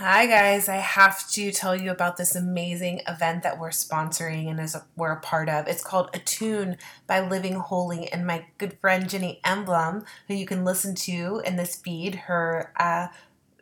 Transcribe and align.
Hi, 0.00 0.24
guys. 0.24 0.66
I 0.66 0.76
have 0.76 1.28
to 1.32 1.52
tell 1.52 1.76
you 1.76 1.90
about 1.90 2.16
this 2.16 2.34
amazing 2.34 3.02
event 3.06 3.42
that 3.42 3.58
we're 3.58 3.68
sponsoring 3.68 4.48
and 4.48 4.58
a, 4.58 4.82
we're 4.96 5.12
a 5.12 5.20
part 5.20 5.50
of. 5.50 5.68
It's 5.68 5.84
called 5.84 6.08
Attune 6.14 6.78
by 7.06 7.20
Living 7.20 7.56
Wholly, 7.56 8.10
and 8.10 8.26
my 8.26 8.46
good 8.56 8.78
friend 8.80 9.10
Jenny 9.10 9.42
Emblem, 9.44 10.06
who 10.26 10.32
you 10.32 10.46
can 10.46 10.64
listen 10.64 10.94
to 10.94 11.42
in 11.44 11.56
this 11.56 11.76
feed, 11.76 12.14
her 12.14 12.72
uh, 12.80 13.08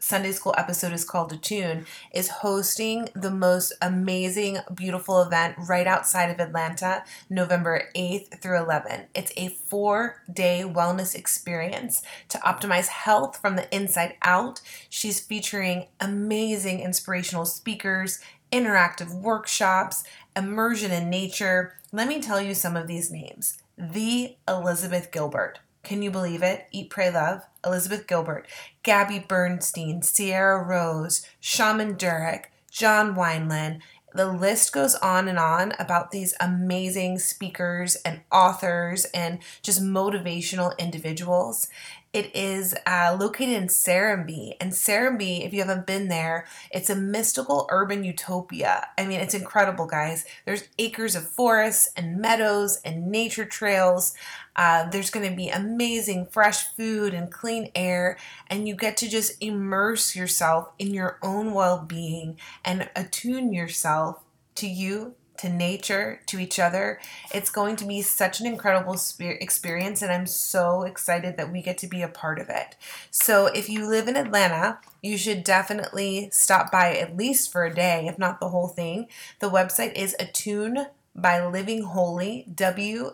Sunday 0.01 0.33
school 0.33 0.55
episode 0.57 0.93
is 0.93 1.05
called 1.05 1.33
Attune, 1.33 1.87
is 2.13 2.29
hosting 2.29 3.09
the 3.15 3.31
most 3.31 3.73
amazing, 3.83 4.59
beautiful 4.75 5.23
event 5.23 5.57
right 5.59 5.87
outside 5.87 6.31
of 6.31 6.41
Atlanta, 6.41 7.05
November 7.29 7.89
8th 7.95 8.41
through 8.41 8.59
11th. 8.59 9.07
It's 9.15 9.33
a 9.37 9.49
four 9.49 10.23
day 10.33 10.65
wellness 10.67 11.15
experience 11.15 12.03
to 12.29 12.39
optimize 12.39 12.89
health 12.89 13.39
from 13.41 13.57
the 13.57 13.75
inside 13.75 14.15
out. 14.23 14.61
She's 14.89 15.21
featuring 15.21 15.87
amazing 16.01 16.81
inspirational 16.81 17.45
speakers, 17.45 18.21
interactive 18.53 19.13
workshops, 19.15 20.05
immersion 20.37 20.91
in 20.93 21.11
nature. 21.11 21.75
Let 21.93 22.09
me 22.09 22.21
tell 22.21 22.41
you 22.41 22.55
some 22.55 22.77
of 22.77 22.87
these 22.87 23.11
names. 23.11 23.59
The 23.77 24.37
Elizabeth 24.47 25.11
Gilbert. 25.13 25.61
Can 25.89 26.03
you 26.03 26.11
believe 26.11 26.43
it? 26.43 26.67
Eat, 26.71 26.91
Pray, 26.91 27.11
Love, 27.11 27.47
Elizabeth 27.65 28.07
Gilbert, 28.07 28.47
Gabby 28.83 29.25
Bernstein, 29.27 30.03
Sahara 30.03 30.63
Rose, 30.63 31.27
Shaman 31.41 31.95
Durek, 31.95 32.49
John 32.71 33.15
Wineland. 33.15 33.81
The 34.13 34.31
list 34.31 34.75
goes 34.75 34.97
on 34.97 35.29
and 35.29 35.39
on 35.39 35.73
about 35.79 36.11
these 36.11 36.35
amazing 36.41 37.21
speakers 37.21 37.95
and 38.05 38.21
authors 38.31 39.07
and 39.15 39.39
just 39.63 39.83
motivational 39.83 40.77
individuals. 40.77 41.69
It 42.19 42.35
is 42.35 42.75
uh, 42.85 43.17
located 43.17 43.51
in 43.51 43.69
Serenbe. 43.69 44.57
And 44.61 44.73
Serenbe, 44.73 45.47
if 45.47 45.53
you 45.53 45.61
haven't 45.61 45.87
been 45.87 46.09
there, 46.09 46.47
it's 46.73 46.91
a 46.91 46.97
mystical 46.97 47.69
urban 47.71 48.03
utopia. 48.03 48.89
I 48.99 49.07
mean, 49.07 49.21
it's 49.21 49.35
incredible, 49.35 49.87
guys. 49.87 50.25
There's 50.45 50.69
acres 50.81 51.15
of 51.15 51.29
forests 51.29 51.93
and 51.97 52.19
meadows 52.21 52.81
and 52.85 53.07
nature 53.07 53.45
trails. 53.45 54.15
Uh, 54.57 54.91
there's 54.91 55.11
going 55.11 55.31
to 55.31 55.37
be 55.37 55.49
amazing 55.49 56.27
fresh 56.27 56.65
food 56.75 57.15
and 57.15 57.31
clean 57.31 57.71
air, 57.77 58.19
and 58.49 58.67
you 58.67 58.75
get 58.75 58.97
to 58.97 59.09
just 59.09 59.41
immerse 59.41 60.17
yourself 60.17 60.73
in 60.77 60.93
your 60.93 61.21
own 61.23 61.53
well 61.53 61.85
being 61.85 62.37
and 62.65 62.91
attune 62.97 63.53
yourself 63.53 64.25
to 64.57 64.67
you 64.67 65.15
to 65.39 65.49
nature, 65.49 66.21
to 66.27 66.39
each 66.39 66.59
other. 66.59 67.01
It's 67.35 67.51
going 67.51 67.77
to 67.77 67.85
be 67.85 68.03
such 68.03 68.41
an 68.41 68.47
incredible 68.47 68.97
experience, 69.19 70.03
and 70.03 70.13
I'm 70.13 70.27
so 70.27 70.83
excited 70.83 71.37
that 71.37 71.53
we 71.53 71.63
get 71.63 71.79
to 71.79 71.87
be 71.87 72.03
a 72.03 72.09
part 72.09 72.39
of 72.39 72.49
it. 72.49 72.77
So, 73.11 73.47
if 73.47 73.69
you 73.69 73.89
live 73.89 74.09
in 74.09 74.17
Atlanta, 74.17 74.79
you 75.03 75.17
should 75.17 75.45
definitely 75.45 76.29
stop 76.33 76.71
by 76.71 76.97
at 76.97 77.17
least 77.17 77.51
for 77.53 77.65
a 77.65 77.75
day, 77.75 78.07
if 78.07 78.19
not 78.19 78.41
the 78.41 78.49
whole 78.49 78.69
thing. 78.69 79.07
The 79.39 79.51
website 79.51 79.95
is 79.95 80.17
attune 80.19 80.87
by 81.21 81.45
living 81.45 81.83
wholly 81.83 82.47
w-h-o-l-l-y 82.55 83.11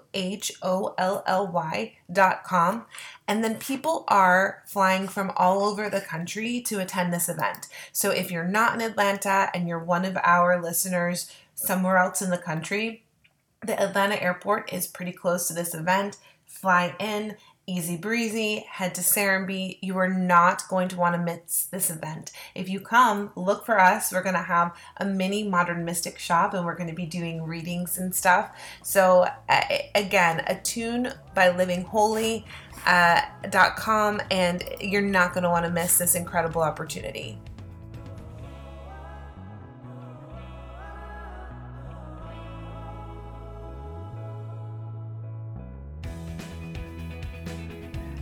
dot 2.13 2.45
com 2.45 2.85
and 3.27 3.43
then 3.43 3.57
people 3.57 4.05
are 4.09 4.63
flying 4.67 5.09
from 5.09 5.33
all 5.37 5.63
over 5.65 5.89
the 5.89 6.03
country 6.03 6.61
to 6.61 6.79
attend 6.81 7.13
this 7.13 7.29
event 7.29 7.67
so 7.93 8.11
if 8.11 8.31
you're 8.31 8.45
not 8.45 8.75
in 8.75 8.83
atlanta 8.83 9.49
and 9.55 9.67
you're 9.67 9.79
one 9.79 10.05
of 10.05 10.19
our 10.23 10.63
listeners 10.63 11.31
somewhere 11.55 11.99
else 11.99 12.23
in 12.23 12.31
the 12.31 12.39
country, 12.39 13.05
the 13.65 13.81
Atlanta 13.81 14.23
airport 14.23 14.73
is 14.73 14.87
pretty 14.87 15.13
close 15.13 15.49
to 15.49 15.55
this 15.55 15.75
event. 15.75 16.19
Fly 16.47 16.95
in, 17.01 17.37
easy 17.67 17.97
breezy, 17.97 18.65
head 18.69 18.95
to 18.95 19.01
Serenbe. 19.01 19.79
You 19.81 19.97
are 19.97 20.09
not 20.09 20.69
going 20.69 20.89
to 20.89 20.97
want 20.97 21.15
to 21.15 21.21
miss 21.21 21.65
this 21.65 21.91
event. 21.91 22.31
If 22.55 22.69
you 22.69 22.81
come, 22.81 23.33
look 23.37 23.65
for 23.65 23.81
us. 23.81 24.13
We're 24.13 24.23
going 24.23 24.35
to 24.35 24.43
have 24.43 24.77
a 24.99 25.05
mini 25.05 25.49
modern 25.49 25.85
mystic 25.85 26.19
shop 26.19 26.55
and 26.55 26.65
we're 26.65 26.77
going 26.77 26.91
to 26.91 26.95
be 26.95 27.07
doing 27.07 27.43
readings 27.43 27.99
and 27.99 28.15
stuff. 28.15 28.55
So, 28.83 29.27
again, 29.95 30.45
attune 30.47 31.13
by 31.35 31.51
living 31.51 31.83
wholly. 31.83 32.45
Uh, 32.87 33.23
.com 33.77 34.21
and 34.31 34.63
you're 34.79 35.01
not 35.01 35.33
going 35.33 35.45
to 35.45 35.49
want 35.49 35.65
to 35.65 35.71
miss 35.71 35.97
this 35.97 36.15
incredible 36.15 36.61
opportunity. 36.61 37.39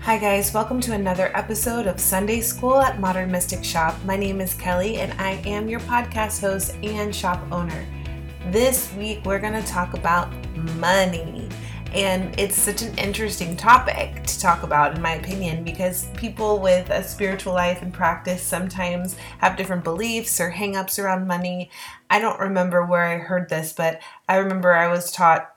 Hi, 0.03 0.19
guys, 0.19 0.53
welcome 0.53 0.81
to 0.81 0.95
another 0.95 1.31
episode 1.33 1.87
of 1.87 2.01
Sunday 2.01 2.41
School 2.41 2.81
at 2.81 2.99
Modern 2.99 3.31
Mystic 3.31 3.63
Shop. 3.63 3.95
My 4.05 4.17
name 4.17 4.41
is 4.41 4.53
Kelly, 4.53 4.97
and 4.97 5.13
I 5.13 5.41
am 5.47 5.69
your 5.69 5.79
podcast 5.79 6.41
host 6.41 6.75
and 6.83 7.15
shop 7.15 7.41
owner. 7.53 7.87
This 8.49 8.93
week, 8.95 9.21
we're 9.25 9.39
going 9.39 9.53
to 9.53 9.63
talk 9.63 9.95
about 9.95 10.29
money. 10.81 11.49
And 11.95 12.37
it's 12.37 12.61
such 12.61 12.83
an 12.83 12.99
interesting 12.99 13.57
topic 13.57 14.25
to 14.25 14.41
talk 14.41 14.65
about, 14.65 14.97
in 14.97 15.01
my 15.01 15.13
opinion, 15.13 15.63
because 15.63 16.09
people 16.17 16.59
with 16.59 16.91
a 16.91 17.05
spiritual 17.05 17.53
life 17.53 17.81
and 17.81 17.95
practice 17.95 18.43
sometimes 18.43 19.15
have 19.39 19.57
different 19.57 19.85
beliefs 19.85 20.41
or 20.41 20.51
hangups 20.51 20.99
around 20.99 21.29
money. 21.29 21.71
I 22.11 22.19
don't 22.19 22.41
remember 22.41 22.85
where 22.85 23.05
I 23.05 23.19
heard 23.19 23.49
this, 23.49 23.73
but 23.73 24.01
I 24.29 24.39
remember 24.39 24.73
I 24.73 24.89
was 24.89 25.13
taught 25.13 25.52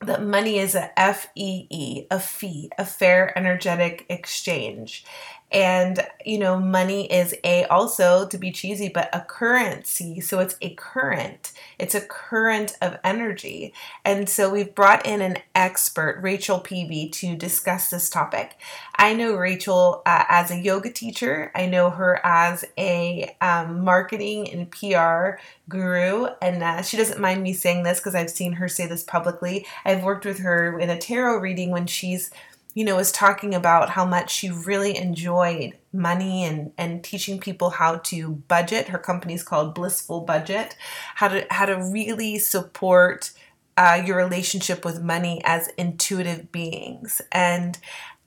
that 0.00 0.22
money 0.22 0.58
is 0.58 0.74
a 0.74 0.90
FEE, 0.96 2.06
a 2.10 2.20
fee, 2.20 2.70
a 2.78 2.84
fair 2.84 3.36
energetic 3.36 4.06
exchange. 4.08 5.04
And, 5.50 6.06
you 6.24 6.38
know, 6.38 6.58
money 6.58 7.10
is 7.10 7.34
a 7.42 7.64
also 7.64 8.26
to 8.26 8.38
be 8.38 8.52
cheesy, 8.52 8.88
but 8.88 9.08
a 9.12 9.22
currency. 9.22 10.20
So 10.20 10.40
it's 10.40 10.56
a 10.60 10.74
current, 10.74 11.52
it's 11.78 11.94
a 11.94 12.00
current 12.00 12.76
of 12.82 12.98
energy. 13.04 13.72
And 14.04 14.28
so 14.28 14.50
we've 14.50 14.74
brought 14.74 15.06
in 15.06 15.20
an 15.20 15.38
expert, 15.54 16.18
Rachel 16.22 16.58
Peavy, 16.58 17.08
to 17.10 17.36
discuss 17.36 17.90
this 17.90 18.10
topic. 18.10 18.58
I 18.96 19.14
know 19.14 19.34
Rachel 19.34 20.02
uh, 20.04 20.24
as 20.28 20.50
a 20.50 20.58
yoga 20.58 20.90
teacher, 20.90 21.52
I 21.54 21.66
know 21.66 21.90
her 21.90 22.20
as 22.24 22.64
a 22.76 23.36
um, 23.40 23.84
marketing 23.84 24.50
and 24.50 24.70
PR 24.70 25.40
guru. 25.68 26.26
And 26.42 26.62
uh, 26.62 26.82
she 26.82 26.96
doesn't 26.96 27.20
mind 27.20 27.42
me 27.42 27.52
saying 27.52 27.84
this 27.84 28.00
because 28.00 28.14
I've 28.14 28.30
seen 28.30 28.54
her 28.54 28.68
say 28.68 28.86
this 28.86 29.04
publicly. 29.04 29.66
I've 29.84 30.02
worked 30.02 30.24
with 30.24 30.40
her 30.40 30.78
in 30.78 30.90
a 30.90 30.98
tarot 30.98 31.38
reading 31.38 31.70
when 31.70 31.86
she's 31.86 32.30
you 32.74 32.84
know, 32.84 32.94
was 32.94 33.10
talking 33.10 33.56
about 33.56 33.90
how 33.90 34.04
much 34.04 34.30
she 34.30 34.50
really 34.50 34.96
enjoyed 34.96 35.76
money 35.98 36.44
and, 36.44 36.72
and 36.78 37.04
teaching 37.04 37.38
people 37.38 37.70
how 37.70 37.96
to 37.96 38.30
budget. 38.48 38.88
Her 38.88 38.98
company's 38.98 39.42
called 39.42 39.74
Blissful 39.74 40.22
Budget, 40.22 40.76
how 41.16 41.28
to 41.28 41.46
how 41.50 41.66
to 41.66 41.74
really 41.74 42.38
support 42.38 43.32
uh, 43.76 44.02
your 44.04 44.16
relationship 44.16 44.84
with 44.84 45.02
money 45.02 45.42
as 45.44 45.68
intuitive 45.76 46.50
beings. 46.50 47.20
And 47.30 47.78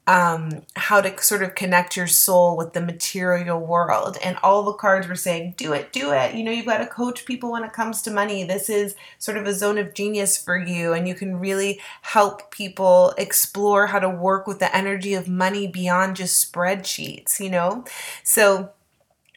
um, 0.07 0.63
how 0.75 0.99
to 0.99 1.21
sort 1.21 1.43
of 1.43 1.55
connect 1.55 1.95
your 1.95 2.07
soul 2.07 2.57
with 2.57 2.73
the 2.73 2.81
material 2.81 3.59
world. 3.59 4.17
And 4.23 4.37
all 4.41 4.63
the 4.63 4.73
cards 4.73 5.07
were 5.07 5.15
saying, 5.15 5.53
do 5.57 5.73
it, 5.73 5.93
do 5.93 6.11
it. 6.11 6.33
You 6.33 6.43
know, 6.43 6.51
you've 6.51 6.65
got 6.65 6.79
to 6.79 6.87
coach 6.87 7.25
people 7.25 7.51
when 7.51 7.63
it 7.63 7.73
comes 7.73 8.01
to 8.03 8.11
money. 8.11 8.43
This 8.43 8.69
is 8.69 8.95
sort 9.19 9.37
of 9.37 9.45
a 9.45 9.53
zone 9.53 9.77
of 9.77 9.93
genius 9.93 10.37
for 10.37 10.57
you. 10.57 10.93
And 10.93 11.07
you 11.07 11.13
can 11.13 11.39
really 11.39 11.79
help 12.01 12.51
people 12.51 13.13
explore 13.17 13.87
how 13.87 13.99
to 13.99 14.09
work 14.09 14.47
with 14.47 14.59
the 14.59 14.75
energy 14.75 15.13
of 15.13 15.27
money 15.27 15.67
beyond 15.67 16.15
just 16.15 16.51
spreadsheets, 16.51 17.39
you 17.39 17.49
know? 17.49 17.85
So, 18.23 18.71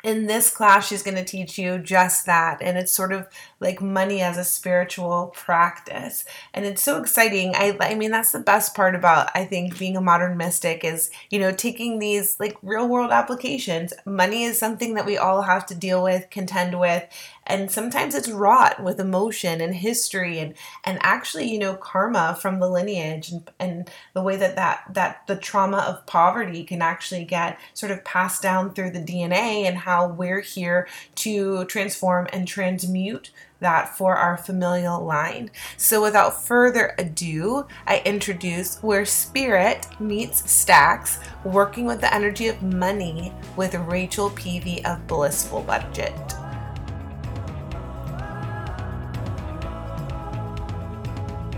in 0.05 0.27
this 0.27 0.51
class, 0.51 0.87
she's 0.87 1.03
going 1.03 1.17
to 1.17 1.25
teach 1.25 1.59
you 1.59 1.79
just 1.79 2.27
that. 2.27 2.59
And 2.61 2.77
it's 2.77 2.93
sort 2.93 3.11
of 3.11 3.27
like 3.59 3.81
money 3.81 4.21
as 4.21 4.37
a 4.37 4.45
spiritual 4.45 5.33
practice. 5.35 6.27
And 6.53 6.67
it's 6.67 6.83
so 6.83 7.01
exciting. 7.01 7.55
I, 7.55 7.75
I 7.81 7.95
mean, 7.95 8.11
that's 8.11 8.31
the 8.31 8.39
best 8.39 8.75
part 8.75 8.95
about, 8.95 9.31
I 9.35 9.47
think, 9.47 9.79
being 9.79 9.97
a 9.97 10.03
modern 10.03 10.37
mystic 10.37 10.85
is, 10.85 11.11
you 11.31 11.39
know, 11.39 11.53
taking 11.53 11.99
these 11.99 12.39
like 12.39 12.59
real 12.63 12.87
world 12.87 13.13
applications. 13.13 13.95
Money 14.05 14.45
is 14.45 14.59
something 14.59 14.93
that 14.95 15.07
we 15.07 15.17
all 15.17 15.41
have 15.41 15.65
to 15.67 15.75
deal 15.75 16.03
with, 16.03 16.29
contend 16.29 16.79
with, 16.79 17.05
and 17.47 17.71
sometimes 17.71 18.15
it's 18.15 18.29
wrought 18.29 18.83
with 18.83 19.01
emotion 19.01 19.61
and 19.61 19.75
history 19.75 20.39
and 20.39 20.55
and 20.85 20.99
actually 21.03 21.51
you 21.51 21.59
know 21.59 21.75
karma 21.75 22.37
from 22.41 22.61
the 22.61 22.69
lineage 22.69 23.31
and, 23.31 23.51
and 23.59 23.91
the 24.15 24.23
way 24.23 24.37
that 24.37 24.57
that 24.57 24.83
that 24.91 25.27
the 25.27 25.37
trauma 25.37 25.79
of 25.79 26.07
poverty 26.07 26.65
can 26.65 26.83
actually 26.83 27.25
get 27.25 27.59
sort 27.73 27.93
of 27.93 28.05
passed 28.05 28.43
down 28.43 28.73
through 28.73 28.91
the 28.91 29.01
DNA 29.01 29.65
and 29.65 29.79
how 29.79 30.07
we're 30.07 30.41
here 30.41 30.89
to 31.15 31.65
transform 31.67 32.27
and 32.33 32.49
transmute 32.49 33.31
that 33.61 33.97
for 33.97 34.15
our 34.15 34.37
familial 34.37 35.03
line. 35.05 35.51
So, 35.77 36.03
without 36.03 36.45
further 36.45 36.95
ado, 36.99 37.67
I 37.87 38.03
introduce 38.05 38.79
Where 38.83 39.07
Spirit 39.07 39.87
Meets 39.99 40.51
Stacks, 40.51 41.19
working 41.45 41.87
with 41.87 42.01
the 42.01 42.15
energy 42.15 42.49
of 42.49 42.63
money 42.63 43.33
with 43.57 43.75
Rachel 43.75 44.31
Peavy 44.31 44.85
of 44.85 45.07
Blissful 45.07 45.63
Budget. 45.63 46.13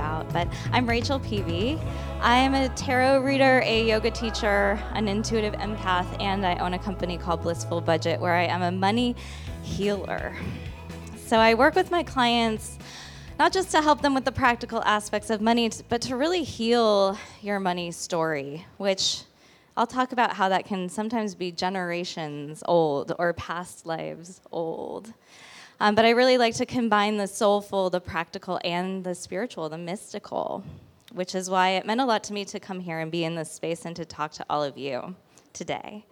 Shop. 0.07 0.33
But 0.33 0.47
I'm 0.73 0.89
Rachel 0.89 1.19
Peavy. 1.19 1.81
I 2.21 2.37
am 2.37 2.55
a 2.55 2.69
tarot 2.71 3.23
reader, 3.23 3.61
a 3.65 3.85
yoga 3.85 4.13
teacher, 4.13 4.81
an 4.93 5.09
intuitive 5.09 5.55
empath, 5.55 6.07
and 6.21 6.47
I 6.47 6.55
own 6.59 6.75
a 6.75 6.79
company 6.79 7.19
called 7.19 7.43
Blissful 7.43 7.81
Budget 7.81 8.21
where 8.21 8.35
I 8.35 8.45
am 8.45 8.63
a 8.63 8.71
money 8.71 9.17
healer. 9.63 10.37
So 11.17 11.39
I 11.39 11.55
work 11.55 11.75
with 11.75 11.91
my 11.91 12.05
clients 12.05 12.79
not 13.37 13.53
just 13.53 13.73
to 13.73 13.83
help 13.83 14.01
them 14.01 14.15
with 14.15 14.25
the 14.25 14.31
practical 14.31 14.81
aspects 14.85 15.29
of 15.29 15.41
money, 15.41 15.69
but 15.89 16.01
to 16.03 16.15
really 16.15 16.45
heal 16.45 17.19
your 17.43 17.59
money 17.59 17.91
story, 17.91 18.65
which 18.77 19.25
I'll 19.77 19.89
talk 19.89 20.13
about 20.13 20.35
how 20.35 20.49
that 20.51 20.67
can 20.67 20.89
sometimes 20.89 21.35
be 21.35 21.51
generations 21.51 22.63
old 22.67 23.13
or 23.19 23.33
past 23.33 23.87
lives 23.87 24.41
old. 24.53 25.13
Um, 25.79 25.95
but 25.95 26.05
I 26.05 26.11
really 26.11 26.39
like 26.39 26.55
to 26.57 26.67
combine 26.67 27.17
the 27.17 27.27
soulful, 27.27 27.91
the 27.91 28.01
practical, 28.01 28.59
and 28.65 29.05
the 29.05 29.15
spiritual, 29.15 29.69
the 29.69 29.79
mystical, 29.79 30.65
which 31.13 31.35
is 31.35 31.51
why 31.51 31.71
it 31.71 31.87
meant 31.87 32.01
a 32.01 32.05
lot 32.05 32.25
to 32.25 32.33
me 32.33 32.45
to 32.47 32.59
come 32.59 32.81
here 32.81 32.99
and 33.01 33.13
be 33.13 33.25
in 33.25 33.35
this 33.35 33.51
space 33.51 33.85
and 33.85 33.95
to 33.97 34.05
talk 34.05 34.33
to 34.33 34.47
all 34.49 34.63
of 34.63 34.79
you 34.79 35.15
today. 35.53 36.05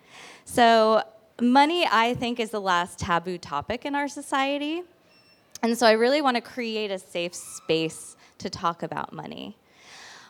So, 0.45 1.03
money, 1.41 1.87
I 1.91 2.15
think, 2.15 2.41
is 2.41 2.51
the 2.51 2.61
last 2.61 2.99
taboo 2.99 3.39
topic 3.39 3.85
in 3.85 3.95
our 3.95 4.09
society. 4.09 4.83
And 5.63 5.79
so 5.79 5.87
I 5.87 5.93
really 5.93 6.21
want 6.21 6.37
to 6.37 6.43
create 6.43 6.91
a 6.91 6.99
safe 6.99 7.35
space 7.35 8.17
to 8.39 8.51
talk 8.51 8.83
about 8.83 9.15
money. 9.15 9.57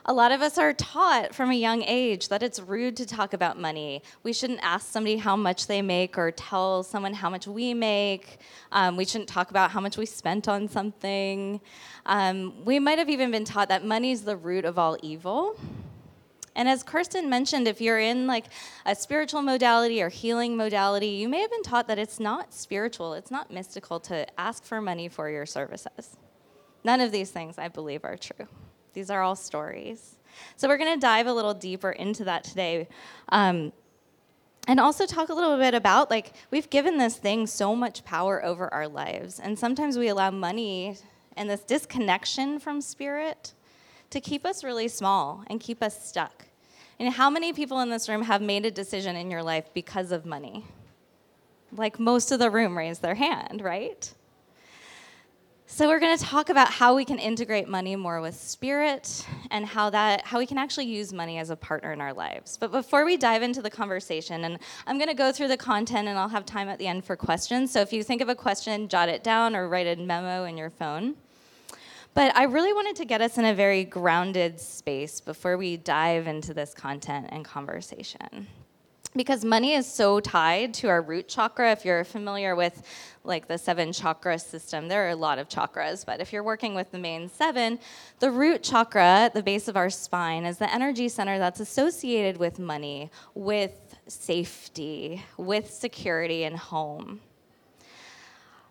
A 0.07 0.13
lot 0.13 0.31
of 0.31 0.41
us 0.43 0.59
are 0.59 0.71
taught 0.71 1.33
from 1.33 1.49
a 1.49 1.55
young 1.55 1.81
age 1.81 2.27
that 2.27 2.43
it's 2.43 2.59
rude 2.59 2.95
to 2.97 3.07
talk 3.07 3.33
about 3.33 3.59
money. 3.59 4.03
We 4.21 4.33
shouldn't 4.33 4.59
ask 4.61 4.91
somebody 4.91 5.17
how 5.17 5.35
much 5.35 5.65
they 5.65 5.81
make 5.81 6.15
or 6.15 6.29
tell 6.29 6.83
someone 6.83 7.15
how 7.15 7.31
much 7.31 7.47
we 7.47 7.73
make. 7.73 8.37
Um, 8.71 8.97
we 8.97 9.05
shouldn't 9.05 9.29
talk 9.29 9.49
about 9.49 9.71
how 9.71 9.81
much 9.81 9.97
we 9.97 10.05
spent 10.05 10.47
on 10.47 10.67
something. 10.67 11.59
Um, 12.05 12.63
we 12.65 12.77
might 12.77 12.99
have 12.99 13.09
even 13.09 13.31
been 13.31 13.45
taught 13.45 13.69
that 13.69 13.83
money 13.83 14.11
is 14.11 14.21
the 14.21 14.37
root 14.37 14.63
of 14.63 14.77
all 14.77 14.95
evil. 15.01 15.59
And 16.55 16.69
as 16.69 16.83
Kirsten 16.83 17.27
mentioned, 17.27 17.67
if 17.67 17.81
you're 17.81 17.99
in 17.99 18.27
like 18.27 18.45
a 18.85 18.93
spiritual 18.93 19.41
modality 19.41 20.03
or 20.03 20.09
healing 20.09 20.55
modality, 20.55 21.07
you 21.07 21.27
may 21.27 21.41
have 21.41 21.49
been 21.49 21.63
taught 21.63 21.87
that 21.87 21.97
it's 21.97 22.19
not 22.19 22.53
spiritual, 22.53 23.15
it's 23.15 23.31
not 23.31 23.49
mystical 23.51 23.99
to 24.01 24.27
ask 24.39 24.63
for 24.63 24.79
money 24.81 25.09
for 25.09 25.31
your 25.31 25.47
services. 25.47 26.15
None 26.83 27.01
of 27.01 27.11
these 27.11 27.31
things, 27.31 27.57
I 27.57 27.69
believe, 27.69 28.05
are 28.05 28.17
true. 28.17 28.47
These 28.95 29.11
are 29.11 29.21
all 29.21 29.35
stories. 29.35 30.15
So 30.55 30.67
we're 30.67 30.77
going 30.77 30.93
to 30.93 30.99
dive 30.99 31.27
a 31.27 31.33
little 31.33 31.53
deeper 31.53 31.91
into 31.91 32.23
that 32.23 32.43
today. 32.43 32.87
Um, 33.29 33.71
and 34.67 34.79
also 34.79 35.05
talk 35.05 35.29
a 35.29 35.33
little 35.33 35.57
bit 35.57 35.73
about 35.73 36.09
like 36.09 36.33
we've 36.49 36.69
given 36.69 36.97
this 36.97 37.17
thing 37.17 37.45
so 37.45 37.75
much 37.75 38.03
power 38.03 38.43
over 38.43 38.73
our 38.73 38.87
lives 38.87 39.39
and 39.39 39.59
sometimes 39.59 39.97
we 39.97 40.07
allow 40.07 40.31
money 40.31 40.97
and 41.37 41.49
this 41.49 41.61
disconnection 41.61 42.59
from 42.59 42.81
spirit 42.81 43.53
to 44.09 44.19
keep 44.19 44.45
us 44.45 44.63
really 44.63 44.87
small 44.87 45.43
and 45.47 45.59
keep 45.59 45.83
us 45.83 46.07
stuck 46.07 46.45
and 46.99 47.13
how 47.13 47.29
many 47.29 47.53
people 47.53 47.79
in 47.81 47.89
this 47.89 48.09
room 48.09 48.23
have 48.23 48.41
made 48.41 48.65
a 48.65 48.71
decision 48.71 49.15
in 49.15 49.29
your 49.29 49.43
life 49.43 49.69
because 49.73 50.11
of 50.11 50.25
money 50.25 50.65
like 51.71 51.99
most 51.99 52.31
of 52.31 52.39
the 52.39 52.49
room 52.49 52.75
raised 52.77 53.01
their 53.01 53.15
hand 53.15 53.61
right 53.61 54.15
so 55.75 55.89
we're 55.89 55.99
going 55.99 56.17
to 56.17 56.23
talk 56.23 56.47
about 56.47 56.69
how 56.71 56.95
we 56.95 57.03
can 57.03 57.19
integrate 57.19 57.67
money 57.67 57.97
more 57.97 58.21
with 58.21 58.33
spirit 58.33 59.27
and 59.51 59.65
how 59.65 59.89
that 59.89 60.25
how 60.25 60.37
we 60.37 60.45
can 60.45 60.57
actually 60.57 60.85
use 60.85 61.11
money 61.11 61.37
as 61.37 61.49
a 61.49 61.55
partner 61.57 61.91
in 61.91 61.99
our 61.99 62.13
lives. 62.13 62.55
But 62.55 62.71
before 62.71 63.03
we 63.03 63.17
dive 63.17 63.43
into 63.43 63.61
the 63.61 63.69
conversation 63.69 64.45
and 64.45 64.57
I'm 64.87 64.97
going 64.97 65.09
to 65.09 65.13
go 65.13 65.33
through 65.33 65.49
the 65.49 65.57
content 65.57 66.07
and 66.07 66.17
I'll 66.17 66.29
have 66.29 66.45
time 66.45 66.69
at 66.69 66.79
the 66.79 66.87
end 66.87 67.03
for 67.03 67.17
questions. 67.17 67.73
So 67.73 67.81
if 67.81 67.91
you 67.91 68.03
think 68.03 68.21
of 68.21 68.29
a 68.29 68.35
question, 68.35 68.87
jot 68.87 69.09
it 69.09 69.21
down 69.21 69.53
or 69.53 69.67
write 69.67 69.85
a 69.85 70.01
memo 70.01 70.45
in 70.45 70.55
your 70.55 70.69
phone. 70.69 71.15
But 72.13 72.33
I 72.37 72.43
really 72.43 72.71
wanted 72.71 72.95
to 72.95 73.03
get 73.03 73.19
us 73.19 73.37
in 73.37 73.43
a 73.43 73.53
very 73.53 73.83
grounded 73.83 74.61
space 74.61 75.19
before 75.19 75.57
we 75.57 75.75
dive 75.75 76.25
into 76.25 76.53
this 76.53 76.73
content 76.73 77.27
and 77.31 77.43
conversation 77.43 78.47
because 79.15 79.45
money 79.45 79.73
is 79.73 79.91
so 79.91 80.19
tied 80.19 80.73
to 80.73 80.87
our 80.87 81.01
root 81.01 81.27
chakra 81.27 81.71
if 81.71 81.85
you're 81.85 82.03
familiar 82.03 82.55
with 82.55 82.83
like 83.23 83.47
the 83.47 83.57
seven 83.57 83.91
chakra 83.91 84.37
system 84.37 84.87
there 84.87 85.05
are 85.07 85.09
a 85.09 85.15
lot 85.15 85.39
of 85.39 85.47
chakras 85.47 86.05
but 86.05 86.19
if 86.19 86.33
you're 86.33 86.43
working 86.43 86.75
with 86.75 86.91
the 86.91 86.99
main 86.99 87.29
seven 87.29 87.79
the 88.19 88.29
root 88.29 88.61
chakra 88.61 89.03
at 89.03 89.33
the 89.33 89.43
base 89.43 89.67
of 89.67 89.77
our 89.77 89.89
spine 89.89 90.45
is 90.45 90.57
the 90.57 90.73
energy 90.73 91.09
center 91.09 91.39
that's 91.39 91.59
associated 91.59 92.37
with 92.37 92.59
money 92.59 93.09
with 93.33 93.95
safety 94.07 95.23
with 95.37 95.71
security 95.71 96.43
and 96.43 96.57
home 96.57 97.19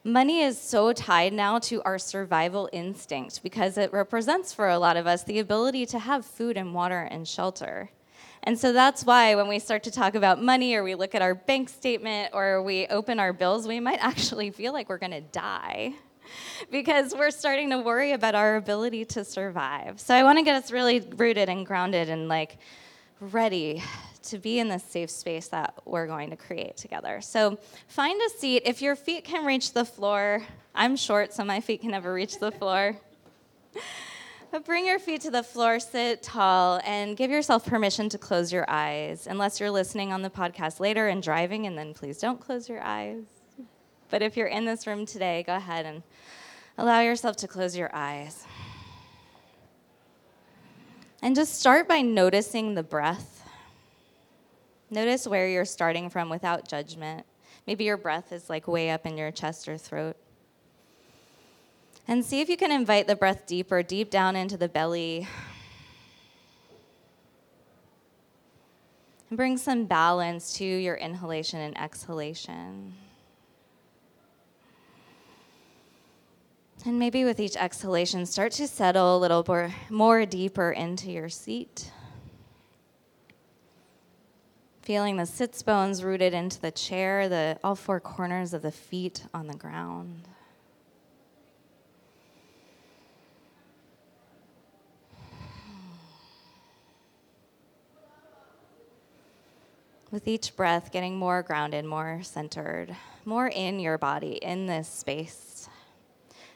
Money 0.06 0.42
is 0.42 0.60
so 0.60 0.92
tied 0.92 1.32
now 1.32 1.58
to 1.58 1.80
our 1.82 1.98
survival 1.98 2.68
instinct 2.74 3.42
because 3.42 3.78
it 3.78 3.90
represents 3.90 4.52
for 4.52 4.68
a 4.68 4.78
lot 4.78 4.98
of 4.98 5.06
us 5.06 5.24
the 5.24 5.38
ability 5.38 5.86
to 5.86 5.98
have 5.98 6.26
food 6.26 6.58
and 6.58 6.74
water 6.74 7.08
and 7.10 7.26
shelter. 7.26 7.88
And 8.46 8.58
so 8.58 8.74
that's 8.74 9.04
why 9.04 9.34
when 9.34 9.48
we 9.48 9.58
start 9.58 9.82
to 9.84 9.90
talk 9.90 10.14
about 10.14 10.40
money 10.40 10.74
or 10.74 10.84
we 10.84 10.94
look 10.94 11.14
at 11.14 11.22
our 11.22 11.34
bank 11.34 11.70
statement 11.70 12.30
or 12.34 12.62
we 12.62 12.86
open 12.88 13.18
our 13.18 13.32
bills, 13.32 13.66
we 13.66 13.80
might 13.80 13.98
actually 14.00 14.50
feel 14.50 14.72
like 14.72 14.88
we're 14.88 14.98
going 14.98 15.12
to 15.12 15.22
die 15.22 15.94
because 16.70 17.14
we're 17.14 17.30
starting 17.30 17.70
to 17.70 17.78
worry 17.78 18.12
about 18.12 18.34
our 18.34 18.56
ability 18.56 19.06
to 19.06 19.24
survive. 19.24 19.98
So 19.98 20.14
I 20.14 20.22
want 20.22 20.38
to 20.38 20.44
get 20.44 20.62
us 20.62 20.70
really 20.70 21.00
rooted 21.00 21.48
and 21.48 21.64
grounded 21.64 22.10
and 22.10 22.28
like 22.28 22.58
ready 23.18 23.82
to 24.24 24.38
be 24.38 24.58
in 24.58 24.68
this 24.68 24.84
safe 24.84 25.10
space 25.10 25.48
that 25.48 25.74
we're 25.86 26.06
going 26.06 26.30
to 26.30 26.36
create 26.36 26.76
together. 26.76 27.20
So 27.22 27.58
find 27.88 28.20
a 28.20 28.30
seat. 28.38 28.62
If 28.66 28.82
your 28.82 28.96
feet 28.96 29.24
can 29.24 29.46
reach 29.46 29.72
the 29.72 29.84
floor, 29.84 30.42
I'm 30.74 30.96
short, 30.96 31.32
so 31.32 31.44
my 31.44 31.60
feet 31.60 31.80
can 31.80 31.92
never 31.92 32.12
reach 32.12 32.38
the 32.38 32.50
floor. 32.50 32.96
Bring 34.60 34.86
your 34.86 35.00
feet 35.00 35.20
to 35.22 35.32
the 35.32 35.42
floor, 35.42 35.80
sit 35.80 36.22
tall, 36.22 36.80
and 36.84 37.16
give 37.16 37.28
yourself 37.28 37.66
permission 37.66 38.08
to 38.10 38.18
close 38.18 38.52
your 38.52 38.64
eyes. 38.68 39.26
Unless 39.26 39.58
you're 39.58 39.70
listening 39.70 40.12
on 40.12 40.22
the 40.22 40.30
podcast 40.30 40.78
later 40.78 41.08
and 41.08 41.20
driving, 41.20 41.66
and 41.66 41.76
then 41.76 41.92
please 41.92 42.18
don't 42.18 42.38
close 42.38 42.68
your 42.68 42.80
eyes. 42.80 43.24
But 44.10 44.22
if 44.22 44.36
you're 44.36 44.46
in 44.46 44.64
this 44.64 44.86
room 44.86 45.06
today, 45.06 45.42
go 45.44 45.56
ahead 45.56 45.86
and 45.86 46.04
allow 46.78 47.00
yourself 47.00 47.36
to 47.38 47.48
close 47.48 47.76
your 47.76 47.90
eyes. 47.92 48.44
And 51.20 51.34
just 51.34 51.58
start 51.58 51.88
by 51.88 52.00
noticing 52.00 52.74
the 52.74 52.84
breath. 52.84 53.44
Notice 54.88 55.26
where 55.26 55.48
you're 55.48 55.64
starting 55.64 56.10
from 56.10 56.28
without 56.28 56.68
judgment. 56.68 57.26
Maybe 57.66 57.84
your 57.84 57.96
breath 57.96 58.30
is 58.30 58.48
like 58.48 58.68
way 58.68 58.90
up 58.90 59.04
in 59.04 59.18
your 59.18 59.32
chest 59.32 59.66
or 59.66 59.76
throat. 59.76 60.16
And 62.06 62.24
see 62.24 62.40
if 62.40 62.48
you 62.48 62.56
can 62.56 62.70
invite 62.70 63.06
the 63.06 63.16
breath 63.16 63.46
deeper, 63.46 63.82
deep 63.82 64.10
down 64.10 64.36
into 64.36 64.56
the 64.56 64.68
belly. 64.68 65.26
And 69.30 69.36
bring 69.38 69.56
some 69.56 69.86
balance 69.86 70.52
to 70.58 70.64
your 70.64 70.96
inhalation 70.96 71.60
and 71.60 71.78
exhalation. 71.78 72.94
And 76.86 76.98
maybe 76.98 77.24
with 77.24 77.40
each 77.40 77.56
exhalation, 77.56 78.26
start 78.26 78.52
to 78.52 78.68
settle 78.68 79.16
a 79.16 79.18
little 79.18 79.42
more, 79.48 79.72
more 79.88 80.26
deeper 80.26 80.70
into 80.70 81.10
your 81.10 81.30
seat. 81.30 81.90
Feeling 84.82 85.16
the 85.16 85.24
sits 85.24 85.62
bones 85.62 86.04
rooted 86.04 86.34
into 86.34 86.60
the 86.60 86.70
chair, 86.70 87.26
the 87.30 87.58
all 87.64 87.74
four 87.74 88.00
corners 88.00 88.52
of 88.52 88.60
the 88.60 88.70
feet 88.70 89.24
on 89.32 89.46
the 89.46 89.56
ground. 89.56 90.28
With 100.14 100.28
each 100.28 100.54
breath, 100.54 100.92
getting 100.92 101.16
more 101.16 101.42
grounded, 101.42 101.84
more 101.84 102.20
centered, 102.22 102.94
more 103.24 103.48
in 103.48 103.80
your 103.80 103.98
body, 103.98 104.34
in 104.34 104.66
this 104.66 104.88
space. 104.88 105.68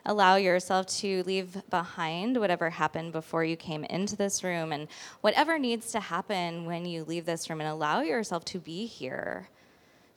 Allow 0.06 0.36
yourself 0.36 0.86
to 0.98 1.24
leave 1.24 1.60
behind 1.68 2.38
whatever 2.38 2.70
happened 2.70 3.10
before 3.10 3.44
you 3.44 3.56
came 3.56 3.82
into 3.82 4.14
this 4.14 4.44
room 4.44 4.70
and 4.70 4.86
whatever 5.22 5.58
needs 5.58 5.90
to 5.90 5.98
happen 5.98 6.66
when 6.66 6.86
you 6.86 7.02
leave 7.02 7.26
this 7.26 7.50
room, 7.50 7.60
and 7.60 7.68
allow 7.68 8.00
yourself 8.00 8.44
to 8.44 8.60
be 8.60 8.86
here 8.86 9.48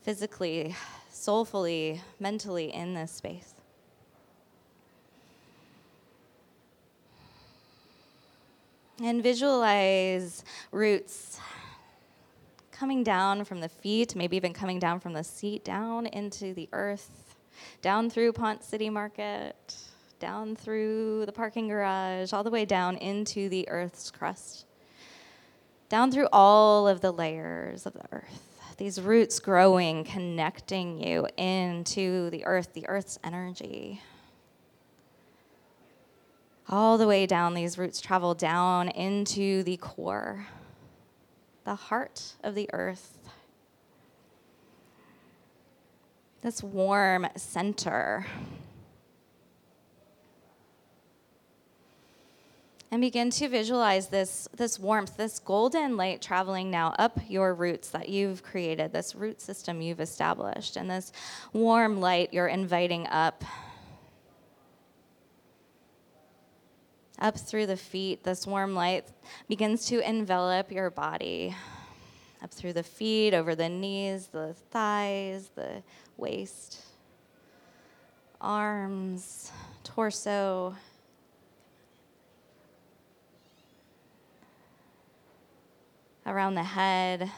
physically, 0.04 0.76
soulfully, 1.10 2.00
mentally 2.20 2.72
in 2.72 2.94
this 2.94 3.12
space. 3.12 3.56
And 9.02 9.24
visualize 9.24 10.46
roots 10.72 11.40
coming 12.82 13.04
down 13.04 13.44
from 13.44 13.62
the 13.62 13.70
feet, 13.70 14.16
maybe 14.16 14.36
even 14.36 14.54
coming 14.54 14.80
down 14.80 15.00
from 15.00 15.14
the 15.14 15.24
seat, 15.24 15.64
down 15.64 16.08
into 16.08 16.52
the 16.56 16.68
earth, 16.74 17.36
down 17.84 18.10
through 18.10 18.34
Ponce 18.34 18.66
City 18.66 18.90
Market, 18.90 19.76
down 20.20 20.56
through 20.56 21.24
the 21.28 21.32
parking 21.32 21.68
garage, 21.68 22.34
all 22.34 22.44
the 22.44 22.50
way 22.50 22.66
down 22.66 22.98
into 22.98 23.50
the 23.50 23.70
earth's 23.70 24.10
crust, 24.10 24.66
down 25.90 26.12
through 26.12 26.28
all 26.34 26.88
of 26.88 27.02
the 27.02 27.12
layers 27.12 27.86
of 27.86 27.94
the 27.94 28.06
earth. 28.12 28.42
These 28.78 29.00
roots 29.00 29.40
growing, 29.40 30.04
connecting 30.04 31.04
you 31.04 31.28
into 31.38 32.32
the 32.32 32.44
earth, 32.46 32.74
the 32.74 32.88
earth's 32.88 33.20
energy. 33.24 34.02
All 36.68 36.98
the 36.98 37.06
way 37.06 37.28
down, 37.28 37.54
these 37.54 37.78
roots 37.78 38.02
travel 38.02 38.34
down 38.34 38.90
into 38.90 39.62
the 39.62 39.78
core, 39.78 40.48
the 41.64 41.76
heart 41.76 42.34
of 42.44 42.56
the 42.56 42.70
earth. 42.74 43.18
This 46.42 46.64
warm 46.64 47.28
center 47.36 48.26
and 52.92 53.00
begin 53.00 53.30
to 53.30 53.48
visualize 53.48 54.08
this, 54.08 54.50
this 54.56 54.78
warmth, 54.78 55.16
this 55.16 55.40
golden 55.40 55.96
light 55.96 56.22
traveling 56.22 56.70
now 56.70 56.94
up 57.00 57.18
your 57.30 57.54
roots 57.54 57.90
that 57.90 58.10
you've 58.10 58.44
created, 58.44 58.92
this 58.92 59.16
root 59.16 59.40
system 59.40 59.82
you've 59.82 60.02
established, 60.02 60.76
and 60.76 60.90
this 60.90 61.14
warm 61.54 62.02
light 62.02 62.34
you're 62.34 62.48
inviting 62.48 63.08
up. 63.08 63.46
Up 67.22 67.38
through 67.38 67.68
the 67.68 67.78
feet, 67.78 68.24
this 68.24 68.48
warm 68.48 68.74
light 68.74 69.06
begins 69.48 69.86
to 69.86 70.00
envelop 70.00 70.72
your 70.72 70.90
body. 70.90 71.56
Up 72.42 72.52
through 72.52 72.74
the 72.74 72.82
feet, 72.82 73.36
over 73.36 73.54
the 73.54 73.70
knees, 73.70 74.26
the 74.26 74.56
thighs, 74.72 75.52
the 75.54 75.84
waist, 76.18 76.82
arms, 78.42 79.52
torso, 79.84 80.76
around 86.26 86.56
the 86.56 86.64
head 86.64 87.30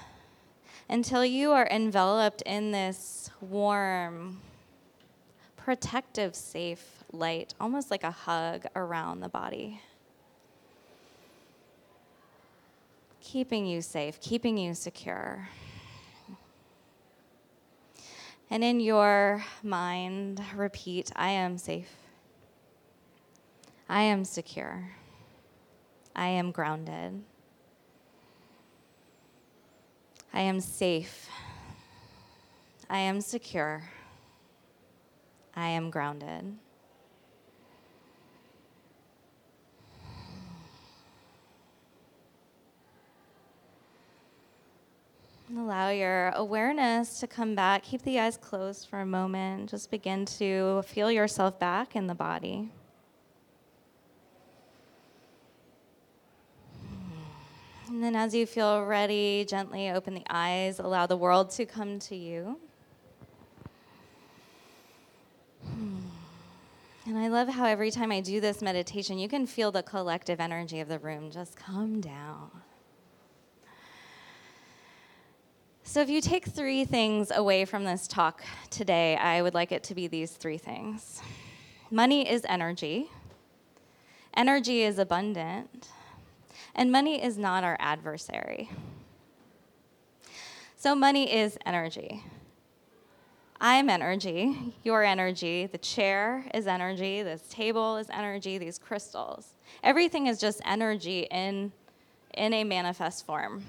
until 0.89 1.25
you 1.25 1.51
are 1.51 1.67
enveloped 1.69 2.41
in 2.43 2.71
this 2.71 3.29
warm, 3.41 4.39
protective, 5.63 6.35
safe 6.35 7.03
light, 7.13 7.53
almost 7.59 7.89
like 7.89 8.03
a 8.03 8.11
hug 8.11 8.65
around 8.75 9.21
the 9.21 9.29
body. 9.29 9.79
Keeping 13.21 13.65
you 13.65 13.81
safe, 13.81 14.19
keeping 14.19 14.57
you 14.57 14.73
secure. 14.73 15.47
And 18.49 18.63
in 18.63 18.81
your 18.81 19.43
mind, 19.63 20.41
repeat 20.53 21.11
I 21.15 21.29
am 21.29 21.57
safe. 21.57 21.95
I 23.87 24.01
am 24.01 24.25
secure. 24.25 24.91
I 26.15 26.27
am 26.27 26.51
grounded. 26.51 27.23
I 30.33 30.41
am 30.41 30.59
safe. 30.59 31.29
I 32.89 32.99
am 32.99 33.21
secure. 33.21 33.83
I 35.55 35.67
am 35.69 35.89
grounded. 35.89 36.57
Allow 45.55 45.89
your 45.89 46.29
awareness 46.29 47.19
to 47.19 47.27
come 47.27 47.53
back. 47.53 47.83
Keep 47.83 48.01
the 48.01 48.19
eyes 48.19 48.37
closed 48.37 48.87
for 48.89 49.01
a 49.01 49.05
moment. 49.05 49.69
Just 49.69 49.91
begin 49.91 50.25
to 50.25 50.81
feel 50.81 51.11
yourself 51.11 51.59
back 51.59 51.95
in 51.95 52.07
the 52.07 52.15
body. 52.15 52.69
And 57.87 58.03
then, 58.03 58.15
as 58.15 58.33
you 58.33 58.47
feel 58.47 58.83
ready, 58.83 59.45
gently 59.47 59.91
open 59.91 60.15
the 60.15 60.25
eyes, 60.27 60.79
allow 60.79 61.05
the 61.05 61.17
world 61.17 61.51
to 61.51 61.65
come 61.67 61.99
to 61.99 62.15
you. 62.15 62.57
And 67.05 67.17
I 67.17 67.27
love 67.27 67.49
how 67.49 67.65
every 67.65 67.91
time 67.91 68.13
I 68.13 68.21
do 68.21 68.39
this 68.39 68.61
meditation, 68.61 69.17
you 69.17 69.27
can 69.27 69.45
feel 69.45 69.73
the 69.73 69.83
collective 69.83 70.39
energy 70.39 70.79
of 70.79 70.87
the 70.87 70.99
room 70.99 71.31
just 71.31 71.57
come 71.57 71.99
down. 71.99 72.49
So, 75.83 75.99
if 76.01 76.09
you 76.09 76.21
take 76.21 76.45
three 76.45 76.85
things 76.85 77.29
away 77.29 77.65
from 77.65 77.83
this 77.83 78.07
talk 78.07 78.41
today, 78.69 79.17
I 79.17 79.41
would 79.41 79.53
like 79.53 79.73
it 79.73 79.83
to 79.83 79.95
be 79.95 80.07
these 80.07 80.31
three 80.31 80.57
things 80.57 81.21
money 81.91 82.27
is 82.27 82.45
energy, 82.47 83.09
energy 84.33 84.83
is 84.83 84.97
abundant, 84.97 85.89
and 86.73 86.89
money 86.89 87.21
is 87.21 87.37
not 87.37 87.65
our 87.65 87.75
adversary. 87.81 88.69
So, 90.77 90.95
money 90.95 91.31
is 91.33 91.57
energy. 91.65 92.23
I'm 93.65 93.89
energy, 93.89 94.73
your 94.83 95.03
energy, 95.03 95.67
the 95.67 95.77
chair 95.77 96.43
is 96.53 96.67
energy, 96.67 97.23
this 97.23 97.43
table 97.47 97.95
is 97.95 98.09
energy, 98.09 98.57
these 98.57 98.77
crystals. 98.77 99.55
Everything 99.81 100.27
is 100.27 100.37
just 100.37 100.59
energy 100.65 101.27
in, 101.31 101.71
in 102.33 102.53
a 102.53 102.65
manifest 102.65 103.25
form. 103.25 103.63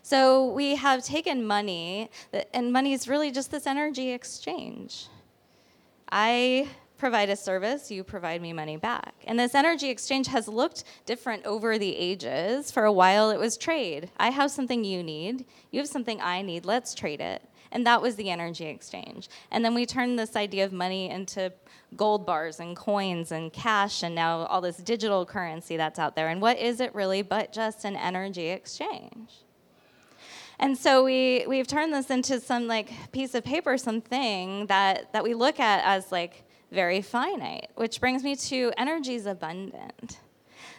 So 0.00 0.52
we 0.52 0.76
have 0.76 1.04
taken 1.04 1.46
money, 1.46 2.08
and 2.54 2.72
money 2.72 2.94
is 2.94 3.06
really 3.08 3.30
just 3.30 3.50
this 3.50 3.66
energy 3.66 4.12
exchange. 4.12 5.08
I 6.10 6.70
provide 6.96 7.28
a 7.28 7.36
service, 7.36 7.90
you 7.90 8.02
provide 8.04 8.40
me 8.40 8.54
money 8.54 8.78
back. 8.78 9.16
And 9.26 9.38
this 9.38 9.54
energy 9.54 9.90
exchange 9.90 10.28
has 10.28 10.48
looked 10.48 10.84
different 11.04 11.44
over 11.44 11.76
the 11.76 11.94
ages. 11.94 12.70
For 12.70 12.84
a 12.84 12.92
while, 12.92 13.28
it 13.28 13.38
was 13.38 13.58
trade. 13.58 14.08
I 14.16 14.30
have 14.30 14.50
something 14.50 14.82
you 14.82 15.02
need, 15.02 15.44
you 15.72 15.80
have 15.80 15.88
something 15.88 16.22
I 16.22 16.40
need, 16.40 16.64
let's 16.64 16.94
trade 16.94 17.20
it. 17.20 17.42
And 17.72 17.86
that 17.86 18.00
was 18.02 18.16
the 18.16 18.30
energy 18.30 18.66
exchange. 18.66 19.28
And 19.50 19.64
then 19.64 19.74
we 19.74 19.86
turned 19.86 20.18
this 20.18 20.36
idea 20.36 20.64
of 20.64 20.72
money 20.72 21.10
into 21.10 21.52
gold 21.96 22.26
bars 22.26 22.60
and 22.60 22.76
coins 22.76 23.32
and 23.32 23.52
cash 23.52 24.02
and 24.02 24.14
now 24.14 24.46
all 24.46 24.60
this 24.60 24.76
digital 24.78 25.24
currency 25.24 25.76
that's 25.76 25.98
out 25.98 26.16
there. 26.16 26.28
And 26.28 26.40
what 26.40 26.58
is 26.58 26.80
it 26.80 26.94
really 26.94 27.22
but 27.22 27.52
just 27.52 27.84
an 27.84 27.96
energy 27.96 28.48
exchange? 28.48 29.30
And 30.58 30.76
so 30.76 31.04
we, 31.04 31.44
we've 31.46 31.66
turned 31.66 31.92
this 31.92 32.10
into 32.10 32.40
some 32.40 32.66
like 32.66 32.90
piece 33.12 33.34
of 33.34 33.44
paper, 33.44 33.76
something 33.76 34.66
that, 34.66 35.12
that 35.12 35.22
we 35.22 35.34
look 35.34 35.60
at 35.60 35.84
as 35.84 36.10
like 36.10 36.44
very 36.72 37.02
finite, 37.02 37.70
which 37.74 38.00
brings 38.00 38.22
me 38.22 38.36
to 38.36 38.72
energy 38.76 39.14
is 39.14 39.26
abundant. 39.26 40.18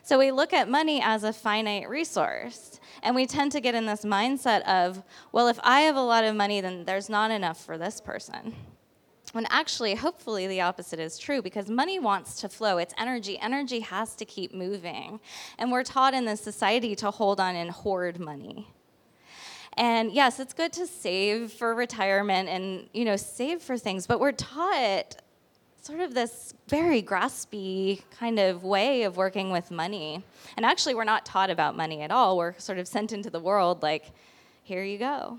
So 0.08 0.18
we 0.18 0.32
look 0.32 0.54
at 0.54 0.70
money 0.70 1.02
as 1.04 1.26
a 1.26 1.34
finite 1.34 1.90
resource, 1.90 2.80
and 3.04 3.14
we 3.14 3.26
tend 3.26 3.52
to 3.52 3.60
get 3.60 3.76
in 3.76 3.88
this 3.88 4.06
mindset 4.06 4.62
of, 4.62 5.04
well, 5.34 5.50
if 5.50 5.60
I 5.64 5.82
have 5.82 5.98
a 5.98 6.02
lot 6.02 6.24
of 6.24 6.34
money, 6.34 6.62
then 6.62 6.86
there's 6.86 7.10
not 7.10 7.30
enough 7.30 7.62
for 7.62 7.78
this 7.78 8.00
person. 8.00 8.56
When 9.34 9.46
actually, 9.50 9.96
hopefully, 9.96 10.48
the 10.48 10.62
opposite 10.62 11.02
is 11.02 11.20
true 11.20 11.42
because 11.42 11.70
money 11.70 12.00
wants 12.00 12.40
to 12.40 12.48
flow. 12.48 12.78
It's 12.78 12.94
energy. 12.98 13.38
Energy 13.38 13.82
has 13.82 14.16
to 14.16 14.24
keep 14.24 14.54
moving. 14.54 15.20
And 15.58 15.74
we're 15.74 15.84
taught 15.84 16.14
in 16.14 16.24
this 16.24 16.40
society 16.40 16.96
to 16.96 17.12
hold 17.12 17.42
on 17.42 17.58
and 17.58 17.70
hoard 17.70 18.18
money. 18.18 18.74
And 19.74 20.14
yes, 20.14 20.40
it's 20.40 20.54
good 20.54 20.72
to 20.72 20.88
save 20.88 21.52
for 21.52 21.76
retirement 21.76 22.48
and, 22.48 22.88
you 22.94 23.04
know, 23.04 23.18
save 23.18 23.62
for 23.62 23.78
things, 23.78 24.08
but 24.08 24.22
we're 24.22 24.32
taught 24.32 25.18
sort 25.88 26.01
of 26.01 26.13
this 26.13 26.53
very 26.67 27.01
graspy 27.01 28.01
kind 28.12 28.39
of 28.39 28.65
way 28.65 29.03
of 29.03 29.15
working 29.15 29.51
with 29.51 29.72
money. 29.72 30.22
And 30.58 30.65
actually, 30.65 30.96
we're 30.96 31.06
not 31.06 31.25
taught 31.25 31.50
about 31.50 31.77
money 31.77 32.01
at 32.01 32.12
all. 32.12 32.36
We're 32.36 32.60
sort 32.60 32.77
of 32.77 32.89
sent 32.89 33.13
into 33.13 33.29
the 33.29 33.39
world 33.39 33.82
like, 33.82 34.12
here 34.63 34.84
you 34.84 34.98
go. 34.98 35.38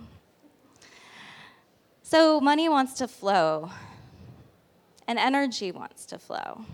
So, 2.02 2.40
money 2.40 2.67
wants 2.67 2.95
to 2.95 3.07
flow, 3.07 3.71
and 5.07 5.19
energy 5.19 5.71
wants 5.71 6.07
to 6.07 6.19
flow. 6.19 6.64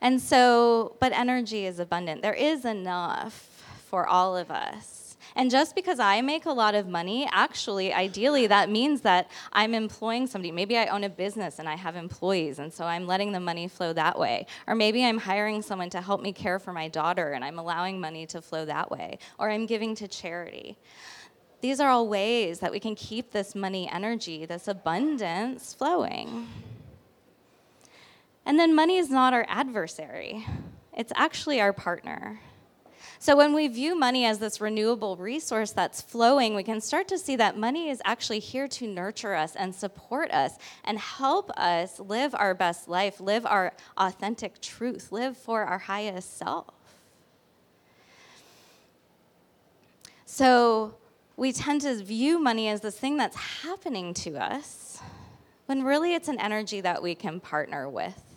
And 0.00 0.20
so, 0.20 0.94
but 1.00 1.10
energy 1.10 1.66
is 1.66 1.80
abundant. 1.80 2.22
There 2.22 2.34
is 2.34 2.64
enough 2.64 3.64
for 3.90 4.06
all 4.06 4.36
of 4.36 4.48
us. 4.48 4.93
And 5.36 5.50
just 5.50 5.74
because 5.74 5.98
I 5.98 6.20
make 6.20 6.46
a 6.46 6.52
lot 6.52 6.76
of 6.76 6.86
money, 6.86 7.28
actually, 7.32 7.92
ideally, 7.92 8.46
that 8.46 8.70
means 8.70 9.00
that 9.00 9.28
I'm 9.52 9.74
employing 9.74 10.28
somebody. 10.28 10.52
Maybe 10.52 10.78
I 10.78 10.86
own 10.86 11.02
a 11.02 11.08
business 11.08 11.58
and 11.58 11.68
I 11.68 11.74
have 11.74 11.96
employees, 11.96 12.60
and 12.60 12.72
so 12.72 12.84
I'm 12.84 13.06
letting 13.06 13.32
the 13.32 13.40
money 13.40 13.66
flow 13.66 13.92
that 13.94 14.16
way. 14.16 14.46
Or 14.68 14.76
maybe 14.76 15.04
I'm 15.04 15.18
hiring 15.18 15.60
someone 15.60 15.90
to 15.90 16.00
help 16.00 16.22
me 16.22 16.32
care 16.32 16.60
for 16.60 16.72
my 16.72 16.86
daughter, 16.86 17.32
and 17.32 17.44
I'm 17.44 17.58
allowing 17.58 18.00
money 18.00 18.26
to 18.26 18.40
flow 18.40 18.64
that 18.66 18.90
way. 18.92 19.18
Or 19.38 19.50
I'm 19.50 19.66
giving 19.66 19.96
to 19.96 20.06
charity. 20.06 20.78
These 21.60 21.80
are 21.80 21.88
all 21.88 22.06
ways 22.06 22.60
that 22.60 22.70
we 22.70 22.78
can 22.78 22.94
keep 22.94 23.32
this 23.32 23.54
money 23.54 23.90
energy, 23.90 24.46
this 24.46 24.68
abundance 24.68 25.74
flowing. 25.74 26.46
And 28.46 28.58
then 28.58 28.74
money 28.74 28.98
is 28.98 29.10
not 29.10 29.32
our 29.32 29.46
adversary, 29.48 30.46
it's 30.96 31.12
actually 31.16 31.60
our 31.60 31.72
partner. 31.72 32.38
So 33.24 33.34
when 33.34 33.54
we 33.54 33.68
view 33.68 33.98
money 33.98 34.26
as 34.26 34.38
this 34.38 34.60
renewable 34.60 35.16
resource 35.16 35.72
that's 35.72 36.02
flowing, 36.02 36.54
we 36.54 36.62
can 36.62 36.82
start 36.82 37.08
to 37.08 37.16
see 37.16 37.36
that 37.36 37.56
money 37.56 37.88
is 37.88 38.02
actually 38.04 38.38
here 38.38 38.68
to 38.68 38.86
nurture 38.86 39.34
us 39.34 39.56
and 39.56 39.74
support 39.74 40.30
us 40.30 40.58
and 40.84 40.98
help 40.98 41.48
us 41.52 41.98
live 41.98 42.34
our 42.34 42.52
best 42.52 42.86
life, 42.86 43.20
live 43.20 43.46
our 43.46 43.72
authentic 43.96 44.60
truth, 44.60 45.10
live 45.10 45.38
for 45.38 45.62
our 45.62 45.78
highest 45.78 46.36
self. 46.36 46.66
So 50.26 50.96
we 51.34 51.50
tend 51.54 51.80
to 51.80 51.94
view 52.04 52.38
money 52.38 52.68
as 52.68 52.82
this 52.82 52.98
thing 52.98 53.16
that's 53.16 53.36
happening 53.62 54.12
to 54.12 54.36
us 54.36 55.00
when 55.64 55.82
really 55.82 56.12
it's 56.12 56.28
an 56.28 56.38
energy 56.38 56.82
that 56.82 57.02
we 57.02 57.14
can 57.14 57.40
partner 57.40 57.88
with. 57.88 58.33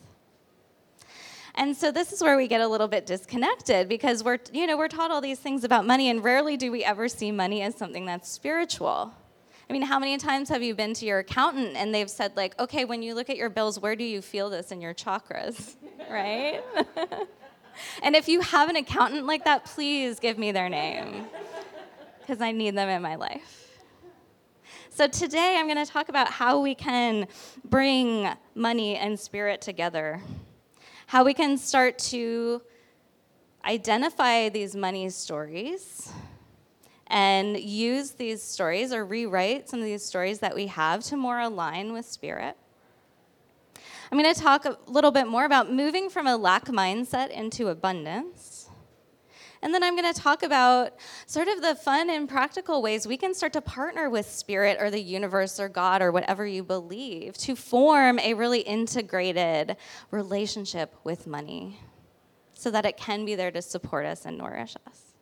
And 1.57 1.75
so 1.75 1.91
this 1.91 2.13
is 2.13 2.21
where 2.21 2.37
we 2.37 2.47
get 2.47 2.61
a 2.61 2.67
little 2.67 2.87
bit 2.87 3.07
disconnected 3.07 3.89
because 3.89 4.23
we're, 4.23 4.37
you 4.53 4.67
know, 4.67 4.77
we're 4.77 4.87
taught 4.87 5.09
all 5.09 5.21
these 5.21 5.39
things 5.39 5.63
about 5.63 5.87
money, 5.87 6.07
and 6.07 6.23
rarely 6.23 6.55
do 6.55 6.71
we 6.71 6.83
ever 6.83 7.09
see 7.09 7.31
money 7.31 7.63
as 7.63 7.75
something 7.75 8.05
that's 8.05 8.29
spiritual. 8.29 9.11
I 9.67 9.73
mean, 9.73 9.81
how 9.81 9.97
many 9.97 10.17
times 10.19 10.49
have 10.49 10.61
you 10.61 10.75
been 10.75 10.93
to 10.93 11.05
your 11.05 11.19
accountant 11.19 11.75
and 11.75 11.93
they've 11.93 12.09
said, 12.09 12.37
like, 12.37 12.57
okay, 12.59 12.85
when 12.85 13.01
you 13.01 13.15
look 13.15 13.31
at 13.31 13.37
your 13.37 13.49
bills, 13.49 13.79
where 13.79 13.95
do 13.95 14.03
you 14.03 14.21
feel 14.21 14.51
this 14.51 14.71
in 14.71 14.81
your 14.81 14.93
chakras? 14.93 15.75
right? 16.11 16.61
and 18.03 18.15
if 18.15 18.29
you 18.29 18.41
have 18.41 18.69
an 18.69 18.75
accountant 18.75 19.25
like 19.25 19.43
that, 19.45 19.65
please 19.65 20.19
give 20.19 20.37
me 20.37 20.51
their 20.51 20.69
name 20.69 21.25
because 22.19 22.39
I 22.39 22.51
need 22.51 22.77
them 22.77 22.87
in 22.87 23.01
my 23.01 23.15
life. 23.15 23.79
So 24.91 25.07
today 25.07 25.57
I'm 25.57 25.65
going 25.65 25.83
to 25.83 25.91
talk 25.91 26.09
about 26.09 26.29
how 26.29 26.61
we 26.61 26.75
can 26.75 27.27
bring 27.65 28.29
money 28.53 28.95
and 28.95 29.19
spirit 29.19 29.59
together 29.59 30.21
how 31.07 31.23
we 31.23 31.33
can 31.33 31.57
start 31.57 31.97
to 31.97 32.61
identify 33.65 34.49
these 34.49 34.75
money 34.75 35.09
stories 35.09 36.11
and 37.07 37.57
use 37.57 38.11
these 38.11 38.43
stories 38.43 38.91
or 38.91 39.05
rewrite 39.05 39.69
some 39.69 39.79
of 39.79 39.85
these 39.85 40.03
stories 40.03 40.39
that 40.39 40.53
we 40.53 40.67
have 40.67 41.01
to 41.03 41.15
more 41.15 41.39
align 41.39 41.93
with 41.93 42.05
spirit. 42.05 42.57
I'm 44.11 44.17
going 44.17 44.33
to 44.33 44.39
talk 44.39 44.65
a 44.65 44.77
little 44.85 45.11
bit 45.11 45.27
more 45.27 45.45
about 45.45 45.71
moving 45.71 46.09
from 46.09 46.27
a 46.27 46.35
lack 46.35 46.65
mindset 46.65 47.29
into 47.29 47.69
abundance. 47.69 48.56
And 49.61 49.73
then 49.73 49.83
I'm 49.83 49.95
going 49.95 50.11
to 50.11 50.19
talk 50.19 50.43
about 50.43 50.93
sort 51.25 51.47
of 51.47 51.61
the 51.61 51.75
fun 51.75 52.09
and 52.09 52.29
practical 52.29 52.81
ways 52.81 53.07
we 53.07 53.17
can 53.17 53.33
start 53.33 53.53
to 53.53 53.61
partner 53.61 54.09
with 54.09 54.29
spirit 54.29 54.77
or 54.79 54.91
the 54.91 55.01
universe 55.01 55.59
or 55.59 55.67
God 55.69 56.01
or 56.01 56.11
whatever 56.11 56.45
you 56.45 56.63
believe 56.63 57.37
to 57.39 57.55
form 57.55 58.19
a 58.19 58.33
really 58.33 58.61
integrated 58.61 59.77
relationship 60.11 60.95
with 61.03 61.27
money 61.27 61.79
so 62.53 62.71
that 62.71 62.85
it 62.85 62.97
can 62.97 63.25
be 63.25 63.35
there 63.35 63.51
to 63.51 63.61
support 63.61 64.05
us 64.05 64.25
and 64.25 64.37
nourish 64.37 64.75
us. 64.87 65.13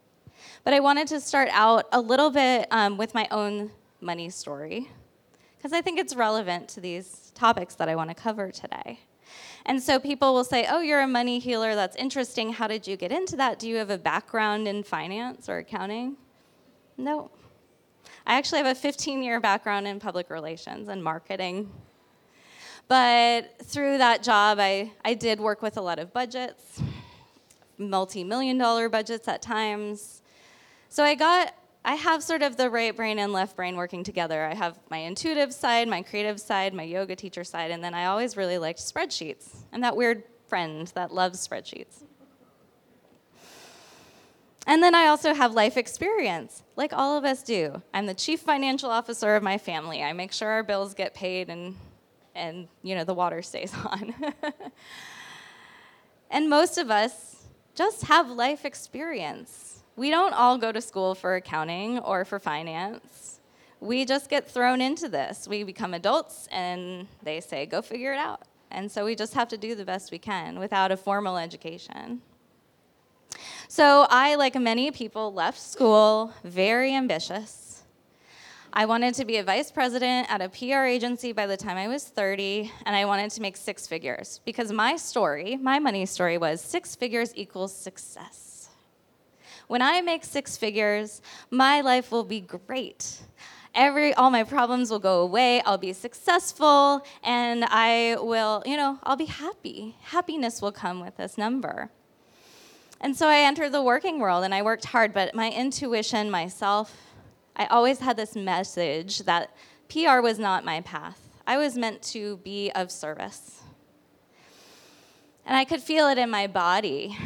But 0.64 0.74
I 0.74 0.80
wanted 0.80 1.08
to 1.10 1.22
start 1.22 1.50
out 1.52 1.86
a 1.92 2.02
little 2.02 2.30
bit 2.30 2.68
um, 2.72 2.98
with 2.98 3.14
my 3.14 3.28
own 3.32 3.72
money 4.02 4.30
story 4.30 4.90
because 5.58 5.74
I 5.74 5.82
think 5.82 6.00
it's 6.00 6.16
relevant 6.16 6.70
to 6.70 6.82
these 6.82 7.32
topics 7.36 7.76
that 7.76 7.90
I 7.90 7.96
want 7.96 8.10
to 8.10 8.16
cover 8.16 8.52
today. 8.52 9.00
And 9.66 9.82
so 9.82 10.00
people 10.00 10.34
will 10.34 10.44
say, 10.44 10.68
Oh, 10.70 10.82
you're 10.82 11.02
a 11.02 11.08
money 11.08 11.40
healer. 11.40 11.76
That's 11.76 11.96
interesting. 11.96 12.54
How 12.54 12.68
did 12.68 12.88
you 12.88 12.98
get 12.98 13.12
into 13.12 13.36
that? 13.38 13.60
Do 13.60 13.68
you 13.68 13.78
have 13.78 13.90
a 13.90 13.98
background 13.98 14.68
in 14.68 14.84
finance 14.84 15.50
or 15.50 15.58
accounting? 15.58 16.18
No. 16.98 17.32
I 18.28 18.36
actually 18.38 18.60
have 18.60 18.78
a 18.78 18.80
15 18.80 19.24
year 19.24 19.40
background 19.40 19.88
in 19.88 20.00
public 20.00 20.30
relations 20.30 20.88
and 20.88 21.04
marketing. 21.04 21.72
But 22.88 23.58
through 23.64 23.98
that 23.98 24.22
job, 24.22 24.60
I, 24.60 24.92
I 25.04 25.16
did 25.16 25.40
work 25.40 25.62
with 25.62 25.78
a 25.78 25.82
lot 25.82 25.98
of 25.98 26.14
budgets, 26.14 26.82
multi 27.78 28.24
million 28.24 28.58
dollar 28.58 28.90
budgets 28.90 29.28
at 29.28 29.42
times. 29.42 30.22
So 30.90 31.04
I 31.04 31.16
got 31.16 31.54
I 31.88 31.94
have 31.94 32.24
sort 32.24 32.42
of 32.42 32.58
the 32.58 32.72
right 32.72 32.96
brain 32.96 33.20
and 33.20 33.32
left 33.32 33.56
brain 33.56 33.76
working 33.76 34.04
together. 34.04 34.44
I 34.44 34.56
have 34.56 34.80
my 34.90 34.98
intuitive 34.98 35.54
side, 35.54 35.88
my 35.88 36.02
creative 36.02 36.42
side, 36.42 36.74
my 36.74 36.82
yoga 36.82 37.16
teacher 37.16 37.44
side, 37.44 37.70
and 37.70 37.84
then 37.84 37.94
I 37.94 38.06
always 38.06 38.36
really 38.36 38.58
liked 38.58 38.80
spreadsheets. 38.80 39.58
I'm 39.72 39.82
that 39.82 39.96
weird 39.96 40.24
friend 40.48 40.92
that 40.96 41.14
loves 41.14 41.48
spreadsheets. 41.48 42.04
And 44.66 44.82
then 44.82 44.96
I 44.96 45.06
also 45.06 45.36
have 45.36 45.54
life 45.54 45.78
experience, 45.78 46.64
like 46.76 46.92
all 46.92 47.20
of 47.20 47.24
us 47.24 47.44
do. 47.44 47.84
I'm 47.94 48.08
the 48.08 48.16
chief 48.16 48.40
financial 48.40 48.90
officer 48.90 49.36
of 49.36 49.44
my 49.44 49.60
family. 49.60 50.02
I 50.02 50.12
make 50.14 50.34
sure 50.34 50.50
our 50.50 50.64
bills 50.64 50.96
get 50.96 51.14
paid 51.14 51.52
and 51.52 51.76
and 52.34 52.68
you 52.82 52.96
know 52.96 53.04
the 53.04 53.14
water 53.14 53.44
stays 53.44 53.72
on. 53.86 54.16
and 56.32 56.50
most 56.50 56.80
of 56.80 56.90
us 56.90 57.46
just 57.76 58.06
have 58.06 58.32
life 58.32 58.66
experience 58.66 59.84
we 59.96 60.10
don't 60.10 60.34
all 60.34 60.58
go 60.58 60.72
to 60.72 60.82
school 60.82 61.16
for 61.16 61.36
accounting 61.36 62.00
or 62.00 62.26
for 62.26 62.40
finance. 62.40 63.40
We 63.80 64.06
just 64.06 64.30
get 64.30 64.50
thrown 64.50 64.82
into 64.82 65.08
this. 65.08 65.48
We 65.48 65.64
become 65.64 65.94
adults 65.94 66.48
and 66.52 67.08
they 67.24 67.40
say, 67.40 67.66
go 67.66 67.82
figure 67.82 68.14
it 68.14 68.20
out. 68.20 68.42
And 68.72 68.92
so 68.92 69.06
we 69.06 69.16
just 69.16 69.34
have 69.36 69.48
to 69.50 69.58
do 69.58 69.76
the 69.76 69.86
best 69.86 70.12
we 70.12 70.20
can 70.20 70.60
without 70.60 70.92
a 70.92 70.98
formal 70.98 71.38
education. 71.38 72.22
So 73.68 74.06
I, 74.10 74.36
like 74.36 74.56
many 74.56 74.92
people, 74.92 75.34
left 75.34 75.60
school 75.60 76.34
very 76.44 76.94
ambitious. 76.94 77.84
I 78.74 78.86
wanted 78.86 79.14
to 79.16 79.26
be 79.26 79.38
a 79.38 79.44
vice 79.44 79.72
president 79.72 80.30
at 80.30 80.42
a 80.42 80.50
PR 80.50 80.84
agency 80.84 81.32
by 81.32 81.48
the 81.48 81.56
time 81.56 81.78
I 81.78 81.88
was 81.88 82.04
30, 82.04 82.70
and 82.86 82.94
I 82.94 83.06
wanted 83.06 83.32
to 83.32 83.42
make 83.42 83.56
six 83.56 83.88
figures 83.88 84.42
because 84.44 84.72
my 84.74 84.98
story, 84.98 85.56
my 85.56 85.80
money 85.80 86.06
story, 86.06 86.38
was 86.38 86.60
six 86.60 86.94
figures 86.94 87.32
equals 87.36 87.74
success. 87.74 88.55
When 89.68 89.82
I 89.82 90.02
make 90.02 90.24
six 90.24 90.58
figures, 90.58 91.22
my 91.50 91.82
life 91.82 92.12
will 92.12 92.24
be 92.24 92.40
great. 92.42 93.22
Every 93.74 94.14
all 94.14 94.30
my 94.30 94.44
problems 94.44 94.90
will 94.90 95.00
go 95.00 95.22
away. 95.22 95.62
I'll 95.62 95.78
be 95.78 95.92
successful 95.92 97.06
and 97.24 97.66
I 97.66 98.16
will, 98.20 98.64
you 98.66 98.78
know, 98.78 99.00
I'll 99.04 99.18
be 99.18 99.26
happy. 99.26 99.96
Happiness 100.02 100.62
will 100.62 100.72
come 100.72 101.02
with 101.02 101.18
this 101.18 101.38
number. 101.38 101.90
And 103.02 103.16
so 103.16 103.28
I 103.28 103.40
entered 103.40 103.72
the 103.72 103.84
working 103.84 104.20
world 104.20 104.46
and 104.46 104.56
I 104.56 104.62
worked 104.62 104.86
hard, 104.86 105.14
but 105.14 105.36
my 105.36 105.52
intuition, 105.52 106.32
myself, 106.32 106.96
I 107.56 107.66
always 107.66 108.00
had 108.00 108.18
this 108.18 108.36
message 108.36 109.20
that 109.20 109.52
PR 109.90 110.22
was 110.22 110.40
not 110.40 110.64
my 110.64 110.82
path. 110.82 111.20
I 111.46 111.58
was 111.58 111.78
meant 111.78 112.02
to 112.04 112.38
be 112.38 112.72
of 112.72 112.92
service. 112.92 113.62
And 115.46 115.56
I 115.56 115.66
could 115.66 115.82
feel 115.82 116.08
it 116.08 116.18
in 116.18 116.30
my 116.30 116.48
body. 116.48 117.18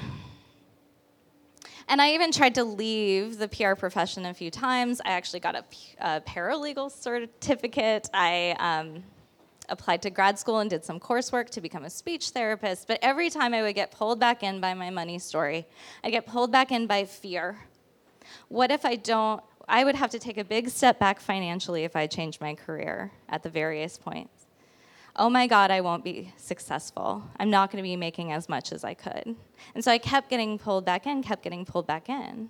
And 1.89 1.99
I 1.99 2.13
even 2.13 2.31
tried 2.31 2.53
to 2.55 2.63
leave 2.63 3.39
the 3.39 3.47
PR 3.47 3.73
profession 3.73 4.27
a 4.27 4.33
few 4.33 4.51
times. 4.51 5.01
I 5.03 5.09
actually 5.09 5.39
got 5.39 5.55
a, 5.55 5.63
a 5.99 6.21
paralegal 6.21 6.91
certificate. 6.91 8.07
I 8.13 8.55
um, 8.59 9.03
applied 9.69 10.03
to 10.03 10.11
grad 10.11 10.37
school 10.37 10.59
and 10.59 10.69
did 10.69 10.85
some 10.85 10.99
coursework 10.99 11.49
to 11.49 11.61
become 11.61 11.85
a 11.85 11.89
speech 11.89 12.29
therapist. 12.29 12.87
But 12.87 12.99
every 13.01 13.31
time 13.31 13.55
I 13.55 13.63
would 13.63 13.73
get 13.73 13.89
pulled 13.89 14.19
back 14.19 14.43
in 14.43 14.61
by 14.61 14.75
my 14.75 14.91
money 14.91 15.17
story, 15.17 15.65
I 16.03 16.11
get 16.11 16.27
pulled 16.27 16.51
back 16.51 16.71
in 16.71 16.85
by 16.85 17.05
fear. 17.05 17.57
What 18.49 18.69
if 18.69 18.85
I 18.85 18.95
don't? 18.95 19.41
I 19.67 19.83
would 19.83 19.95
have 19.95 20.11
to 20.11 20.19
take 20.19 20.37
a 20.37 20.43
big 20.43 20.69
step 20.69 20.99
back 20.99 21.19
financially 21.19 21.85
if 21.85 21.95
I 21.95 22.05
changed 22.05 22.39
my 22.39 22.53
career 22.53 23.11
at 23.29 23.41
the 23.41 23.49
various 23.49 23.97
points 23.97 24.38
oh 25.19 25.29
my 25.29 25.45
God, 25.45 25.69
I 25.69 25.81
won't 25.81 26.03
be 26.03 26.33
successful. 26.37 27.21
I'm 27.39 27.49
not 27.49 27.71
going 27.71 27.83
to 27.83 27.87
be 27.87 27.97
making 27.97 28.31
as 28.31 28.47
much 28.47 28.71
as 28.71 28.83
I 28.83 28.93
could. 28.93 29.35
And 29.75 29.83
so 29.83 29.91
I 29.91 29.97
kept 29.97 30.29
getting 30.29 30.57
pulled 30.57 30.85
back 30.85 31.05
in, 31.05 31.21
kept 31.21 31.43
getting 31.43 31.65
pulled 31.65 31.85
back 31.85 32.09
in. 32.09 32.49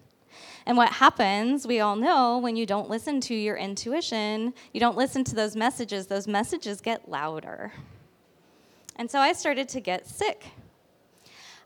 And 0.67 0.77
what 0.77 0.89
happens, 0.89 1.65
we 1.65 1.79
all 1.79 1.95
know, 1.95 2.38
when 2.38 2.55
you 2.55 2.67
don't 2.67 2.88
listen 2.88 3.19
to 3.21 3.34
your 3.34 3.58
intuition, 3.58 4.53
you 4.71 4.79
don't 4.79 4.95
listen 4.95 5.23
to 5.25 5.36
those 5.36 5.55
messages, 5.55 6.05
those 6.05 6.27
messages 6.27 6.79
get 6.79 7.10
louder. 7.10 7.73
And 8.95 9.10
so 9.10 9.19
I 9.19 9.34
started 9.34 9.67
to 9.69 9.79
get 9.79 10.08
sick. 10.08 10.45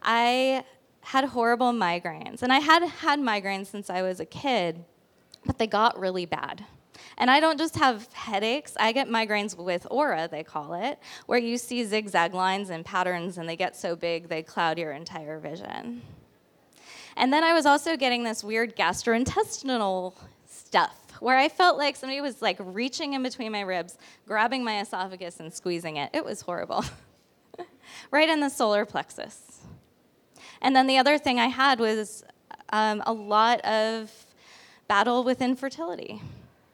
I 0.02 0.64
had 1.02 1.26
horrible 1.26 1.74
migraines. 1.74 2.44
And 2.44 2.54
I 2.54 2.60
had 2.60 2.82
had 2.82 3.20
migraines 3.20 3.68
since 3.68 3.90
I 3.90 4.02
was 4.02 4.22
a 4.22 4.26
kid, 4.26 4.86
but 5.46 5.58
they 5.58 5.68
got 5.68 6.00
really 6.00 6.26
bad. 6.26 6.64
And 7.18 7.30
I 7.30 7.40
don't 7.40 7.58
just 7.58 7.76
have 7.76 8.12
headaches, 8.14 8.76
I 8.80 8.92
get 8.92 9.08
migraines 9.08 9.58
with 9.58 9.88
aura, 9.90 10.28
they 10.30 10.44
call 10.44 10.74
it, 10.74 11.00
where 11.26 11.40
you 11.40 11.58
see 11.58 11.84
zigzag 11.84 12.34
lines 12.34 12.70
and 12.70 12.86
patterns 12.86 13.38
and 13.38 13.48
they 13.48 13.56
get 13.56 13.76
so 13.76 13.96
big 13.96 14.30
they 14.30 14.44
cloud 14.44 14.78
your 14.78 14.92
entire 14.92 15.40
vision. 15.40 16.02
And 17.16 17.32
then 17.32 17.44
I 17.44 17.54
was 17.54 17.66
also 17.66 17.96
getting 17.96 18.24
this 18.24 18.44
weird 18.44 18.76
gastrointestinal 18.76 20.14
stuff 20.48 20.98
where 21.20 21.38
I 21.38 21.50
felt 21.50 21.78
like 21.78 21.96
somebody 21.96 22.22
was 22.22 22.42
like 22.42 22.58
reaching 22.60 23.14
in 23.14 23.24
between 23.24 23.52
my 23.52 23.62
ribs, 23.62 23.98
grabbing 24.28 24.64
my 24.64 24.82
esophagus 24.82 25.40
and 25.40 25.54
squeezing 25.54 25.98
it. 25.98 26.10
It 26.14 26.26
was 26.26 26.42
horrible. 26.42 26.84
right 28.12 28.30
in 28.30 28.40
the 28.40 28.50
solar 28.50 28.86
plexus. 28.86 29.62
And 30.62 30.76
then 30.76 30.88
the 30.88 30.98
other 30.98 31.18
thing 31.18 31.40
I 31.40 31.48
had 31.48 31.80
was 31.80 32.24
um, 32.72 33.04
a 33.06 33.14
lot 33.14 33.62
of 33.62 34.12
battle 34.88 35.24
with 35.24 35.42
infertility. 35.42 36.22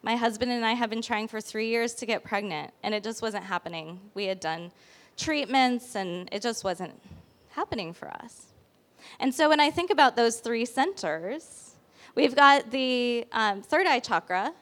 My 0.02 0.16
husband 0.16 0.52
and 0.52 0.66
I 0.66 0.74
have 0.74 0.90
been 0.90 1.02
trying 1.02 1.28
for 1.28 1.42
three 1.42 1.68
years 1.68 1.94
to 1.96 2.06
get 2.06 2.24
pregnant, 2.24 2.74
and 2.84 2.96
it 2.96 3.04
just 3.04 3.22
wasn't 3.22 3.44
happening. 3.44 4.00
We 4.14 4.26
had 4.26 4.40
done 4.40 4.72
treatments, 5.18 5.96
and 5.96 6.30
it 6.32 6.42
just 6.42 6.64
wasn't 6.64 6.94
happening 7.50 7.94
for 7.94 8.08
us. 8.10 8.54
And 9.20 9.34
so 9.34 9.50
when 9.50 9.60
I 9.60 9.70
think 9.70 9.92
about 9.92 10.16
those 10.16 10.40
three 10.40 10.66
centers, 10.66 11.72
we've 12.16 12.36
got 12.36 12.72
the 12.72 13.26
um, 13.32 13.62
third 13.62 13.88
eye 13.88 14.00
chakra 14.00 14.54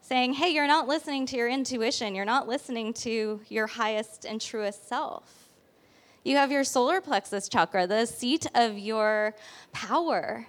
saying, 0.00 0.32
hey, 0.34 0.48
you're 0.48 0.66
not 0.66 0.88
listening 0.88 1.26
to 1.26 1.36
your 1.36 1.48
intuition, 1.48 2.14
you're 2.14 2.24
not 2.24 2.48
listening 2.48 2.92
to 2.94 3.40
your 3.48 3.66
highest 3.66 4.24
and 4.24 4.40
truest 4.40 4.88
self. 4.88 5.48
You 6.24 6.36
have 6.36 6.50
your 6.50 6.64
solar 6.64 7.00
plexus 7.00 7.48
chakra, 7.48 7.86
the 7.86 8.06
seat 8.06 8.46
of 8.54 8.78
your 8.78 9.34
power 9.72 10.46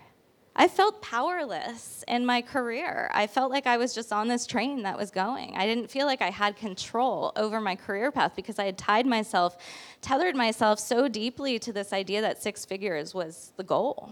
I 0.55 0.67
felt 0.67 1.01
powerless 1.01 2.03
in 2.07 2.25
my 2.25 2.41
career. 2.41 3.09
I 3.13 3.27
felt 3.27 3.51
like 3.51 3.65
I 3.65 3.77
was 3.77 3.95
just 3.95 4.11
on 4.11 4.27
this 4.27 4.45
train 4.45 4.83
that 4.83 4.97
was 4.97 5.09
going. 5.09 5.55
I 5.55 5.65
didn't 5.65 5.89
feel 5.89 6.05
like 6.05 6.21
I 6.21 6.29
had 6.29 6.57
control 6.57 7.31
over 7.37 7.61
my 7.61 7.75
career 7.75 8.11
path 8.11 8.35
because 8.35 8.59
I 8.59 8.65
had 8.65 8.77
tied 8.77 9.05
myself, 9.05 9.57
tethered 10.01 10.35
myself 10.35 10.79
so 10.79 11.07
deeply 11.07 11.57
to 11.59 11.71
this 11.71 11.93
idea 11.93 12.21
that 12.21 12.43
six 12.43 12.65
figures 12.65 13.13
was 13.13 13.53
the 13.55 13.63
goal. 13.63 14.11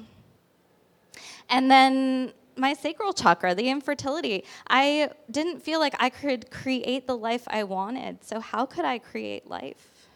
And 1.50 1.70
then 1.70 2.32
my 2.56 2.74
sacral 2.74 3.12
chakra, 3.12 3.54
the 3.54 3.70
infertility, 3.70 4.46
I 4.70 5.12
didn't 5.30 5.62
feel 5.62 5.80
like 5.80 5.96
I 6.00 6.10
could 6.10 6.50
create 6.52 7.06
the 7.06 7.18
life 7.18 7.44
I 7.48 7.64
wanted. 7.64 8.24
So, 8.24 8.40
how 8.40 8.66
could 8.66 8.86
I 8.86 9.00
create 9.00 9.50
life? 9.50 10.10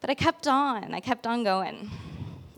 But 0.00 0.10
I 0.10 0.14
kept 0.14 0.48
on, 0.48 0.94
I 0.94 1.00
kept 1.00 1.26
on 1.26 1.44
going. 1.44 1.90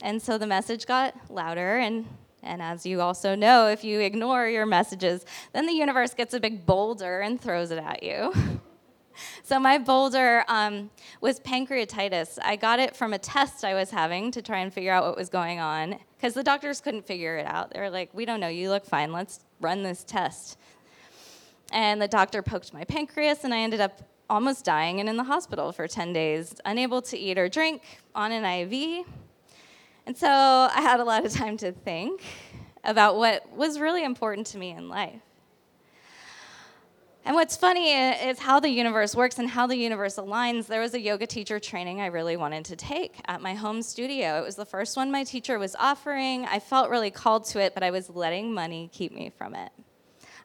And 0.05 0.21
so 0.21 0.37
the 0.37 0.47
message 0.47 0.85
got 0.85 1.15
louder 1.31 1.79
and 1.79 2.07
and 2.43 2.61
as 2.61 2.85
you 2.85 3.01
also 3.01 3.35
know, 3.35 3.69
if 3.69 3.85
you 3.85 4.01
ignore 4.01 4.47
your 4.47 4.67
messages, 4.67 5.25
then 5.55 5.65
the 5.65 5.73
universe 5.73 6.13
gets 6.13 6.35
a 6.35 6.41
big 6.41 6.67
boulder 6.67 7.21
and 7.21 7.41
throws 7.41 7.71
it 7.71 7.79
at 7.79 8.03
you. 8.03 8.35
so 9.43 9.59
my 9.59 9.79
boulder 9.79 10.45
um, 10.49 10.91
was 11.23 11.41
pancreatitis. 11.41 12.39
I 12.43 12.57
got 12.57 12.81
it 12.81 12.95
from 12.95 13.15
a 13.15 13.19
test 13.19 13.65
I 13.65 13.73
was 13.73 13.91
having 13.91 14.31
to 14.33 14.43
try 14.43 14.59
and 14.59 14.71
figure 14.71 14.93
out 14.93 15.05
what 15.05 15.17
was 15.17 15.31
going 15.31 15.59
on 15.59 15.99
because 16.19 16.35
the 16.35 16.43
doctors 16.43 16.83
couldn't 16.83 17.07
figure 17.07 17.39
it 17.39 17.47
out. 17.47 17.71
They 17.73 17.81
were 17.81 17.89
like, 17.89 18.11
"We 18.13 18.27
don't 18.27 18.41
know. 18.41 18.49
You 18.49 18.69
look 18.69 18.85
fine. 18.85 19.11
Let's 19.11 19.41
run 19.63 19.83
this 19.83 20.05
test." 20.05 20.59
And 21.73 22.03
the 22.03 22.09
doctor 22.09 22.43
poked 22.43 22.75
my 22.75 22.85
pancreas, 22.85 23.43
and 23.43 23.55
I 23.55 23.61
ended 23.61 23.81
up 23.81 24.03
almost 24.29 24.67
dying 24.67 25.01
and 25.01 25.09
in 25.09 25.17
the 25.17 25.25
hospital 25.25 25.73
for 25.73 25.89
10 25.89 26.13
days, 26.13 26.55
unable 26.67 27.01
to 27.01 27.17
eat 27.17 27.39
or 27.39 27.49
drink, 27.49 27.83
on 28.15 28.33
an 28.33 28.45
IV. 28.45 29.07
And 30.07 30.17
so 30.17 30.29
I 30.29 30.81
had 30.81 31.01
a 31.01 31.05
lot 31.05 31.25
of 31.25 31.33
time 31.33 31.57
to 31.59 31.73
think 31.73 32.23
about 32.85 33.17
what 33.17 33.51
was 33.57 33.81
really 33.81 34.05
important 34.05 34.47
to 34.49 34.59
me 34.59 34.71
in 34.71 34.89
life. 34.89 35.21
And 37.27 37.35
what's 37.35 37.57
funny 37.57 37.93
is 37.93 38.39
how 38.39 38.61
the 38.61 38.69
universe 38.69 39.17
works 39.17 39.39
and 39.39 39.49
how 39.49 39.67
the 39.67 39.77
universe 39.77 40.17
aligns. 40.17 40.67
There 40.67 40.83
was 40.83 40.93
a 40.93 41.01
yoga 41.01 41.27
teacher 41.27 41.59
training 41.59 42.03
I 42.03 42.07
really 42.07 42.37
wanted 42.37 42.67
to 42.67 42.77
take 42.77 43.19
at 43.25 43.41
my 43.41 43.55
home 43.55 43.81
studio. 43.81 44.39
It 44.39 44.45
was 44.45 44.57
the 44.57 44.67
first 44.67 44.95
one 44.95 45.11
my 45.11 45.25
teacher 45.25 45.59
was 45.59 45.75
offering. 45.77 46.45
I 46.45 46.59
felt 46.59 46.91
really 46.91 47.11
called 47.11 47.47
to 47.47 47.61
it, 47.63 47.73
but 47.73 47.83
I 47.83 47.91
was 47.91 48.11
letting 48.11 48.53
money 48.53 48.91
keep 48.93 49.11
me 49.11 49.33
from 49.39 49.55
it. 49.55 49.73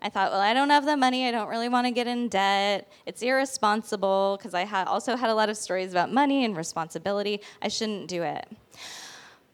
I 0.02 0.08
thought, 0.08 0.32
well, 0.32 0.40
I 0.40 0.54
don't 0.54 0.70
have 0.70 0.86
the 0.86 0.96
money. 0.96 1.28
I 1.28 1.32
don't 1.32 1.50
really 1.50 1.68
want 1.68 1.86
to 1.86 1.92
get 1.92 2.08
in 2.08 2.30
debt. 2.30 2.90
It's 3.06 3.22
irresponsible 3.22 4.38
because 4.38 4.54
I 4.54 4.64
also 4.86 5.18
had 5.18 5.30
a 5.30 5.36
lot 5.36 5.50
of 5.50 5.58
stories 5.58 5.92
about 5.92 6.14
money 6.14 6.46
and 6.46 6.56
responsibility. 6.56 7.42
I 7.62 7.68
shouldn't 7.68 8.08
do 8.08 8.24
it. 8.24 8.48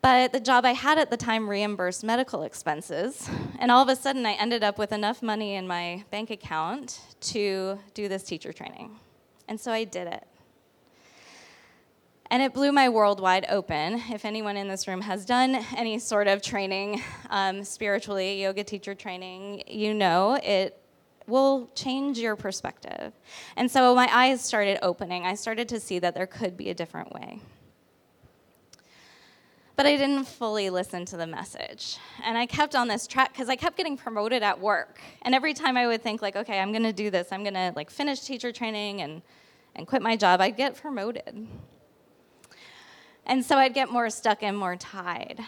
But 0.05 0.33
the 0.33 0.39
job 0.39 0.65
I 0.65 0.73
had 0.73 0.99
at 0.99 1.09
the 1.09 1.17
time 1.17 1.49
reimbursed 1.49 2.03
medical 2.03 2.43
expenses. 2.43 3.27
And 3.57 3.71
all 3.71 3.81
of 3.81 3.89
a 3.89 3.95
sudden, 3.95 4.23
I 4.23 4.33
ended 4.33 4.63
up 4.63 4.77
with 4.77 4.91
enough 4.91 5.23
money 5.23 5.55
in 5.55 5.65
my 5.65 6.03
bank 6.11 6.29
account 6.29 7.01
to 7.21 7.79
do 7.95 8.07
this 8.07 8.21
teacher 8.21 8.53
training. 8.53 8.99
And 9.47 9.59
so 9.59 9.71
I 9.71 9.83
did 9.83 10.05
it. 10.05 10.27
And 12.29 12.43
it 12.43 12.53
blew 12.53 12.71
my 12.71 12.87
world 12.87 13.19
wide 13.19 13.47
open. 13.49 13.99
If 14.11 14.25
anyone 14.25 14.57
in 14.57 14.67
this 14.67 14.87
room 14.87 15.01
has 15.01 15.25
done 15.25 15.55
any 15.75 15.97
sort 15.97 16.27
of 16.27 16.43
training 16.43 17.01
um, 17.31 17.63
spiritually, 17.63 18.43
yoga 18.43 18.63
teacher 18.63 18.93
training, 18.93 19.63
you 19.65 19.95
know 19.95 20.39
it 20.43 20.79
will 21.25 21.67
change 21.73 22.19
your 22.19 22.35
perspective. 22.35 23.11
And 23.55 23.71
so 23.71 23.95
my 23.95 24.07
eyes 24.11 24.39
started 24.41 24.77
opening. 24.83 25.25
I 25.25 25.33
started 25.33 25.67
to 25.69 25.79
see 25.79 25.97
that 25.97 26.13
there 26.13 26.27
could 26.27 26.55
be 26.55 26.69
a 26.69 26.75
different 26.75 27.11
way 27.11 27.41
but 29.75 29.85
I 29.85 29.97
didn't 29.97 30.25
fully 30.25 30.69
listen 30.69 31.05
to 31.05 31.17
the 31.17 31.27
message. 31.27 31.97
And 32.23 32.37
I 32.37 32.45
kept 32.45 32.75
on 32.75 32.87
this 32.87 33.07
track 33.07 33.33
because 33.33 33.49
I 33.49 33.55
kept 33.55 33.77
getting 33.77 33.97
promoted 33.97 34.41
at 34.41 34.59
work. 34.59 34.99
And 35.23 35.35
every 35.35 35.53
time 35.53 35.75
I 35.75 35.87
would 35.87 36.01
think 36.01 36.21
like, 36.21 36.35
okay, 36.35 36.59
I'm 36.59 36.71
going 36.71 36.83
to 36.83 36.93
do 36.93 37.09
this. 37.09 37.27
I'm 37.31 37.43
going 37.43 37.55
to 37.55 37.73
like 37.75 37.89
finish 37.89 38.21
teacher 38.21 38.51
training 38.51 39.01
and 39.01 39.21
and 39.75 39.85
quit 39.85 40.01
my 40.01 40.15
job, 40.15 40.41
I'd 40.41 40.57
get 40.57 40.75
promoted. 40.75 41.47
And 43.25 43.43
so 43.43 43.57
I'd 43.57 43.73
get 43.73 43.91
more 43.91 44.09
stuck 44.09 44.41
and 44.41 44.57
more 44.57 44.75
tied. 44.75 45.39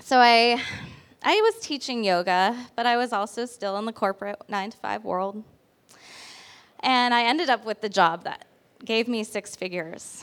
So 0.00 0.18
I 0.18 0.60
I 1.22 1.40
was 1.40 1.60
teaching 1.60 2.04
yoga, 2.04 2.56
but 2.76 2.86
I 2.86 2.96
was 2.96 3.12
also 3.12 3.46
still 3.46 3.76
in 3.78 3.84
the 3.84 3.92
corporate 3.92 4.40
9 4.48 4.70
to 4.70 4.76
5 4.76 5.04
world. 5.04 5.42
And 6.80 7.12
I 7.12 7.24
ended 7.24 7.50
up 7.50 7.64
with 7.64 7.80
the 7.80 7.88
job 7.88 8.24
that 8.24 8.46
gave 8.84 9.08
me 9.08 9.24
six 9.24 9.56
figures 9.56 10.22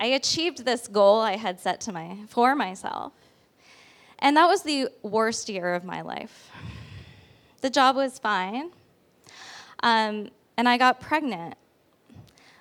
I 0.00 0.06
achieved 0.06 0.64
this 0.64 0.88
goal 0.88 1.20
I 1.20 1.36
had 1.36 1.60
set 1.60 1.82
to 1.82 1.92
my, 1.92 2.16
for 2.26 2.54
myself. 2.54 3.12
And 4.18 4.34
that 4.38 4.48
was 4.48 4.62
the 4.62 4.88
worst 5.02 5.50
year 5.50 5.74
of 5.74 5.84
my 5.84 6.00
life. 6.00 6.50
The 7.60 7.68
job 7.68 7.96
was 7.96 8.18
fine, 8.18 8.70
um, 9.82 10.30
and 10.56 10.66
I 10.66 10.78
got 10.78 10.98
pregnant, 10.98 11.54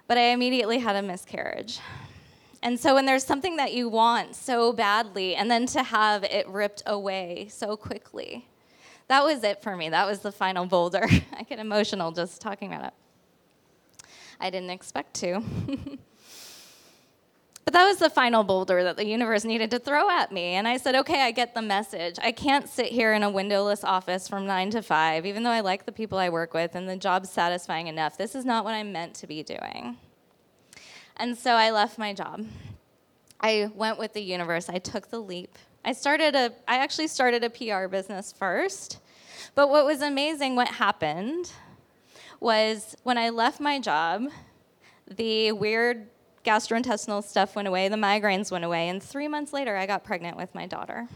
but 0.08 0.17
I 0.17 0.32
immediately 0.32 0.80
had 0.80 0.97
a 0.97 1.02
miscarriage. 1.02 1.80
And 2.62 2.78
so, 2.78 2.95
when 2.95 3.06
there's 3.06 3.23
something 3.23 3.56
that 3.56 3.73
you 3.73 3.88
want 3.88 4.36
so 4.36 4.73
badly, 4.73 5.36
and 5.36 5.49
then 5.49 5.65
to 5.67 5.84
have 5.84 6.25
it 6.25 6.45
ripped 6.49 6.84
away 6.86 7.47
so 7.49 7.78
quickly, 7.78 8.45
that 9.08 9.23
was 9.23 9.41
it 9.45 9.62
for 9.63 9.78
me. 9.78 9.88
That 9.88 10.06
was 10.06 10.19
the 10.19 10.34
final 10.34 10.65
boulder. 10.65 11.08
I 11.34 11.43
get 11.43 11.60
emotional 11.60 12.12
just 12.12 12.41
talking 12.41 12.73
about 12.73 12.88
it. 12.88 12.93
I 14.41 14.49
didn't 14.49 14.71
expect 14.71 15.13
to. 15.15 15.41
But 17.69 17.73
that 17.73 17.86
was 17.86 17.97
the 17.97 18.10
final 18.10 18.43
boulder 18.43 18.84
that 18.84 18.97
the 18.97 19.05
universe 19.05 19.45
needed 19.45 19.69
to 19.69 19.77
throw 19.77 20.10
at 20.10 20.32
me. 20.32 20.55
And 20.55 20.67
I 20.67 20.77
said, 20.77 20.95
okay, 20.95 21.21
I 21.21 21.29
get 21.29 21.53
the 21.53 21.62
message. 21.62 22.15
I 22.19 22.32
can't 22.32 22.67
sit 22.67 22.88
here 22.88 23.13
in 23.13 23.21
a 23.21 23.29
windowless 23.29 23.84
office 23.84 24.27
from 24.27 24.47
nine 24.47 24.71
to 24.71 24.82
five, 24.82 25.23
even 25.23 25.43
though 25.43 25.51
I 25.51 25.60
like 25.60 25.86
the 25.86 25.91
people 25.91 26.17
I 26.17 26.29
work 26.29 26.55
with 26.55 26.73
and 26.73 26.89
the 26.89 26.95
job's 26.95 27.29
satisfying 27.29 27.86
enough. 27.86 28.17
This 28.17 28.34
is 28.34 28.43
not 28.43 28.65
what 28.65 28.73
I'm 28.73 28.91
meant 28.91 29.13
to 29.17 29.27
be 29.27 29.43
doing. 29.43 29.97
And 31.17 31.38
so 31.38 31.51
I 31.51 31.69
left 31.69 31.99
my 31.99 32.12
job. 32.12 32.43
I 33.39 33.69
went 33.75 33.99
with 33.99 34.13
the 34.13 34.23
universe. 34.23 34.67
I 34.67 34.79
took 34.79 35.12
the 35.12 35.19
leap. 35.19 35.55
I 35.86 35.91
started 35.91 36.34
a 36.34 36.51
I 36.67 36.77
actually 36.77 37.05
started 37.05 37.43
a 37.43 37.51
PR 37.51 37.88
business 37.88 38.32
first. 38.32 38.97
But 39.53 39.69
what 39.69 39.86
was 39.86 40.01
amazing 40.01 40.55
what 40.55 40.69
happened 40.69 41.51
was 42.39 42.95
when 43.03 43.19
I 43.19 43.29
left 43.29 43.60
my 43.60 43.79
job, 43.79 44.23
the 45.08 45.51
weird 45.51 46.08
gastrointestinal 46.50 47.24
stuff 47.24 47.56
went 47.56 47.68
away, 47.68 47.90
the 47.90 47.96
migraines 47.96 48.52
went 48.52 48.66
away, 48.66 48.90
and 48.90 49.04
three 49.04 49.28
months 49.28 49.54
later, 49.54 49.78
I 49.78 49.86
got 49.86 50.04
pregnant 50.04 50.36
with 50.36 50.56
my 50.56 50.66
daughter. 50.66 51.08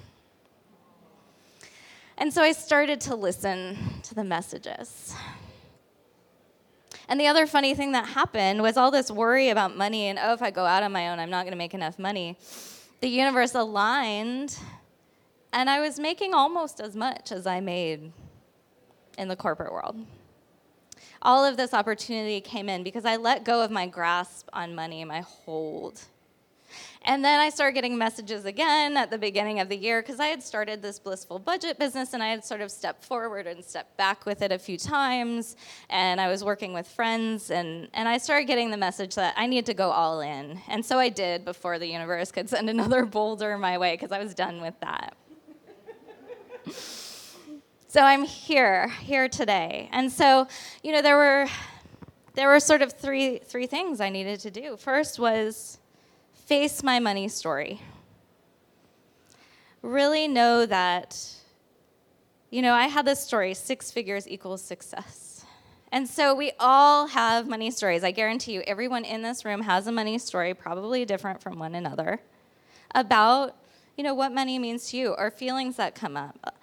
And 2.19 2.31
so 2.31 2.43
I 2.43 2.51
started 2.51 3.01
to 3.01 3.15
listen 3.15 3.77
to 4.03 4.13
the 4.13 4.23
messages. 4.23 5.15
And 7.09 7.19
the 7.19 7.25
other 7.25 7.47
funny 7.47 7.73
thing 7.73 7.93
that 7.93 8.09
happened 8.09 8.61
was 8.61 8.77
all 8.77 8.91
this 8.91 9.09
worry 9.09 9.49
about 9.49 9.75
money 9.75 10.05
and, 10.05 10.19
oh, 10.21 10.33
if 10.33 10.43
I 10.43 10.51
go 10.51 10.65
out 10.65 10.83
on 10.83 10.91
my 10.91 11.09
own, 11.09 11.17
I'm 11.17 11.31
not 11.31 11.45
going 11.45 11.51
to 11.51 11.57
make 11.57 11.73
enough 11.73 11.97
money. 11.97 12.37
The 13.01 13.09
universe 13.09 13.55
aligned, 13.55 14.55
and 15.51 15.67
I 15.67 15.81
was 15.81 15.99
making 15.99 16.35
almost 16.35 16.79
as 16.79 16.95
much 16.95 17.31
as 17.31 17.47
I 17.47 17.59
made 17.59 18.11
in 19.17 19.27
the 19.27 19.35
corporate 19.35 19.73
world 19.73 19.97
all 21.23 21.43
of 21.45 21.57
this 21.57 21.73
opportunity 21.73 22.41
came 22.41 22.69
in 22.69 22.83
because 22.83 23.05
I 23.05 23.15
let 23.15 23.43
go 23.43 23.63
of 23.63 23.71
my 23.71 23.87
grasp 23.87 24.49
on 24.53 24.75
money, 24.75 25.03
my 25.05 25.21
hold. 25.21 26.01
And 27.05 27.23
then 27.23 27.39
I 27.39 27.49
started 27.49 27.73
getting 27.73 27.97
messages 27.97 28.45
again 28.45 28.95
at 28.95 29.11
the 29.11 29.17
beginning 29.17 29.59
of 29.59 29.67
the 29.67 29.75
year 29.75 30.01
because 30.01 30.19
I 30.19 30.27
had 30.27 30.41
started 30.41 30.81
this 30.81 30.99
blissful 30.99 31.37
budget 31.37 31.77
business 31.77 32.13
and 32.13 32.23
I 32.23 32.27
had 32.27 32.45
sort 32.45 32.61
of 32.61 32.71
stepped 32.71 33.03
forward 33.03 33.45
and 33.45 33.63
stepped 33.63 33.97
back 33.97 34.25
with 34.25 34.41
it 34.41 34.51
a 34.51 34.59
few 34.59 34.77
times. 34.77 35.57
And 35.89 36.21
I 36.21 36.29
was 36.29 36.43
working 36.43 36.73
with 36.73 36.87
friends 36.87 37.51
and, 37.51 37.89
and 37.93 38.07
I 38.07 38.17
started 38.17 38.45
getting 38.45 38.71
the 38.71 38.77
message 38.77 39.15
that 39.15 39.33
I 39.37 39.47
needed 39.47 39.65
to 39.67 39.73
go 39.73 39.91
all 39.91 40.21
in. 40.21 40.61
And 40.69 40.85
so 40.85 40.97
I 40.97 41.09
did 41.09 41.43
before 41.43 41.77
the 41.77 41.87
universe 41.87 42.31
could 42.31 42.49
send 42.49 42.69
another 42.69 43.05
boulder 43.17 43.57
my 43.57 43.77
way 43.77 43.95
because 43.95 44.11
I 44.11 44.19
was 44.19 44.33
done 44.33 44.61
with 44.61 44.79
that. 44.79 45.15
So 47.93 48.01
I'm 48.01 48.23
here, 48.23 48.87
here 48.87 49.29
today. 49.29 49.87
And 49.91 50.11
so, 50.11 50.47
you 50.81 50.91
know, 50.91 51.03
there 51.03 51.15
were 51.15 51.45
there 52.33 52.47
were 52.47 52.59
sort 52.59 52.81
of 52.81 52.91
three 52.91 53.37
three 53.37 53.67
things 53.67 54.01
I 54.01 54.09
needed 54.09 54.39
to 54.39 54.49
do. 54.49 54.77
First 54.77 55.19
was 55.19 55.77
face 56.33 56.81
my 56.81 56.99
money 56.99 57.27
story. 57.27 57.83
Really 59.83 60.27
know 60.27 60.65
that 60.65 61.23
you 62.49 62.63
know, 62.63 62.73
I 62.73 62.87
had 62.87 63.05
this 63.05 63.23
story, 63.23 63.53
six 63.53 63.91
figures 63.91 64.27
equals 64.27 64.63
success. 64.63 65.45
And 65.91 66.09
so 66.09 66.33
we 66.33 66.51
all 66.59 67.05
have 67.05 67.47
money 67.47 67.69
stories. 67.69 68.03
I 68.03 68.09
guarantee 68.09 68.53
you 68.53 68.63
everyone 68.65 69.05
in 69.05 69.21
this 69.21 69.45
room 69.45 69.61
has 69.61 69.85
a 69.85 69.91
money 69.91 70.17
story, 70.17 70.55
probably 70.55 71.05
different 71.05 71.43
from 71.43 71.59
one 71.59 71.75
another, 71.75 72.21
about, 72.95 73.55
you 73.95 74.03
know, 74.03 74.15
what 74.15 74.31
money 74.31 74.57
means 74.57 74.89
to 74.89 74.97
you 74.97 75.09
or 75.09 75.29
feelings 75.29 75.75
that 75.75 75.93
come 75.93 76.17
up 76.17 76.55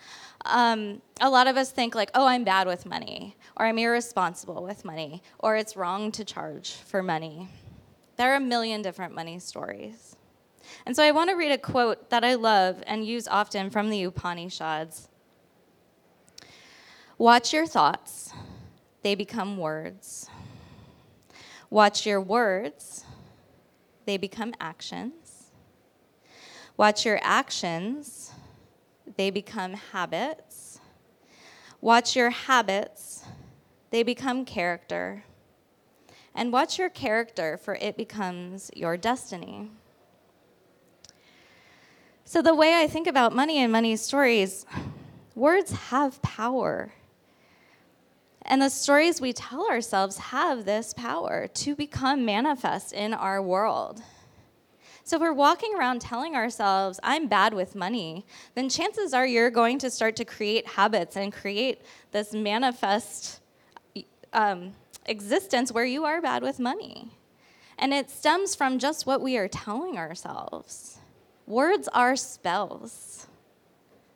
um, 0.44 1.03
a 1.20 1.29
lot 1.29 1.46
of 1.46 1.57
us 1.57 1.70
think 1.70 1.94
like, 1.94 2.11
oh, 2.14 2.26
I'm 2.26 2.44
bad 2.44 2.66
with 2.66 2.87
money, 2.87 3.37
or 3.57 3.66
I'm 3.66 3.79
irresponsible 3.79 4.62
with 4.62 4.85
money, 4.85 5.22
or 5.38 5.57
it's 5.57 5.76
wrong 5.76 6.12
to 6.12 6.24
charge 6.24 6.72
for 6.72 7.03
money. 7.03 7.48
There 8.16 8.33
are 8.33 8.37
a 8.37 8.40
million 8.40 8.83
different 8.83 9.14
money 9.14 9.38
stories. 9.38 10.16
And 10.87 10.94
so 10.94 11.03
I 11.03 11.11
want 11.11 11.31
to 11.31 11.37
read 11.37 11.53
a 11.53 11.59
quote 11.59 12.11
that 12.11 12.24
I 12.24 12.35
love 12.35 12.83
and 12.87 13.05
use 13.05 13.26
often 13.29 13.70
from 13.70 13.90
the 13.90 14.03
Upanishads. 14.05 15.09
Watch 17.18 17.53
your 17.53 17.66
thoughts, 17.66 18.33
they 19.03 19.14
become 19.14 19.59
words. 19.59 20.29
Watch 21.68 22.07
your 22.07 22.20
words, 22.20 23.05
they 24.07 24.16
become 24.16 24.55
actions. 24.61 25.50
Watch 26.76 27.05
your 27.05 27.20
actions, 27.22 28.30
they 29.16 29.31
become 29.31 29.75
habits. 29.75 30.81
Watch 31.81 32.14
your 32.14 32.31
habits, 32.31 33.25
they 33.90 34.03
become 34.03 34.44
character. 34.44 35.25
And 36.35 36.53
watch 36.53 36.79
your 36.79 36.88
character, 36.88 37.57
for 37.57 37.75
it 37.75 37.96
becomes 37.96 38.70
your 38.75 38.96
destiny. 38.96 39.70
So, 42.25 42.40
the 42.40 42.55
way 42.55 42.81
I 42.81 42.87
think 42.87 43.09
about 43.09 43.35
money 43.35 43.59
and 43.59 43.73
money 43.73 43.96
stories, 43.96 44.64
words 45.35 45.73
have 45.73 46.23
power. 46.23 46.92
And 48.42 48.62
the 48.62 48.68
stories 48.68 49.20
we 49.20 49.33
tell 49.33 49.68
ourselves 49.68 50.18
have 50.18 50.64
this 50.64 50.94
power 50.94 51.49
to 51.49 51.75
become 51.75 52.25
manifest 52.25 52.92
in 52.92 53.12
our 53.14 53.42
world. 53.42 54.03
So, 55.11 55.16
if 55.16 55.23
we're 55.23 55.33
walking 55.33 55.75
around 55.75 56.01
telling 56.01 56.37
ourselves, 56.37 57.01
I'm 57.03 57.27
bad 57.27 57.53
with 57.53 57.75
money, 57.75 58.25
then 58.55 58.68
chances 58.68 59.12
are 59.12 59.27
you're 59.27 59.51
going 59.51 59.81
to 59.81 59.90
start 59.90 60.14
to 60.14 60.25
create 60.25 60.68
habits 60.68 61.16
and 61.16 61.33
create 61.33 61.83
this 62.12 62.33
manifest 62.33 63.40
um, 64.33 64.73
existence 65.07 65.73
where 65.73 65.85
you 65.85 66.05
are 66.05 66.23
bad 66.23 66.44
with 66.44 66.61
money. 66.61 67.11
And 67.77 67.92
it 67.92 68.09
stems 68.09 68.55
from 68.55 68.79
just 68.79 69.05
what 69.05 69.20
we 69.20 69.37
are 69.37 69.49
telling 69.49 69.99
ourselves. 69.99 71.01
Words 71.44 71.88
are 71.92 72.14
spells. 72.14 73.27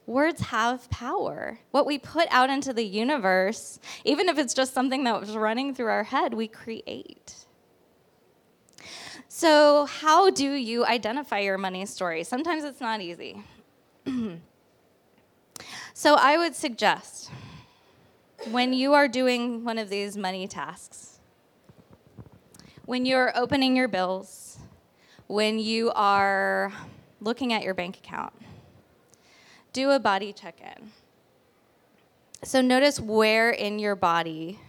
Words 0.07 0.43
have 0.43 0.89
power. 0.91 1.59
What 1.73 1.87
we 1.87 1.99
put 1.99 2.29
out 2.31 2.51
into 2.51 2.73
the 2.73 2.85
universe, 2.85 3.81
even 4.05 4.29
if 4.29 4.39
it's 4.39 4.55
just 4.55 4.73
something 4.73 5.03
that 5.03 5.19
was 5.19 5.37
running 5.37 5.75
through 5.75 5.91
our 5.91 6.05
head, 6.05 6.35
we 6.35 6.47
create. 6.47 7.44
So, 9.37 9.87
how 9.87 10.31
do 10.31 10.53
you 10.53 10.87
identify 10.87 11.41
your 11.41 11.59
money 11.59 11.87
story? 11.87 12.23
Sometimes 12.23 12.63
it's 12.63 12.81
not 12.81 13.01
easy. 13.01 13.43
so, 15.93 16.15
I 16.15 16.39
would 16.39 16.55
suggest 16.55 17.33
when 18.53 18.73
you 18.73 18.95
are 18.95 19.09
doing 19.09 19.65
one 19.65 19.77
of 19.77 19.89
these 19.89 20.17
money 20.17 20.47
tasks, 20.47 21.19
when 22.85 23.07
you're 23.07 23.37
opening 23.37 23.75
your 23.75 23.89
bills, 23.89 24.59
when 25.27 25.59
you 25.59 25.91
are 25.97 26.73
looking 27.21 27.53
at 27.53 27.65
your 27.65 27.75
bank 27.75 27.97
account. 27.97 28.35
Do 29.73 29.91
a 29.91 29.99
body 29.99 30.33
check 30.33 30.61
in. 30.61 30.93
So 32.45 32.61
notice 32.61 33.01
where 33.01 33.51
in 33.51 33.81
your 33.81 33.97
body 33.97 34.61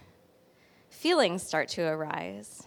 feelings 0.90 1.44
start 1.44 1.68
to 1.68 1.82
arise. 1.82 2.65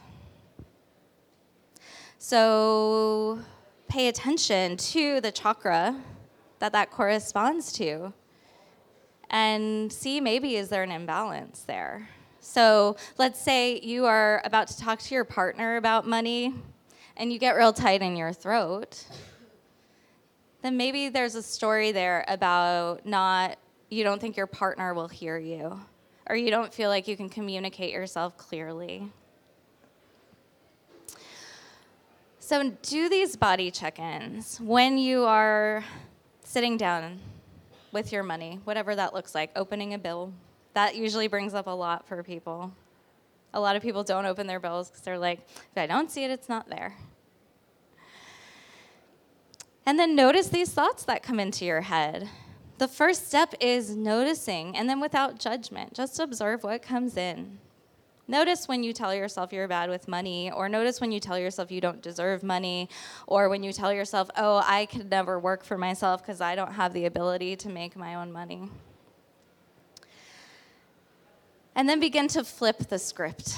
So 2.20 3.40
pay 3.88 4.08
attention 4.08 4.78
to 4.78 5.20
the 5.22 5.32
chakra 5.32 6.00
that 6.60 6.74
that 6.74 6.92
corresponds 6.92 7.72
to 7.74 8.14
and 9.32 9.92
see 9.92 10.22
maybe 10.22 10.56
is 10.56 10.70
there 10.70 10.84
an 10.84 10.92
imbalance 10.92 11.62
there. 11.62 12.10
So 12.40 12.98
let's 13.18 13.42
say 13.42 13.80
you 13.80 14.06
are 14.06 14.42
about 14.46 14.68
to 14.68 14.78
talk 14.78 15.00
to 15.00 15.16
your 15.16 15.26
partner 15.26 15.78
about 15.78 16.06
money 16.06 16.54
and 17.18 17.34
you 17.34 17.40
get 17.40 17.56
real 17.56 17.74
tight 17.74 18.02
in 18.04 18.16
your 18.16 18.34
throat 18.34 19.04
then 20.62 20.76
maybe 20.76 21.10
there's 21.10 21.36
a 21.36 21.44
story 21.44 21.92
there 21.92 22.26
about 22.28 23.06
not, 23.06 23.58
you 23.90 24.04
don't 24.04 24.20
think 24.20 24.36
your 24.36 24.48
partner 24.48 24.94
will 24.94 25.08
hear 25.08 25.38
you, 25.38 25.80
or 26.28 26.36
you 26.36 26.52
don't 26.52 26.74
feel 26.74 26.90
like 26.90 27.08
you 27.08 27.16
can 27.16 27.30
communicate 27.30 27.94
yourself 27.94 28.38
clearly. 28.38 29.10
So, 32.50 32.72
do 32.82 33.10
these 33.10 33.36
body 33.36 33.70
check 33.70 34.00
ins 34.00 34.60
when 34.60 34.98
you 34.98 35.24
are 35.26 35.84
sitting 36.44 36.78
down 36.78 37.20
with 37.92 38.12
your 38.12 38.24
money, 38.24 38.60
whatever 38.64 38.96
that 38.96 39.14
looks 39.14 39.36
like, 39.36 39.52
opening 39.56 39.94
a 39.94 40.00
bill. 40.00 40.34
That 40.74 40.96
usually 40.96 41.28
brings 41.28 41.54
up 41.54 41.68
a 41.68 41.70
lot 41.70 42.08
for 42.08 42.24
people. 42.24 42.74
A 43.54 43.60
lot 43.60 43.76
of 43.76 43.84
people 43.84 44.04
don't 44.04 44.26
open 44.26 44.48
their 44.48 44.60
bills 44.60 44.90
because 44.90 45.04
they're 45.04 45.20
like, 45.20 45.42
if 45.48 45.78
I 45.78 45.86
don't 45.86 46.10
see 46.10 46.24
it, 46.24 46.32
it's 46.32 46.50
not 46.50 46.68
there. 46.72 46.98
And 49.86 50.00
then 50.00 50.16
notice 50.16 50.48
these 50.48 50.72
thoughts 50.72 51.04
that 51.04 51.22
come 51.22 51.40
into 51.40 51.66
your 51.66 51.82
head. 51.82 52.30
The 52.80 52.88
first 52.88 53.28
step 53.28 53.54
is 53.60 53.96
noticing, 53.96 54.76
and 54.76 54.90
then 54.90 55.00
without 55.00 55.38
judgment, 55.38 55.94
just 55.94 56.20
observe 56.20 56.64
what 56.64 56.82
comes 56.82 57.16
in. 57.16 57.60
Notice 58.30 58.68
when 58.68 58.84
you 58.84 58.94
tell 58.94 59.12
yourself 59.12 59.52
you're 59.52 59.68
bad 59.68 59.90
with 59.90 60.08
money, 60.08 60.52
or 60.52 60.70
notice 60.70 61.02
when 61.02 61.12
you 61.12 61.20
tell 61.20 61.40
yourself 61.40 61.72
you 61.72 61.82
don't 61.82 62.00
deserve 62.00 62.44
money, 62.44 62.88
or 63.26 63.50
when 63.50 63.64
you 63.64 63.74
tell 63.74 63.92
yourself, 63.92 64.30
oh, 64.38 64.62
I 64.64 64.86
could 64.86 65.10
never 65.10 65.40
work 65.40 65.64
for 65.64 65.80
myself 65.80 66.22
because 66.22 66.40
I 66.40 66.54
don't 66.54 66.74
have 66.74 66.94
the 66.94 67.06
ability 67.06 67.56
to 67.56 67.70
make 67.70 67.96
my 67.96 68.14
own 68.14 68.32
money. 68.32 68.70
And 71.74 71.90
then 71.90 72.00
begin 72.00 72.28
to 72.28 72.44
flip 72.44 72.78
the 72.90 73.00
script. 73.00 73.58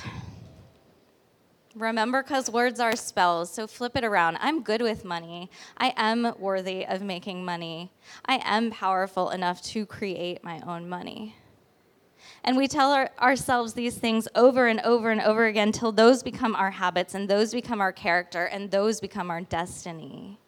Remember, 1.76 2.24
because 2.24 2.50
words 2.50 2.80
are 2.80 2.96
spells, 2.96 3.54
so 3.54 3.68
flip 3.68 3.98
it 3.98 4.06
around. 4.06 4.38
I'm 4.40 4.64
good 4.64 4.82
with 4.82 5.04
money. 5.04 5.50
I 5.76 5.94
am 5.98 6.34
worthy 6.40 6.86
of 6.86 7.02
making 7.02 7.44
money. 7.44 7.92
I 8.26 8.40
am 8.46 8.72
powerful 8.72 9.32
enough 9.32 9.62
to 9.64 9.86
create 9.86 10.46
my 10.46 10.62
own 10.66 10.88
money. 10.88 11.36
And 12.44 12.58
we 12.58 12.68
tell 12.68 12.92
our, 12.92 13.12
ourselves 13.20 13.74
these 13.74 13.98
things 13.98 14.28
over 14.34 14.68
and 14.68 14.80
over 14.82 15.12
and 15.12 15.22
over 15.22 15.46
again 15.46 15.72
till 15.72 15.92
those 15.92 16.24
become 16.24 16.56
our 16.56 16.72
habits 16.72 17.14
and 17.14 17.30
those 17.30 17.54
become 17.54 17.80
our 17.80 17.92
character 17.92 18.46
and 18.46 18.72
those 18.72 19.00
become 19.00 19.30
our 19.30 19.42
destiny. 19.42 20.40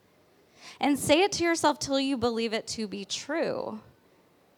And 0.79 0.97
say 0.97 1.21
it 1.21 1.31
to 1.33 1.43
yourself 1.43 1.77
till 1.77 1.99
you 1.99 2.17
believe 2.17 2.53
it 2.53 2.65
to 2.67 2.87
be 2.87 3.05
true. 3.05 3.79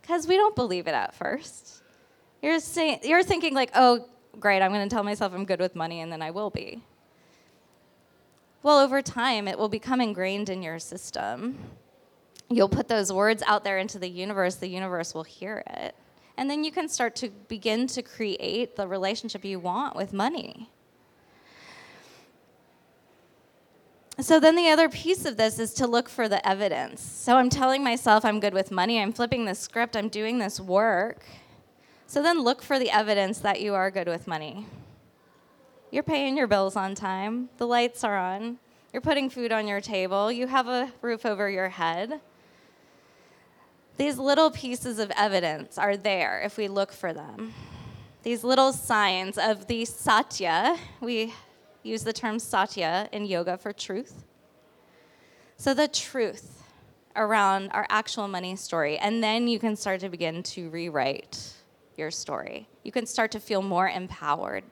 Because 0.02 0.28
we 0.28 0.38
don't 0.38 0.56
believe 0.56 0.88
it 0.88 0.94
at 0.94 1.14
first. 1.14 1.82
You're, 2.42 2.60
say, 2.60 3.00
you're 3.04 3.24
thinking, 3.24 3.54
like, 3.54 3.72
oh, 3.76 4.08
great, 4.40 4.62
I'm 4.62 4.72
going 4.72 4.88
to 4.88 4.94
tell 4.94 5.04
myself 5.04 5.34
I'm 5.34 5.46
good 5.46 5.60
with 5.60 5.76
money 5.76 6.02
and 6.02 6.12
then 6.12 6.22
I 6.22 6.32
will 6.32 6.50
be. 6.50 6.84
Well, 8.64 8.80
over 8.80 9.02
time, 9.02 9.48
it 9.48 9.58
will 9.58 9.70
become 9.70 10.00
ingrained 10.00 10.50
in 10.50 10.64
your 10.64 10.80
system. 10.80 11.58
You'll 12.50 12.70
put 12.70 12.88
those 12.88 13.12
words 13.12 13.44
out 13.46 13.64
there 13.64 13.78
into 13.78 14.00
the 14.00 14.08
universe, 14.08 14.56
the 14.56 14.68
universe 14.68 15.14
will 15.14 15.24
hear 15.24 15.64
it. 15.68 15.96
And 16.38 16.50
then 16.50 16.64
you 16.64 16.72
can 16.72 16.90
start 16.90 17.16
to 17.18 17.30
begin 17.48 17.88
to 17.88 18.02
create 18.02 18.76
the 18.76 18.88
relationship 18.88 19.46
you 19.46 19.60
want 19.60 19.96
with 19.96 20.12
money. 20.14 20.70
So 24.20 24.40
then 24.40 24.56
the 24.56 24.70
other 24.70 24.88
piece 24.88 25.26
of 25.26 25.36
this 25.36 25.60
is 25.60 25.74
to 25.74 25.88
look 25.88 26.08
for 26.08 26.30
the 26.30 26.46
evidence. 26.48 27.02
So 27.02 27.36
I'm 27.36 27.50
telling 27.50 27.84
myself 27.84 28.24
I'm 28.24 28.40
good 28.40 28.54
with 28.54 28.72
money, 28.72 29.02
I'm 29.02 29.12
flipping 29.12 29.44
the 29.44 29.56
script, 29.56 29.98
I'm 29.98 30.08
doing 30.08 30.40
this 30.40 30.60
work. 30.60 31.26
So 32.08 32.22
then 32.22 32.42
look 32.42 32.62
for 32.62 32.80
the 32.80 32.90
evidence 32.92 33.40
that 33.40 33.60
you 33.60 33.74
are 33.74 33.92
good 33.92 34.08
with 34.08 34.26
money. 34.26 34.68
You're 35.92 36.04
paying 36.04 36.38
your 36.38 36.48
bills 36.48 36.78
on 36.78 36.96
time, 36.96 37.50
the 37.58 37.68
lights 37.68 38.06
are 38.06 38.18
on, 38.18 38.58
you're 38.94 39.02
putting 39.02 39.30
food 39.30 39.52
on 39.52 39.68
your 39.68 39.82
table, 39.82 40.32
you 40.32 40.48
have 40.48 40.70
a 40.70 40.94
roof 41.02 41.26
over 41.26 41.50
your 41.50 41.70
head. 41.70 42.22
These 43.98 44.18
little 44.18 44.52
pieces 44.52 45.00
of 45.00 45.12
evidence 45.16 45.78
are 45.78 45.96
there 45.96 46.42
if 46.42 46.58
we 46.58 46.68
look 46.68 46.92
for 46.92 47.14
them. 47.14 47.54
These 48.24 48.44
little 48.44 48.74
signs 48.74 49.38
of 49.38 49.68
the 49.68 49.86
satya, 49.86 50.78
we 51.00 51.34
use 51.84 52.04
the 52.04 52.12
term 52.12 52.40
satya 52.40 53.08
in 53.14 53.26
yoga 53.26 53.58
for 53.58 53.72
truth. 53.72 54.26
So, 55.58 55.74
the 55.74 55.88
truth 55.88 56.64
around 57.16 57.70
our 57.72 57.86
actual 57.90 58.28
money 58.28 58.58
story, 58.58 58.98
and 58.98 59.24
then 59.24 59.48
you 59.48 59.60
can 59.60 59.78
start 59.78 60.02
to 60.02 60.10
begin 60.10 60.44
to 60.44 60.70
rewrite 60.70 61.54
your 61.96 62.12
story. 62.12 62.68
You 62.84 62.92
can 62.92 63.06
start 63.06 63.32
to 63.32 63.40
feel 63.40 63.62
more 63.62 63.88
empowered. 63.88 64.66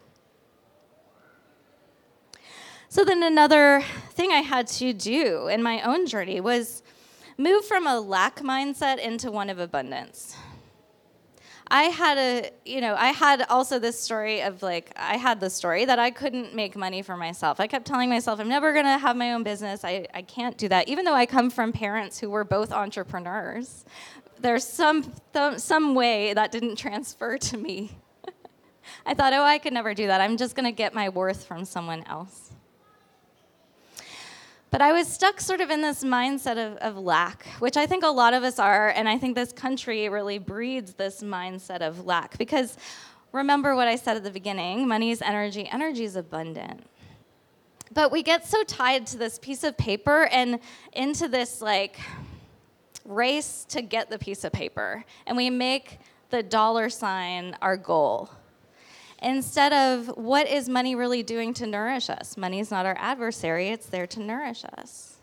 So, 2.89 3.05
then 3.05 3.23
another 3.23 3.83
thing 4.12 4.31
I 4.31 4.41
had 4.41 4.67
to 4.67 4.91
do 4.91 5.47
in 5.47 5.63
my 5.63 5.81
own 5.81 6.07
journey 6.07 6.41
was 6.41 6.83
move 7.38 7.65
from 7.65 7.88
a 7.88 8.00
lack 8.00 8.39
mindset 8.39 9.00
into 9.00 9.32
one 9.32 9.50
of 9.50 9.60
abundance. 9.60 10.36
I 11.67 11.84
had 11.86 12.17
a, 12.17 12.52
you 12.65 12.82
know, 12.82 12.96
I 12.96 13.08
had 13.08 13.46
also 13.50 13.80
this 13.80 14.00
story 14.00 14.41
of 14.41 14.62
like, 14.62 14.91
I 14.96 15.17
had 15.17 15.39
the 15.39 15.50
story 15.50 15.86
that 15.86 15.98
I 15.98 16.12
couldn't 16.12 16.54
make 16.54 16.76
money 16.76 17.02
for 17.02 17.17
myself. 17.17 17.60
I 17.60 17.67
kept 17.67 17.88
telling 17.88 18.10
myself, 18.10 18.39
I'm 18.39 18.48
never 18.48 18.74
gonna 18.74 18.98
have 18.98 19.15
my 19.15 19.34
own 19.34 19.41
business. 19.41 19.84
I, 19.84 20.06
I 20.13 20.22
can't 20.22 20.58
do 20.58 20.67
that. 20.69 20.88
Even 20.88 21.04
though 21.04 21.15
I 21.15 21.26
come 21.26 21.50
from 21.50 21.72
parents 21.72 22.19
who 22.19 22.30
were 22.30 22.43
both 22.43 22.72
entrepreneurs, 22.72 23.86
there's 24.39 24.63
some, 24.63 25.13
th- 25.34 25.60
some 25.60 25.96
way 25.96 26.34
that 26.34 26.52
didn't 26.52 26.76
transfer 26.76 27.38
to 27.38 27.58
me. 27.58 27.98
I 29.06 29.15
thought, 29.15 29.34
oh, 29.34 29.43
I 29.43 29.58
could 29.58 29.74
never 29.74 29.93
do 29.96 30.08
that. 30.08 30.22
I'm 30.22 30.38
just 30.38 30.56
to 30.65 30.72
get 30.72 30.93
my 30.93 31.10
worth 31.10 31.46
from 31.46 31.65
someone 31.65 32.04
else. 32.04 32.52
But 34.73 34.81
I 34.81 34.91
was 34.91 35.07
stuck 35.07 35.39
sort 35.39 35.62
of 35.62 35.69
in 35.69 35.83
this 35.83 36.03
mindset 36.03 36.57
of, 36.57 36.77
of 36.77 36.97
lack, 36.97 37.45
which 37.59 37.77
I 37.77 37.86
think 37.86 38.03
a 38.03 38.07
lot 38.07 38.33
of 38.33 38.41
us 38.41 38.57
are, 38.57 38.89
and 38.89 39.07
I 39.07 39.19
think 39.19 39.36
this 39.36 39.53
country 39.53 40.09
really 40.09 40.39
breeds 40.39 40.95
this 40.95 41.21
mindset 41.21 41.81
of 41.81 42.07
lack. 42.07 42.39
Because 42.39 42.75
remember 43.31 43.75
what 43.75 43.88
I 43.88 43.95
said 43.97 44.17
at 44.17 44.23
the 44.23 44.31
beginning 44.31 44.88
money 44.88 45.12
is 45.12 45.21
energy, 45.21 45.69
energy 45.71 46.05
is 46.05 46.15
abundant. 46.15 46.88
But 47.93 48.12
we 48.12 48.23
get 48.23 48.47
so 48.47 48.63
tied 48.63 49.05
to 49.07 49.17
this 49.19 49.38
piece 49.38 49.63
of 49.63 49.77
paper 49.77 50.23
and 50.31 50.59
into 50.93 51.27
this 51.27 51.62
like 51.62 51.99
race 53.05 53.67
to 53.69 53.83
get 53.83 54.09
the 54.09 54.17
piece 54.17 54.43
of 54.43 54.51
paper, 54.53 55.05
and 55.27 55.38
we 55.38 55.51
make 55.51 55.99
the 56.31 56.41
dollar 56.41 56.89
sign 56.89 57.55
our 57.62 57.77
goal 57.77 58.31
instead 59.23 59.73
of 59.73 60.07
what 60.17 60.47
is 60.47 60.67
money 60.69 60.95
really 60.95 61.23
doing 61.23 61.53
to 61.55 61.65
nourish 61.65 62.09
us? 62.09 62.38
Money 62.38 62.59
is 62.59 62.71
not 62.71 62.86
our 62.86 62.95
adversary, 62.99 63.69
it's 63.69 63.88
there 63.88 64.07
to 64.07 64.19
nourish 64.19 64.63
us. 64.77 65.17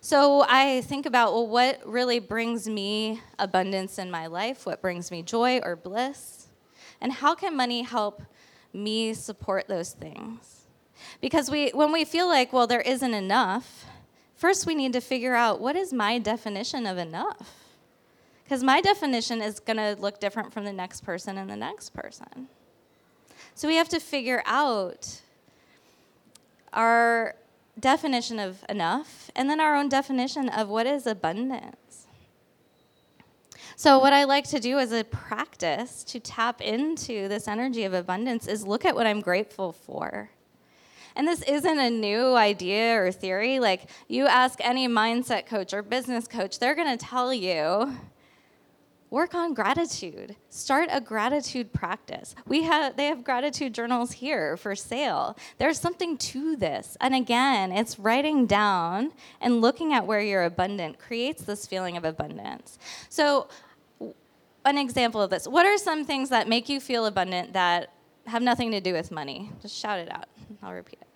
So 0.00 0.44
I 0.48 0.82
think 0.82 1.06
about, 1.06 1.32
well, 1.32 1.46
what 1.46 1.80
really 1.84 2.18
brings 2.18 2.68
me 2.68 3.20
abundance 3.38 3.98
in 3.98 4.10
my 4.10 4.26
life? 4.26 4.66
What 4.66 4.80
brings 4.80 5.10
me 5.10 5.22
joy 5.22 5.60
or 5.62 5.76
bliss? 5.76 6.48
And 7.00 7.12
how 7.12 7.34
can 7.34 7.56
money 7.56 7.82
help 7.82 8.22
me 8.72 9.14
support 9.14 9.68
those 9.68 9.92
things? 9.92 10.66
Because 11.20 11.50
we, 11.50 11.70
when 11.70 11.92
we 11.92 12.04
feel 12.04 12.28
like, 12.28 12.52
well, 12.52 12.66
there 12.66 12.80
isn't 12.80 13.14
enough, 13.14 13.86
first 14.34 14.66
we 14.66 14.74
need 14.74 14.92
to 14.92 15.00
figure 15.00 15.34
out 15.34 15.60
what 15.60 15.76
is 15.76 15.92
my 15.92 16.18
definition 16.18 16.86
of 16.86 16.98
enough? 16.98 17.54
Because 18.44 18.62
my 18.62 18.80
definition 18.80 19.42
is 19.42 19.60
going 19.60 19.76
to 19.76 19.96
look 20.00 20.20
different 20.20 20.52
from 20.52 20.64
the 20.64 20.72
next 20.72 21.02
person 21.02 21.38
and 21.38 21.50
the 21.50 21.56
next 21.56 21.90
person. 21.90 22.48
So 23.58 23.66
we 23.66 23.74
have 23.74 23.88
to 23.88 23.98
figure 23.98 24.40
out 24.46 25.20
our 26.72 27.34
definition 27.80 28.38
of 28.38 28.64
enough 28.68 29.32
and 29.34 29.50
then 29.50 29.58
our 29.58 29.74
own 29.74 29.88
definition 29.88 30.48
of 30.48 30.68
what 30.68 30.86
is 30.86 31.08
abundance. 31.08 32.06
So, 33.74 33.98
what 33.98 34.12
I 34.12 34.22
like 34.22 34.48
to 34.50 34.60
do 34.60 34.78
as 34.78 34.92
a 34.92 35.02
practice 35.02 36.04
to 36.04 36.20
tap 36.20 36.60
into 36.60 37.26
this 37.26 37.48
energy 37.48 37.82
of 37.82 37.94
abundance 37.94 38.46
is 38.46 38.64
look 38.64 38.84
at 38.84 38.94
what 38.94 39.08
I'm 39.08 39.20
grateful 39.20 39.72
for. 39.72 40.30
And 41.16 41.26
this 41.26 41.42
isn't 41.42 41.78
a 41.80 41.90
new 41.90 42.36
idea 42.36 43.02
or 43.02 43.10
theory. 43.10 43.58
Like, 43.58 43.90
you 44.06 44.28
ask 44.28 44.60
any 44.60 44.86
mindset 44.86 45.46
coach 45.46 45.74
or 45.74 45.82
business 45.82 46.28
coach, 46.28 46.60
they're 46.60 46.76
going 46.76 46.96
to 46.96 47.04
tell 47.04 47.34
you 47.34 47.98
work 49.10 49.34
on 49.34 49.54
gratitude. 49.54 50.36
Start 50.50 50.88
a 50.92 51.00
gratitude 51.00 51.72
practice. 51.72 52.34
We 52.46 52.62
have 52.62 52.96
they 52.96 53.06
have 53.06 53.24
gratitude 53.24 53.74
journals 53.74 54.12
here 54.12 54.56
for 54.56 54.74
sale. 54.74 55.36
There's 55.58 55.80
something 55.80 56.16
to 56.18 56.56
this. 56.56 56.96
And 57.00 57.14
again 57.14 57.72
it's 57.72 57.98
writing 57.98 58.46
down 58.46 59.12
and 59.40 59.60
looking 59.60 59.92
at 59.92 60.06
where 60.06 60.20
you're 60.20 60.44
abundant 60.44 60.98
creates 60.98 61.42
this 61.42 61.66
feeling 61.66 61.96
of 61.96 62.04
abundance. 62.04 62.78
So 63.08 63.48
an 64.64 64.76
example 64.76 65.22
of 65.22 65.30
this. 65.30 65.46
What 65.46 65.66
are 65.66 65.78
some 65.78 66.04
things 66.04 66.28
that 66.28 66.48
make 66.48 66.68
you 66.68 66.80
feel 66.80 67.06
abundant 67.06 67.54
that 67.54 67.92
have 68.26 68.42
nothing 68.42 68.70
to 68.72 68.80
do 68.80 68.92
with 68.92 69.10
money? 69.10 69.50
Just 69.62 69.76
shout 69.76 69.98
it 69.98 70.12
out. 70.12 70.26
I'll 70.62 70.72
repeat 70.72 70.98
it. 71.00 71.08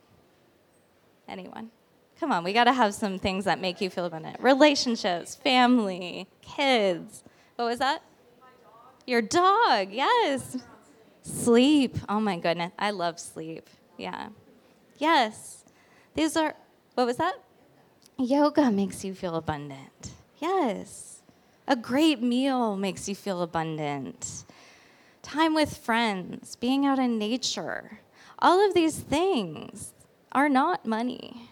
Anyone. 1.29 1.71
Come 2.19 2.33
on 2.33 2.45
we 2.45 2.53
got 2.53 2.65
to 2.65 2.73
have 2.73 2.95
some 2.95 3.19
things 3.19 3.45
that 3.45 3.61
make 3.61 3.81
you 3.81 3.91
feel 3.91 4.07
abundant. 4.07 4.37
Relationships 4.41 5.35
family 5.35 6.29
kids 6.41 7.25
Oh, 7.63 7.67
what 7.67 7.71
was 7.71 7.79
that? 7.79 8.03
Your 9.07 9.23
dog, 9.23 9.93
yes. 9.93 10.57
Sleep. 11.23 11.97
Oh 12.09 12.19
my 12.19 12.37
goodness. 12.37 12.73
I 12.77 12.91
love 12.91 13.21
sleep. 13.21 13.71
Yeah. 13.97 14.31
Yes. 14.99 15.63
These 16.15 16.37
are, 16.37 16.57
what 16.95 17.07
was 17.07 17.19
that? 17.19 17.37
Yoga 18.19 18.69
makes 18.73 19.05
you 19.05 19.15
feel 19.15 19.37
abundant. 19.37 20.11
Yes. 20.41 21.23
A 21.69 21.77
great 21.77 22.21
meal 22.21 22.77
makes 22.77 23.09
you 23.09 23.15
feel 23.15 23.43
abundant. 23.43 24.45
Time 25.23 25.55
with 25.55 25.77
friends, 25.77 26.57
being 26.57 26.85
out 26.85 26.99
in 26.99 27.17
nature. 27.17 28.01
All 28.41 28.59
of 28.67 28.75
these 28.75 28.99
things 28.99 29.95
are 30.33 30.49
not 30.49 30.85
money. 30.85 31.49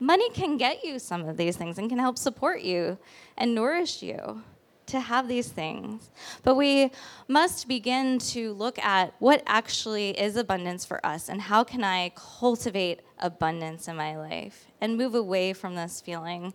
Money 0.00 0.30
can 0.30 0.56
get 0.56 0.82
you 0.82 0.98
some 0.98 1.28
of 1.28 1.36
these 1.36 1.56
things 1.56 1.78
and 1.78 1.88
can 1.88 2.00
help 2.00 2.18
support 2.18 2.62
you 2.62 2.98
and 3.36 3.54
nourish 3.54 4.02
you 4.02 4.42
to 4.86 5.00
have 5.00 5.28
these 5.28 5.48
things. 5.48 6.10
But 6.42 6.56
we 6.56 6.90
must 7.28 7.68
begin 7.68 8.18
to 8.18 8.52
look 8.52 8.78
at 8.78 9.14
what 9.18 9.42
actually 9.46 10.10
is 10.10 10.36
abundance 10.36 10.84
for 10.84 11.04
us 11.04 11.28
and 11.28 11.40
how 11.40 11.64
can 11.64 11.82
I 11.82 12.12
cultivate 12.14 13.00
abundance 13.18 13.88
in 13.88 13.96
my 13.96 14.16
life 14.16 14.66
and 14.80 14.96
move 14.96 15.14
away 15.14 15.52
from 15.52 15.74
this 15.74 16.00
feeling 16.00 16.54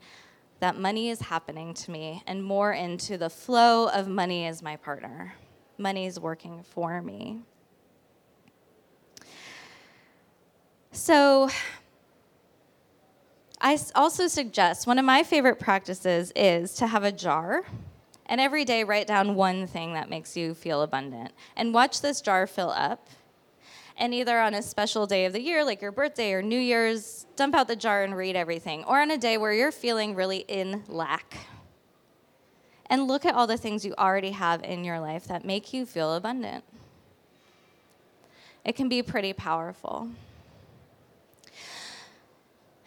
that 0.59 0.77
money 0.77 1.09
is 1.09 1.21
happening 1.21 1.73
to 1.73 1.91
me 1.91 2.21
and 2.27 2.43
more 2.43 2.73
into 2.73 3.17
the 3.17 3.29
flow 3.29 3.87
of 3.87 4.07
money 4.07 4.45
as 4.45 4.61
my 4.61 4.75
partner. 4.75 5.33
Money 5.77 6.05
is 6.05 6.19
working 6.19 6.63
for 6.63 7.01
me. 7.01 7.39
So, 10.91 11.49
I 13.61 13.77
also 13.95 14.27
suggest 14.27 14.87
one 14.87 14.97
of 14.97 15.05
my 15.05 15.23
favorite 15.23 15.59
practices 15.59 16.31
is 16.35 16.73
to 16.75 16.87
have 16.87 17.03
a 17.03 17.11
jar 17.11 17.63
and 18.29 18.39
every 18.39 18.63
day, 18.63 18.83
write 18.83 19.07
down 19.07 19.33
one 19.33 19.65
thing 19.65 19.95
that 19.95 20.07
makes 20.07 20.37
you 20.37 20.53
feel 20.53 20.83
abundant. 20.83 21.31
And 21.57 21.73
watch 21.73 22.01
this 22.01 22.21
jar 22.21 22.45
fill 22.45 22.69
up. 22.69 23.09
And 23.97 24.13
either 24.13 24.39
on 24.39 24.53
a 24.53 24.61
special 24.61 25.07
day 25.07 25.25
of 25.25 25.33
the 25.33 25.41
year, 25.41 25.65
like 25.65 25.81
your 25.81 25.91
birthday 25.91 26.33
or 26.33 26.43
New 26.43 26.59
Year's, 26.59 27.25
dump 27.35 27.55
out 27.55 27.67
the 27.67 27.75
jar 27.75 28.03
and 28.03 28.15
read 28.15 28.35
everything. 28.35 28.83
Or 28.85 29.01
on 29.01 29.09
a 29.09 29.17
day 29.17 29.39
where 29.39 29.51
you're 29.51 29.71
feeling 29.71 30.13
really 30.13 30.45
in 30.47 30.83
lack. 30.87 31.37
And 32.85 33.07
look 33.07 33.25
at 33.25 33.33
all 33.33 33.47
the 33.47 33.57
things 33.57 33.83
you 33.83 33.95
already 33.97 34.31
have 34.31 34.63
in 34.63 34.83
your 34.83 34.99
life 34.99 35.25
that 35.25 35.43
make 35.43 35.73
you 35.73 35.87
feel 35.87 36.13
abundant. 36.13 36.63
It 38.63 38.75
can 38.75 38.89
be 38.89 39.01
pretty 39.01 39.33
powerful. 39.33 40.09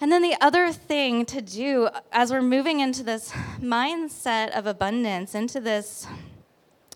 And 0.03 0.11
then 0.11 0.21
the 0.21 0.37
other 0.41 0.73
thing 0.73 1.25
to 1.27 1.41
do 1.41 1.89
as 2.11 2.33
we're 2.33 2.43
moving 2.43 2.81
into 2.81 3.05
this 3.05 3.31
mindset 3.61 4.51
of 4.51 4.67
abundance, 4.67 5.33
into 5.33 5.61
this 5.61 6.09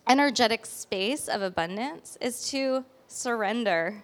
energetic 0.09 0.65
space 0.65 1.29
of 1.29 1.41
abundance, 1.41 2.17
is 2.19 2.49
to 2.49 2.83
surrender. 3.07 4.03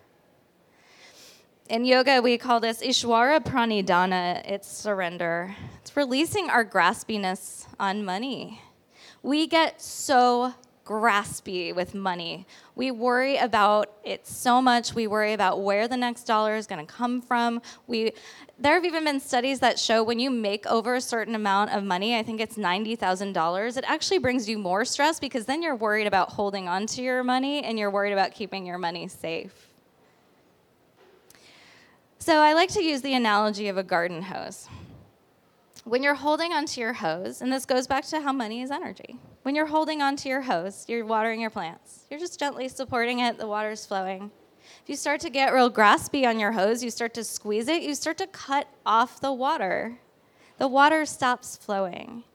In 1.68 1.84
yoga, 1.84 2.22
we 2.22 2.38
call 2.38 2.62
this 2.62 2.82
Ishwara 2.82 3.44
Pranidhana. 3.44 4.42
It's 4.50 4.72
surrender. 4.72 5.54
It's 5.82 5.98
releasing 5.98 6.50
our 6.50 6.64
graspiness 6.64 7.66
on 7.82 8.06
money. 8.06 8.62
We 9.22 9.48
get 9.48 9.82
so 9.82 10.54
graspy 10.86 11.74
with 11.74 11.96
money. 11.96 12.46
We 12.76 12.92
worry 12.92 13.38
about 13.38 13.92
it 14.04 14.28
so 14.28 14.62
much. 14.62 14.94
We 14.94 15.08
worry 15.08 15.34
about 15.34 15.62
where 15.62 15.88
the 15.88 15.98
next 15.98 16.26
dollar 16.26 16.56
is 16.56 16.68
going 16.68 16.86
to 16.86 16.92
come 16.92 17.22
from. 17.22 17.62
We 17.88 18.14
there 18.64 18.76
have 18.76 18.86
even 18.86 19.04
been 19.04 19.20
studies 19.20 19.60
that 19.60 19.78
show 19.78 20.02
when 20.04 20.20
you 20.20 20.32
make 20.32 20.66
over 20.68 20.96
a 20.96 21.02
certain 21.02 21.36
amount 21.36 21.72
of 21.72 21.84
money, 21.84 22.18
I 22.18 22.24
think 22.24 22.40
it's 22.40 22.56
$90,000, 22.56 23.78
it 23.78 23.84
actually 23.86 24.20
brings 24.20 24.48
you 24.48 24.58
more 24.58 24.86
stress 24.86 25.20
because 25.20 25.46
then 25.46 25.62
you're 25.62 25.76
worried 25.76 26.08
about 26.08 26.30
holding 26.30 26.70
on 26.70 26.88
to 26.88 27.02
your 27.02 27.26
money 27.26 27.62
and 27.62 27.78
you're 27.78 27.92
worried 27.92 28.14
about 28.14 28.34
keeping 28.34 28.66
your 28.66 28.78
money 28.78 29.10
safe. 29.10 29.68
So 32.20 32.38
I 32.38 32.54
like 32.54 32.70
to 32.70 32.82
use 32.82 33.02
the 33.02 33.14
analogy 33.16 33.68
of 33.68 33.78
a 33.78 33.84
garden 33.84 34.22
hose. 34.22 34.70
When 35.84 36.02
you're 36.02 36.16
holding 36.16 36.54
onto 36.54 36.80
your 36.80 36.94
hose, 36.94 37.42
and 37.42 37.52
this 37.52 37.66
goes 37.66 37.86
back 37.86 38.06
to 38.06 38.22
how 38.22 38.32
money 38.32 38.62
is 38.62 38.72
energy. 38.72 39.20
When 39.42 39.56
you're 39.56 39.66
holding 39.66 40.02
onto 40.02 40.30
your 40.30 40.40
hose, 40.40 40.86
you're 40.88 41.06
watering 41.06 41.42
your 41.42 41.50
plants. 41.50 42.06
You're 42.10 42.22
just 42.22 42.40
gently 42.40 42.70
supporting 42.70 43.20
it, 43.20 43.38
the 43.38 43.46
water's 43.48 43.86
flowing. 43.86 44.32
If 44.84 44.90
you 44.90 44.96
start 44.98 45.22
to 45.22 45.30
get 45.30 45.54
real 45.54 45.72
graspy 45.72 46.28
on 46.28 46.40
your 46.40 46.52
hose, 46.52 46.84
you 46.84 46.92
start 46.92 47.14
to 47.14 47.24
squeeze 47.24 47.70
it, 47.70 47.84
you 47.84 47.96
start 47.96 48.18
to 48.18 48.28
cut 48.28 48.68
off 48.86 49.22
the 49.22 49.32
water. 49.32 49.98
The 50.58 50.68
water 50.68 51.06
stops 51.06 51.56
flowing. 51.56 52.26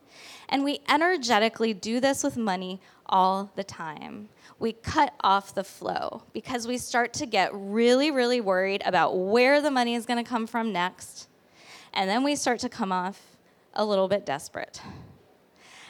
And 0.49 0.65
we 0.65 0.81
energetically 0.89 1.75
do 1.75 2.01
this 2.01 2.25
with 2.25 2.39
money 2.39 2.81
all 3.05 3.53
the 3.55 3.65
time. 3.65 4.31
We 4.59 4.73
cut 4.73 5.13
off 5.21 5.55
the 5.55 5.63
flow 5.63 6.23
because 6.33 6.67
we 6.67 6.79
start 6.79 7.13
to 7.15 7.27
get 7.27 7.51
really, 7.53 8.11
really 8.11 8.41
worried 8.41 8.83
about 8.87 9.19
where 9.19 9.61
the 9.61 9.71
money 9.71 9.95
is 9.95 10.07
going 10.07 10.25
to 10.25 10.29
come 10.29 10.47
from 10.47 10.73
next. 10.73 11.29
And 11.93 12.09
then 12.09 12.25
we 12.25 12.35
start 12.35 12.61
to 12.61 12.71
come 12.71 12.93
off 12.93 13.37
a 13.75 13.85
little 13.85 14.09
bit 14.09 14.25
desperate. 14.25 14.81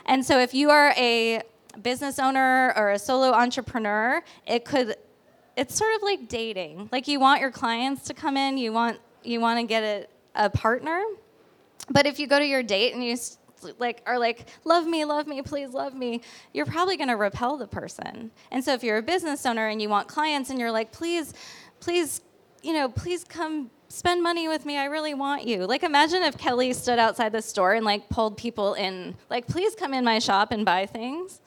And 0.06 0.26
so, 0.26 0.40
if 0.40 0.54
you 0.54 0.70
are 0.70 0.92
a 0.96 1.42
business 1.80 2.18
owner 2.18 2.72
or 2.76 2.90
a 2.90 2.98
solo 2.98 3.30
entrepreneur, 3.30 4.24
it 4.44 4.64
could 4.64 4.96
it's 5.58 5.74
sort 5.74 5.94
of 5.96 6.02
like 6.02 6.28
dating. 6.28 6.88
Like 6.92 7.08
you 7.08 7.18
want 7.18 7.40
your 7.40 7.50
clients 7.50 8.04
to 8.04 8.14
come 8.14 8.36
in, 8.36 8.56
you 8.56 8.72
want 8.72 8.98
you 9.24 9.40
want 9.40 9.58
to 9.58 9.66
get 9.66 9.82
a, 9.82 10.44
a 10.46 10.48
partner, 10.48 11.02
but 11.90 12.06
if 12.06 12.20
you 12.20 12.28
go 12.28 12.38
to 12.38 12.46
your 12.46 12.62
date 12.62 12.94
and 12.94 13.04
you 13.04 13.16
like 13.80 14.00
are 14.06 14.20
like 14.20 14.46
love 14.64 14.86
me 14.86 15.04
love 15.04 15.26
me 15.26 15.42
please 15.42 15.70
love 15.70 15.92
me 15.92 16.20
you're 16.52 16.64
probably 16.64 16.96
going 16.96 17.08
to 17.08 17.16
repel 17.16 17.56
the 17.56 17.66
person 17.66 18.30
and 18.52 18.64
so 18.64 18.72
if 18.72 18.84
you're 18.84 18.98
a 18.98 19.02
business 19.02 19.44
owner 19.44 19.66
and 19.66 19.82
you 19.82 19.88
want 19.88 20.06
clients 20.06 20.48
and 20.48 20.60
you're 20.60 20.70
like 20.70 20.92
please 20.92 21.34
please 21.80 22.20
you 22.62 22.72
know 22.72 22.88
please 22.88 23.24
come 23.24 23.68
spend 23.88 24.22
money 24.22 24.48
with 24.48 24.64
me. 24.64 24.76
I 24.76 24.84
really 24.84 25.14
want 25.14 25.46
you. 25.46 25.66
Like, 25.66 25.82
imagine 25.82 26.22
if 26.22 26.36
Kelly 26.36 26.72
stood 26.72 26.98
outside 26.98 27.32
the 27.32 27.42
store 27.42 27.74
and 27.74 27.84
like 27.84 28.08
pulled 28.08 28.36
people 28.36 28.74
in, 28.74 29.16
like, 29.30 29.46
please 29.46 29.74
come 29.74 29.94
in 29.94 30.04
my 30.04 30.18
shop 30.18 30.52
and 30.52 30.64
buy 30.64 30.86
things. 30.86 31.40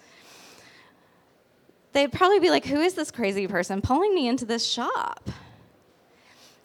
They'd 1.94 2.12
probably 2.12 2.40
be 2.40 2.50
like, 2.50 2.66
who 2.66 2.80
is 2.80 2.94
this 2.94 3.12
crazy 3.12 3.48
person 3.48 3.82
pulling 3.82 4.16
me 4.16 4.28
into 4.28 4.46
this 4.46 4.66
shop? 4.66 5.30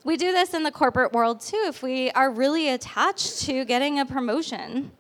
We 0.05 0.17
do 0.17 0.31
this 0.31 0.55
in 0.55 0.63
the 0.63 0.71
corporate 0.71 1.13
world 1.13 1.41
too. 1.41 1.65
If 1.67 1.83
we 1.83 2.11
are 2.13 2.31
really 2.31 2.69
attached 2.69 3.41
to 3.43 3.65
getting 3.65 3.99
a 3.99 4.07
promotion, 4.07 4.93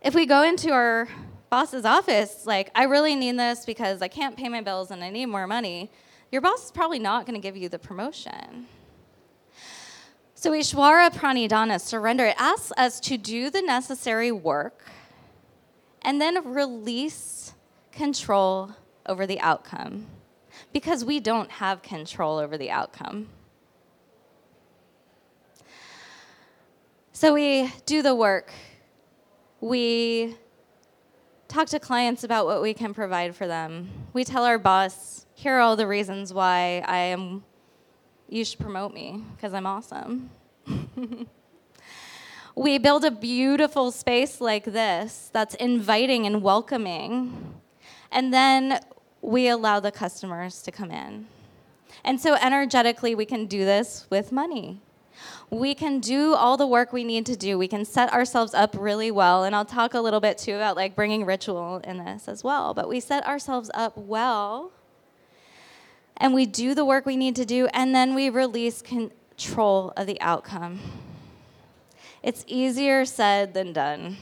if 0.00 0.14
we 0.14 0.24
go 0.24 0.42
into 0.42 0.70
our 0.70 1.06
boss's 1.50 1.84
office, 1.84 2.46
like, 2.46 2.70
I 2.74 2.84
really 2.84 3.14
need 3.14 3.38
this 3.38 3.66
because 3.66 4.00
I 4.00 4.08
can't 4.08 4.36
pay 4.36 4.48
my 4.48 4.62
bills 4.62 4.90
and 4.90 5.04
I 5.04 5.10
need 5.10 5.26
more 5.26 5.46
money, 5.46 5.90
your 6.32 6.40
boss 6.40 6.66
is 6.66 6.70
probably 6.70 6.98
not 6.98 7.26
going 7.26 7.34
to 7.34 7.46
give 7.46 7.56
you 7.56 7.68
the 7.68 7.78
promotion. 7.78 8.66
So, 10.34 10.52
Ishwara 10.52 11.10
Pranidhana, 11.10 11.80
surrender, 11.80 12.26
it 12.26 12.36
asks 12.38 12.72
us 12.76 13.00
to 13.00 13.16
do 13.16 13.50
the 13.50 13.62
necessary 13.62 14.32
work 14.32 14.84
and 16.02 16.20
then 16.20 16.52
release 16.52 17.35
control 17.96 18.70
over 19.06 19.26
the 19.26 19.40
outcome 19.40 20.06
because 20.72 21.04
we 21.04 21.20
don't 21.20 21.50
have 21.50 21.82
control 21.82 22.38
over 22.38 22.56
the 22.56 22.70
outcome. 22.70 23.28
So 27.12 27.32
we 27.32 27.72
do 27.86 28.02
the 28.02 28.14
work. 28.14 28.52
We 29.60 30.36
talk 31.48 31.68
to 31.68 31.78
clients 31.78 32.24
about 32.24 32.46
what 32.46 32.60
we 32.60 32.74
can 32.74 32.92
provide 32.92 33.34
for 33.34 33.46
them. 33.46 33.88
We 34.12 34.24
tell 34.24 34.44
our 34.44 34.58
boss, 34.58 35.24
here 35.34 35.54
are 35.54 35.60
all 35.60 35.76
the 35.76 35.86
reasons 35.86 36.34
why 36.34 36.82
I 36.86 36.98
am 36.98 37.44
you 38.28 38.44
should 38.44 38.58
promote 38.58 38.92
me 38.92 39.22
because 39.34 39.54
I'm 39.54 39.66
awesome. 39.66 40.30
we 42.56 42.78
build 42.78 43.04
a 43.04 43.10
beautiful 43.10 43.92
space 43.92 44.40
like 44.40 44.64
this 44.64 45.30
that's 45.32 45.54
inviting 45.54 46.26
and 46.26 46.42
welcoming. 46.42 47.60
And 48.10 48.32
then 48.32 48.80
we 49.22 49.48
allow 49.48 49.80
the 49.80 49.92
customers 49.92 50.62
to 50.62 50.70
come 50.70 50.90
in. 50.90 51.26
And 52.04 52.20
so, 52.20 52.34
energetically, 52.34 53.14
we 53.14 53.24
can 53.24 53.46
do 53.46 53.64
this 53.64 54.06
with 54.10 54.32
money. 54.32 54.80
We 55.50 55.74
can 55.74 56.00
do 56.00 56.34
all 56.34 56.56
the 56.56 56.66
work 56.66 56.92
we 56.92 57.04
need 57.04 57.26
to 57.26 57.36
do. 57.36 57.56
We 57.56 57.68
can 57.68 57.84
set 57.84 58.12
ourselves 58.12 58.52
up 58.52 58.76
really 58.78 59.10
well. 59.10 59.44
And 59.44 59.56
I'll 59.56 59.64
talk 59.64 59.94
a 59.94 60.00
little 60.00 60.20
bit 60.20 60.38
too 60.38 60.54
about 60.56 60.76
like 60.76 60.94
bringing 60.94 61.24
ritual 61.24 61.78
in 61.84 61.98
this 61.98 62.28
as 62.28 62.44
well. 62.44 62.74
But 62.74 62.88
we 62.88 63.00
set 63.00 63.26
ourselves 63.26 63.70
up 63.74 63.96
well 63.96 64.72
and 66.16 66.32
we 66.32 66.46
do 66.46 66.74
the 66.74 66.84
work 66.84 67.04
we 67.04 67.16
need 67.16 67.36
to 67.36 67.44
do, 67.44 67.68
and 67.72 67.94
then 67.94 68.14
we 68.14 68.30
release 68.30 68.80
control 68.80 69.92
of 69.96 70.06
the 70.06 70.20
outcome. 70.20 70.80
It's 72.22 72.44
easier 72.46 73.04
said 73.04 73.54
than 73.54 73.72
done. 73.72 74.16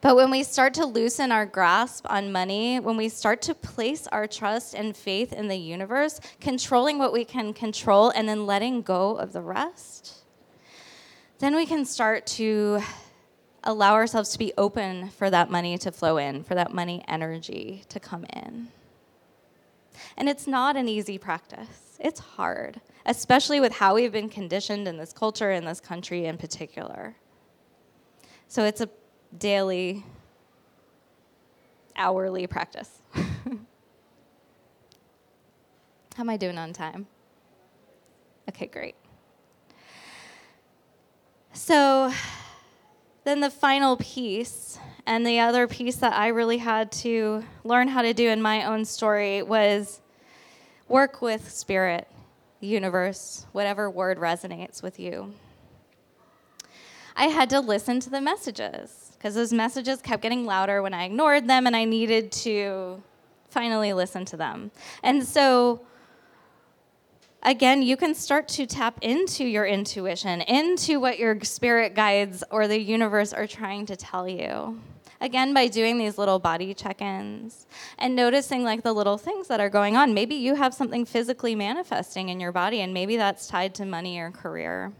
But 0.00 0.14
when 0.14 0.30
we 0.30 0.44
start 0.44 0.74
to 0.74 0.86
loosen 0.86 1.32
our 1.32 1.44
grasp 1.44 2.06
on 2.08 2.30
money, 2.30 2.78
when 2.78 2.96
we 2.96 3.08
start 3.08 3.42
to 3.42 3.54
place 3.54 4.06
our 4.06 4.28
trust 4.28 4.74
and 4.74 4.96
faith 4.96 5.32
in 5.32 5.48
the 5.48 5.56
universe, 5.56 6.20
controlling 6.40 6.98
what 6.98 7.12
we 7.12 7.24
can 7.24 7.52
control 7.52 8.10
and 8.10 8.28
then 8.28 8.46
letting 8.46 8.82
go 8.82 9.16
of 9.16 9.32
the 9.32 9.42
rest, 9.42 10.18
then 11.40 11.56
we 11.56 11.66
can 11.66 11.84
start 11.84 12.26
to 12.26 12.80
allow 13.64 13.94
ourselves 13.94 14.30
to 14.30 14.38
be 14.38 14.52
open 14.56 15.10
for 15.10 15.30
that 15.30 15.50
money 15.50 15.76
to 15.78 15.90
flow 15.90 16.16
in, 16.16 16.44
for 16.44 16.54
that 16.54 16.72
money 16.72 17.04
energy 17.08 17.82
to 17.88 17.98
come 17.98 18.24
in. 18.32 18.68
And 20.16 20.28
it's 20.28 20.46
not 20.46 20.76
an 20.76 20.88
easy 20.88 21.18
practice, 21.18 21.98
it's 21.98 22.20
hard, 22.20 22.80
especially 23.04 23.58
with 23.58 23.72
how 23.72 23.96
we've 23.96 24.12
been 24.12 24.28
conditioned 24.28 24.86
in 24.86 24.96
this 24.96 25.12
culture, 25.12 25.50
in 25.50 25.64
this 25.64 25.80
country 25.80 26.26
in 26.26 26.38
particular. 26.38 27.16
So 28.46 28.64
it's 28.64 28.80
a 28.80 28.88
daily, 29.36 30.04
hourly 31.96 32.46
practice. 32.46 32.90
How 33.14 33.32
am 36.18 36.30
I 36.30 36.36
doing 36.36 36.58
on 36.58 36.72
time? 36.72 37.06
Okay, 38.48 38.66
great. 38.66 38.94
So 41.52 42.12
then 43.24 43.40
the 43.40 43.50
final 43.50 43.96
piece, 43.96 44.78
and 45.06 45.26
the 45.26 45.40
other 45.40 45.66
piece 45.66 45.96
that 45.96 46.14
I 46.14 46.28
really 46.28 46.58
had 46.58 46.90
to 46.92 47.44
learn 47.64 47.88
how 47.88 48.02
to 48.02 48.14
do 48.14 48.28
in 48.28 48.40
my 48.40 48.64
own 48.64 48.84
story 48.84 49.42
was 49.42 50.00
work 50.88 51.20
with 51.20 51.50
spirit, 51.50 52.08
universe, 52.60 53.46
whatever 53.52 53.90
word 53.90 54.18
resonates 54.18 54.82
with 54.82 54.98
you. 54.98 55.34
I 57.16 57.24
had 57.26 57.50
to 57.50 57.60
listen 57.60 58.00
to 58.00 58.10
the 58.10 58.20
messages 58.20 59.07
because 59.18 59.34
those 59.34 59.52
messages 59.52 60.00
kept 60.00 60.22
getting 60.22 60.46
louder 60.46 60.80
when 60.80 60.94
I 60.94 61.04
ignored 61.04 61.48
them, 61.48 61.66
and 61.66 61.74
I 61.74 61.84
needed 61.84 62.30
to 62.32 63.02
finally 63.50 63.92
listen 63.92 64.24
to 64.26 64.36
them. 64.36 64.70
And 65.02 65.26
so, 65.26 65.80
again, 67.42 67.82
you 67.82 67.96
can 67.96 68.14
start 68.14 68.46
to 68.48 68.66
tap 68.66 68.98
into 69.02 69.44
your 69.44 69.66
intuition, 69.66 70.42
into 70.42 71.00
what 71.00 71.18
your 71.18 71.40
spirit 71.42 71.94
guides 71.94 72.44
or 72.50 72.68
the 72.68 72.78
universe 72.78 73.32
are 73.32 73.46
trying 73.46 73.86
to 73.86 73.96
tell 73.96 74.28
you. 74.28 74.80
Again, 75.20 75.52
by 75.52 75.66
doing 75.66 75.98
these 75.98 76.16
little 76.16 76.38
body 76.38 76.72
check 76.74 77.02
ins 77.02 77.66
and 77.98 78.14
noticing 78.14 78.62
like 78.62 78.84
the 78.84 78.92
little 78.92 79.18
things 79.18 79.48
that 79.48 79.58
are 79.58 79.68
going 79.68 79.96
on. 79.96 80.14
Maybe 80.14 80.36
you 80.36 80.54
have 80.54 80.72
something 80.72 81.04
physically 81.04 81.56
manifesting 81.56 82.28
in 82.28 82.38
your 82.38 82.52
body, 82.52 82.82
and 82.82 82.94
maybe 82.94 83.16
that's 83.16 83.48
tied 83.48 83.74
to 83.76 83.84
money 83.84 84.20
or 84.20 84.30
career. 84.30 84.92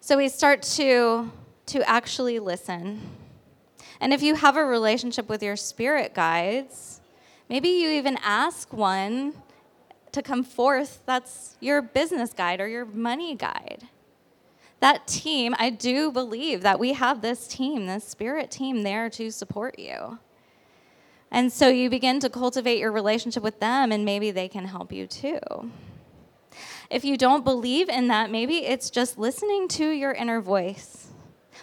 So 0.00 0.16
we 0.16 0.28
start 0.28 0.62
to, 0.62 1.30
to 1.72 1.88
actually 1.88 2.38
listen. 2.38 3.00
And 3.98 4.12
if 4.12 4.22
you 4.22 4.34
have 4.34 4.58
a 4.58 4.64
relationship 4.64 5.26
with 5.30 5.42
your 5.42 5.56
spirit 5.56 6.12
guides, 6.12 7.00
maybe 7.48 7.70
you 7.70 7.88
even 7.88 8.18
ask 8.22 8.74
one 8.74 9.32
to 10.12 10.20
come 10.20 10.44
forth 10.44 11.00
that's 11.06 11.56
your 11.60 11.80
business 11.80 12.34
guide 12.34 12.60
or 12.60 12.68
your 12.68 12.84
money 12.84 13.34
guide. 13.34 13.84
That 14.80 15.06
team, 15.06 15.54
I 15.58 15.70
do 15.70 16.12
believe 16.12 16.60
that 16.60 16.78
we 16.78 16.92
have 16.92 17.22
this 17.22 17.46
team, 17.46 17.86
this 17.86 18.04
spirit 18.04 18.50
team 18.50 18.82
there 18.82 19.08
to 19.08 19.30
support 19.30 19.78
you. 19.78 20.18
And 21.30 21.50
so 21.50 21.68
you 21.68 21.88
begin 21.88 22.20
to 22.20 22.28
cultivate 22.28 22.80
your 22.80 22.92
relationship 22.92 23.42
with 23.42 23.60
them, 23.60 23.92
and 23.92 24.04
maybe 24.04 24.30
they 24.30 24.48
can 24.48 24.66
help 24.66 24.92
you 24.92 25.06
too. 25.06 25.40
If 26.90 27.02
you 27.02 27.16
don't 27.16 27.44
believe 27.44 27.88
in 27.88 28.08
that, 28.08 28.30
maybe 28.30 28.66
it's 28.66 28.90
just 28.90 29.16
listening 29.16 29.68
to 29.68 29.88
your 29.88 30.12
inner 30.12 30.42
voice. 30.42 31.11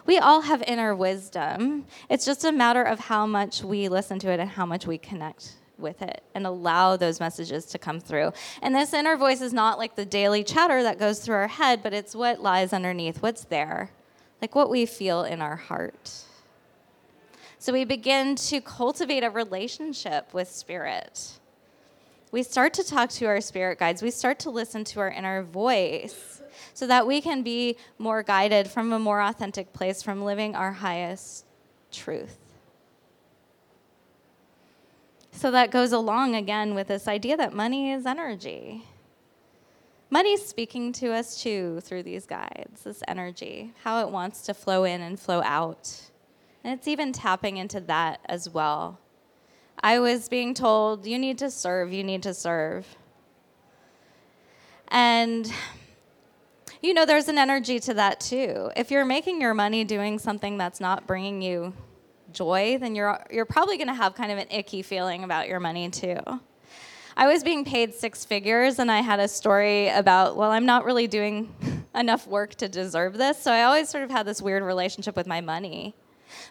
We 0.06 0.18
all 0.18 0.42
have 0.42 0.62
inner 0.64 0.96
wisdom. 0.96 1.86
It's 2.10 2.26
just 2.26 2.44
a 2.44 2.52
matter 2.52 2.84
of 2.84 3.00
how 3.00 3.26
much 3.26 3.64
we 3.64 3.90
listen 3.90 4.20
to 4.20 4.32
it 4.32 4.40
and 4.40 4.50
how 4.50 4.66
much 4.66 4.86
we 4.86 4.98
connect 4.98 5.54
with 5.78 6.02
it 6.02 6.24
and 6.36 6.46
allow 6.46 6.98
those 6.98 7.20
messages 7.20 7.66
to 7.68 7.78
come 7.78 8.00
through. 8.00 8.34
And 8.62 8.76
this 8.76 8.94
inner 8.94 9.16
voice 9.16 9.42
is 9.42 9.54
not 9.54 9.78
like 9.78 9.96
the 9.96 10.06
daily 10.06 10.44
chatter 10.44 10.84
that 10.84 11.00
goes 11.00 11.20
through 11.20 11.36
our 11.36 11.48
head, 11.48 11.82
but 11.82 11.94
it's 11.94 12.16
what 12.16 12.42
lies 12.42 12.74
underneath, 12.74 13.22
what's 13.22 13.46
there, 13.46 13.92
like 14.42 14.56
what 14.56 14.70
we 14.70 14.86
feel 14.86 15.24
in 15.24 15.42
our 15.42 15.56
heart. 15.56 16.12
So 17.58 17.74
we 17.74 17.86
begin 17.86 18.36
to 18.36 18.62
cultivate 18.62 19.24
a 19.24 19.30
relationship 19.30 20.34
with 20.34 20.50
spirit 20.50 21.40
we 22.32 22.44
start 22.44 22.76
to 22.76 22.84
talk 22.84 23.10
to 23.12 23.26
our 23.26 23.42
spirit 23.42 23.80
guides. 23.80 24.04
We 24.04 24.12
start 24.12 24.40
to 24.40 24.52
listen 24.52 24.84
to 24.86 25.00
our 25.00 25.10
inner 25.10 25.42
voice 25.42 26.39
so 26.80 26.88
that 26.88 27.06
we 27.06 27.20
can 27.20 27.44
be 27.44 27.76
more 27.98 28.24
guided 28.24 28.66
from 28.66 28.94
a 28.94 29.00
more 29.00 29.22
authentic 29.22 29.74
place, 29.74 30.02
from 30.02 30.24
living 30.24 30.56
our 30.56 30.72
highest 30.72 31.44
truth. 31.92 32.38
So 35.34 35.52
that 35.52 35.72
goes 35.72 35.92
along 35.92 36.36
again 36.36 36.76
with 36.76 36.88
this 36.88 37.06
idea 37.06 37.36
that 37.36 37.54
money 37.54 37.92
is 37.92 38.06
energy. 38.06 38.86
Money's 40.10 40.46
speaking 40.46 40.94
to 40.94 41.12
us 41.12 41.44
too 41.44 41.82
through 41.82 42.04
these 42.04 42.26
guides, 42.26 42.84
this 42.86 43.04
energy, 43.10 43.74
how 43.84 44.00
it 44.02 44.10
wants 44.10 44.44
to 44.44 44.54
flow 44.54 44.86
in 44.86 45.02
and 45.02 45.20
flow 45.20 45.42
out. 45.44 46.10
And 46.64 46.74
it's 46.74 46.88
even 46.88 47.12
tapping 47.12 47.58
into 47.58 47.82
that 47.82 48.22
as 48.24 48.50
well 48.50 49.00
I 49.82 50.00
was 50.00 50.28
being 50.28 50.54
told, 50.54 51.06
you 51.06 51.18
need 51.18 51.38
to 51.40 51.50
serve, 51.50 51.94
you 51.94 52.04
need 52.04 52.24
to 52.24 52.34
serve. 52.34 52.86
And, 54.90 55.52
you 56.82 56.94
know, 56.94 57.06
there's 57.06 57.28
an 57.28 57.38
energy 57.38 57.80
to 57.82 57.94
that 57.96 58.20
too. 58.20 58.72
If 58.76 58.90
you're 58.92 59.06
making 59.06 59.42
your 59.42 59.54
money 59.54 59.84
doing 59.84 60.18
something 60.18 60.58
that's 60.58 60.80
not 60.80 61.06
bringing 61.06 61.42
you 61.42 61.74
joy, 62.32 62.78
then 62.80 62.96
you're, 62.96 63.20
you're 63.32 63.46
probably 63.46 63.78
going 63.78 63.88
to 63.88 63.94
have 63.94 64.16
kind 64.16 64.32
of 64.32 64.38
an 64.38 64.48
icky 64.50 64.82
feeling 64.82 65.24
about 65.24 65.48
your 65.48 65.60
money 65.60 65.90
too. 65.90 66.20
I 67.18 67.28
was 67.28 67.44
being 67.44 67.66
paid 67.66 67.94
six 67.94 68.24
figures, 68.24 68.80
and 68.80 68.90
I 68.90 69.02
had 69.02 69.20
a 69.20 69.28
story 69.28 69.90
about, 69.90 70.38
well, 70.38 70.52
I'm 70.52 70.66
not 70.66 70.86
really 70.86 71.06
doing 71.06 71.54
enough 71.96 72.26
work 72.26 72.56
to 72.56 72.70
deserve 72.70 73.18
this. 73.18 73.42
So 73.42 73.52
I 73.52 73.64
always 73.64 73.90
sort 73.90 74.06
of 74.06 74.10
had 74.10 74.26
this 74.26 74.42
weird 74.42 74.64
relationship 74.64 75.18
with 75.18 75.28
my 75.28 75.42
money. 75.42 75.96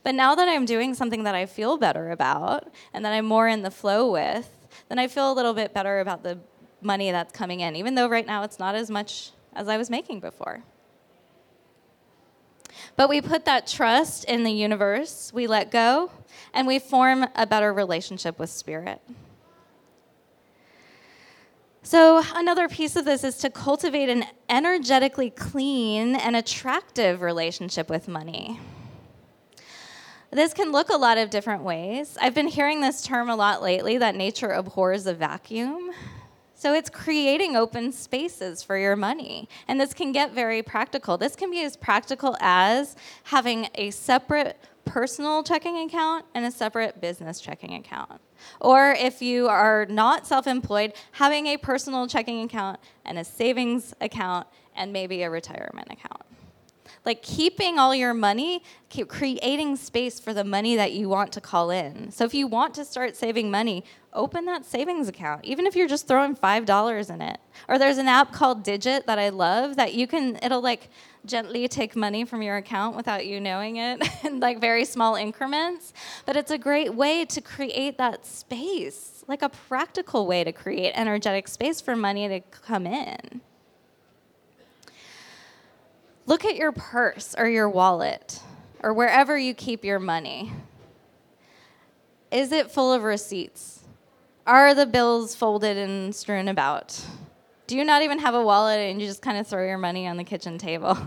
But 0.02 0.14
now 0.14 0.34
that 0.34 0.46
I'm 0.46 0.66
doing 0.66 0.92
something 0.92 1.22
that 1.22 1.34
I 1.34 1.46
feel 1.46 1.78
better 1.78 2.10
about 2.10 2.70
and 2.92 3.02
that 3.04 3.14
I'm 3.14 3.24
more 3.24 3.48
in 3.48 3.62
the 3.62 3.70
flow 3.70 4.12
with, 4.12 4.46
then 4.90 4.98
I 4.98 5.06
feel 5.08 5.32
a 5.32 5.34
little 5.34 5.54
bit 5.54 5.72
better 5.72 6.00
about 6.00 6.22
the 6.22 6.38
money 6.82 7.12
that's 7.12 7.32
coming 7.32 7.60
in, 7.60 7.74
even 7.74 7.94
though 7.94 8.08
right 8.08 8.26
now 8.26 8.42
it's 8.42 8.58
not 8.58 8.74
as 8.74 8.90
much 8.90 9.30
as 9.58 9.68
I 9.68 9.76
was 9.76 9.90
making 9.90 10.20
before. 10.20 10.62
But 12.96 13.08
we 13.08 13.20
put 13.20 13.44
that 13.44 13.66
trust 13.66 14.24
in 14.24 14.44
the 14.44 14.52
universe, 14.52 15.32
we 15.34 15.46
let 15.46 15.70
go, 15.70 16.10
and 16.54 16.66
we 16.66 16.78
form 16.78 17.26
a 17.34 17.46
better 17.46 17.72
relationship 17.72 18.38
with 18.38 18.50
spirit. 18.50 19.00
So, 21.82 22.22
another 22.34 22.68
piece 22.68 22.96
of 22.96 23.04
this 23.04 23.24
is 23.24 23.38
to 23.38 23.50
cultivate 23.50 24.08
an 24.08 24.24
energetically 24.48 25.30
clean 25.30 26.16
and 26.16 26.36
attractive 26.36 27.22
relationship 27.22 27.88
with 27.88 28.08
money. 28.08 28.60
This 30.30 30.52
can 30.52 30.70
look 30.70 30.90
a 30.90 30.96
lot 30.96 31.16
of 31.16 31.30
different 31.30 31.62
ways. 31.62 32.18
I've 32.20 32.34
been 32.34 32.48
hearing 32.48 32.80
this 32.82 33.02
term 33.02 33.30
a 33.30 33.36
lot 33.36 33.62
lately 33.62 33.96
that 33.98 34.14
nature 34.14 34.50
abhors 34.50 35.06
a 35.06 35.14
vacuum. 35.14 35.90
So 36.58 36.74
it's 36.74 36.90
creating 36.90 37.54
open 37.54 37.92
spaces 37.92 38.64
for 38.64 38.76
your 38.76 38.96
money. 38.96 39.48
And 39.68 39.80
this 39.80 39.94
can 39.94 40.10
get 40.10 40.32
very 40.32 40.60
practical. 40.60 41.16
This 41.16 41.36
can 41.36 41.52
be 41.52 41.62
as 41.62 41.76
practical 41.76 42.36
as 42.40 42.96
having 43.22 43.68
a 43.76 43.92
separate 43.92 44.58
personal 44.84 45.44
checking 45.44 45.78
account 45.78 46.24
and 46.34 46.44
a 46.44 46.50
separate 46.50 47.00
business 47.00 47.40
checking 47.40 47.74
account. 47.74 48.20
Or 48.60 48.90
if 48.98 49.22
you 49.22 49.46
are 49.46 49.86
not 49.86 50.26
self 50.26 50.48
employed, 50.48 50.94
having 51.12 51.46
a 51.46 51.58
personal 51.58 52.08
checking 52.08 52.42
account 52.42 52.80
and 53.04 53.20
a 53.20 53.24
savings 53.24 53.94
account 54.00 54.48
and 54.74 54.92
maybe 54.92 55.22
a 55.22 55.30
retirement 55.30 55.86
account. 55.92 56.27
Like 57.04 57.22
keeping 57.22 57.78
all 57.78 57.94
your 57.94 58.14
money, 58.14 58.62
keep 58.88 59.08
creating 59.08 59.76
space 59.76 60.20
for 60.20 60.34
the 60.34 60.44
money 60.44 60.76
that 60.76 60.92
you 60.92 61.08
want 61.08 61.32
to 61.32 61.40
call 61.40 61.70
in. 61.70 62.10
So 62.10 62.24
if 62.24 62.34
you 62.34 62.46
want 62.46 62.74
to 62.74 62.84
start 62.84 63.16
saving 63.16 63.50
money, 63.50 63.84
open 64.12 64.46
that 64.46 64.64
savings 64.64 65.08
account, 65.08 65.44
even 65.44 65.66
if 65.66 65.76
you're 65.76 65.88
just 65.88 66.08
throwing 66.08 66.34
$5 66.34 67.10
in 67.10 67.22
it. 67.22 67.38
Or 67.68 67.78
there's 67.78 67.98
an 67.98 68.08
app 68.08 68.32
called 68.32 68.62
Digit 68.62 69.06
that 69.06 69.18
I 69.18 69.28
love 69.28 69.76
that 69.76 69.94
you 69.94 70.06
can, 70.06 70.38
it'll 70.42 70.60
like 70.60 70.90
gently 71.24 71.68
take 71.68 71.94
money 71.94 72.24
from 72.24 72.42
your 72.42 72.56
account 72.56 72.96
without 72.96 73.26
you 73.26 73.40
knowing 73.40 73.76
it 73.76 74.02
in 74.24 74.40
like 74.40 74.60
very 74.60 74.84
small 74.84 75.14
increments. 75.14 75.92
But 76.26 76.36
it's 76.36 76.50
a 76.50 76.58
great 76.58 76.94
way 76.94 77.24
to 77.26 77.40
create 77.40 77.98
that 77.98 78.26
space, 78.26 79.24
like 79.28 79.42
a 79.42 79.48
practical 79.48 80.26
way 80.26 80.44
to 80.44 80.52
create 80.52 80.92
energetic 80.94 81.48
space 81.48 81.80
for 81.80 81.94
money 81.94 82.28
to 82.28 82.40
come 82.40 82.86
in. 82.86 83.40
Look 86.28 86.44
at 86.44 86.56
your 86.56 86.72
purse 86.72 87.34
or 87.38 87.48
your 87.48 87.70
wallet 87.70 88.40
or 88.82 88.92
wherever 88.92 89.38
you 89.38 89.54
keep 89.54 89.82
your 89.82 89.98
money. 89.98 90.52
Is 92.30 92.52
it 92.52 92.70
full 92.70 92.92
of 92.92 93.02
receipts? 93.02 93.80
Are 94.46 94.74
the 94.74 94.84
bills 94.84 95.34
folded 95.34 95.78
and 95.78 96.14
strewn 96.14 96.48
about? 96.48 97.02
Do 97.66 97.78
you 97.78 97.84
not 97.84 98.02
even 98.02 98.18
have 98.18 98.34
a 98.34 98.42
wallet 98.42 98.78
and 98.78 99.00
you 99.00 99.06
just 99.06 99.22
kind 99.22 99.38
of 99.38 99.46
throw 99.46 99.66
your 99.66 99.78
money 99.78 100.06
on 100.06 100.18
the 100.18 100.24
kitchen 100.24 100.58
table? 100.58 100.98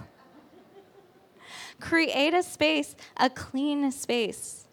Create 1.80 2.34
a 2.34 2.42
space, 2.42 2.96
a 3.16 3.30
clean 3.30 3.92
space 3.92 4.66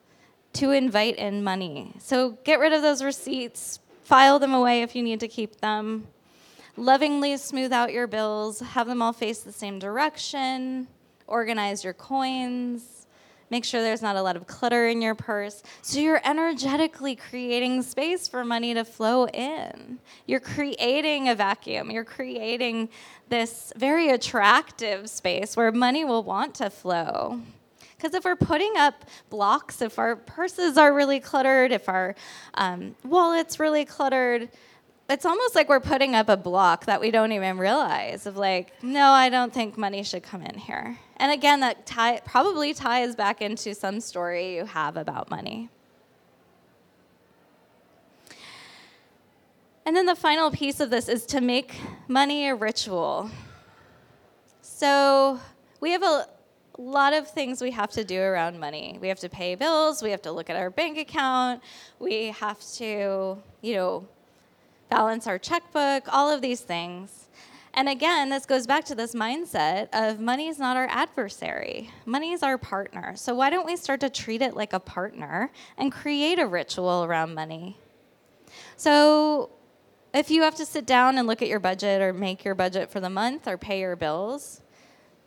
to 0.55 0.71
invite 0.71 1.17
in 1.17 1.45
money. 1.45 1.93
So 1.99 2.39
get 2.45 2.59
rid 2.59 2.73
of 2.73 2.81
those 2.81 3.05
receipts, 3.05 3.81
file 4.03 4.39
them 4.39 4.55
away 4.55 4.81
if 4.81 4.97
you 4.97 5.03
need 5.03 5.21
to 5.21 5.29
keep 5.29 5.61
them 5.61 6.07
lovingly 6.79 7.37
smooth 7.37 7.73
out 7.73 7.93
your 7.93 8.07
bills, 8.07 8.61
have 8.61 8.87
them 8.87 9.03
all 9.03 9.13
face 9.13 9.41
the 9.41 9.53
same 9.53 9.79
direction, 9.79 10.89
organize 11.27 11.85
your 11.85 11.93
coins, 11.93 13.07
make 13.51 13.65
sure 13.65 13.83
there's 13.83 14.03
not 14.03 14.17
a 14.17 14.23
lot 14.23 14.37
of 14.37 14.47
clutter 14.47 14.89
in 14.89 15.03
your 15.03 15.15
purse. 15.15 15.63
So 15.83 16.01
you're 16.01 16.21
energetically 16.25 17.17
creating 17.17 17.83
space 17.83 18.29
for 18.29 18.45
money 18.45 18.75
to 18.75 18.85
flow 18.85 19.27
in. 19.27 19.99
You're 20.27 20.41
creating 20.41 21.29
a 21.29 21.35
vacuum, 21.35 21.91
you're 21.91 22.05
creating 22.05 22.89
this 23.29 23.73
very 23.77 24.11
attractive 24.11 25.11
space 25.11 25.57
where 25.57 25.73
money 25.73 26.05
will 26.05 26.23
want 26.23 26.55
to 26.57 26.71
flow. 26.71 27.41
Because 27.97 28.15
if 28.15 28.25
we're 28.25 28.37
putting 28.37 28.75
up 28.77 29.05
blocks, 29.29 29.83
if 29.83 29.99
our 29.99 30.15
purses 30.15 30.79
are 30.79 30.95
really 30.95 31.19
cluttered, 31.19 31.73
if 31.73 31.89
our 31.89 32.15
um, 32.55 32.95
wallet's 33.03 33.59
really 33.59 33.85
cluttered, 33.85 34.49
it's 35.09 35.25
almost 35.25 35.55
like 35.55 35.69
we're 35.69 35.81
putting 35.81 36.15
up 36.15 36.29
a 36.29 36.37
block 36.37 36.85
that 36.85 37.01
we 37.01 37.11
don't 37.11 37.33
even 37.33 37.57
realize 37.57 38.27
of 38.27 38.37
like, 38.37 38.83
no, 38.83 39.11
I 39.11 39.31
don't 39.31 39.53
think 39.53 39.79
money 39.79 40.03
should 40.03 40.23
come 40.23 40.43
in 40.43 40.59
here. 40.59 40.99
And 41.17 41.33
again, 41.33 41.61
that 41.61 41.87
tie, 41.87 42.21
probably 42.25 42.75
ties 42.75 43.17
back 43.17 43.41
into 43.41 43.75
some 43.75 44.01
story 44.01 44.57
you 44.57 44.67
have 44.67 44.97
about 44.97 45.31
money. 45.31 45.71
And 49.87 49.97
then 49.97 50.05
the 50.05 50.15
final 50.15 50.51
piece 50.51 50.81
of 50.81 50.91
this 50.91 51.09
is 51.09 51.25
to 51.27 51.41
make 51.41 51.75
money 52.07 52.47
a 52.49 52.55
ritual. 52.55 53.31
So 54.61 55.41
we 55.81 55.93
have 55.93 56.03
a 56.03 56.27
lot 56.77 57.15
of 57.15 57.31
things 57.31 57.63
we 57.63 57.71
have 57.71 57.91
to 57.93 58.05
do 58.05 58.21
around 58.21 58.61
money. 58.61 58.99
We 59.01 59.09
have 59.09 59.19
to 59.21 59.31
pay 59.31 59.55
bills, 59.55 60.03
we 60.03 60.11
have 60.11 60.21
to 60.23 60.33
look 60.33 60.51
at 60.51 60.57
our 60.57 60.69
bank 60.69 60.99
account, 60.99 61.63
we 61.99 62.27
have 62.27 62.61
to, 62.75 63.39
you 63.63 63.75
know, 63.75 64.07
balance 64.89 65.27
our 65.27 65.39
checkbook, 65.39 66.05
all 66.13 66.31
of 66.31 66.41
these 66.41 66.61
things. 66.61 67.29
And 67.75 67.89
again, 67.89 68.31
this 68.31 68.47
goes 68.47 68.67
back 68.67 68.85
to 68.87 68.95
this 68.95 69.15
mindset 69.15 69.89
of 69.93 70.19
money 70.19 70.49
is 70.49 70.59
not 70.59 70.77
our 70.77 70.89
adversary. 70.91 71.91
Money 72.07 72.33
is 72.33 72.43
our 72.43 72.59
partner. 72.59 73.15
So 73.17 73.35
why 73.35 73.51
don't 73.51 73.67
we 73.67 73.77
start 73.77 74.01
to 74.01 74.11
treat 74.11 74.43
it 74.43 74.57
like 74.57 74.73
a 74.73 74.81
partner 74.81 75.53
and 75.77 75.93
create 75.93 76.39
a 76.39 76.47
ritual 76.47 77.05
around 77.05 77.35
money? 77.35 77.79
So 78.77 79.51
if 80.15 80.31
you 80.31 80.43
have 80.43 80.57
to 80.57 80.67
sit 80.67 80.87
down 80.87 81.19
and 81.19 81.29
look 81.29 81.43
at 81.43 81.49
your 81.49 81.61
budget 81.61 82.01
or 82.01 82.13
make 82.13 82.45
your 82.45 82.55
budget 82.55 82.91
for 82.91 83.01
the 83.01 83.11
month 83.11 83.47
or 83.47 83.59
pay 83.59 83.81
your 83.81 83.95
bills, 83.95 84.63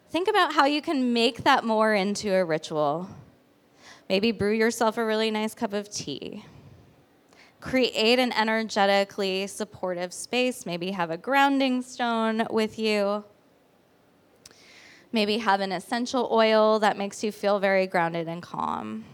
think 0.09 0.28
about 0.28 0.53
how 0.53 0.66
you 0.66 0.82
can 0.82 1.14
make 1.14 1.43
that 1.43 1.64
more 1.64 1.93
into 1.93 2.34
a 2.34 2.43
ritual. 2.43 3.07
Maybe 4.09 4.32
brew 4.32 4.51
yourself 4.51 4.97
a 4.97 5.05
really 5.05 5.32
nice 5.32 5.53
cup 5.53 5.72
of 5.72 5.89
tea 5.89 6.43
create 7.62 8.20
an 8.20 8.34
energetically 8.34 9.47
supportive 9.47 10.12
space. 10.12 10.66
Maybe 10.66 10.91
have 10.91 11.12
a 11.12 11.18
grounding 11.18 11.82
stone 11.82 12.47
with 12.49 12.78
you. 12.78 13.24
Maybe 15.14 15.38
have 15.38 15.62
an 15.62 15.72
essential 15.72 16.28
oil 16.32 16.80
that 16.80 16.97
makes 16.97 17.24
you 17.24 17.32
feel 17.32 17.59
very 17.59 17.86
grounded 17.86 18.28
and 18.28 18.41
calm. 18.41 19.05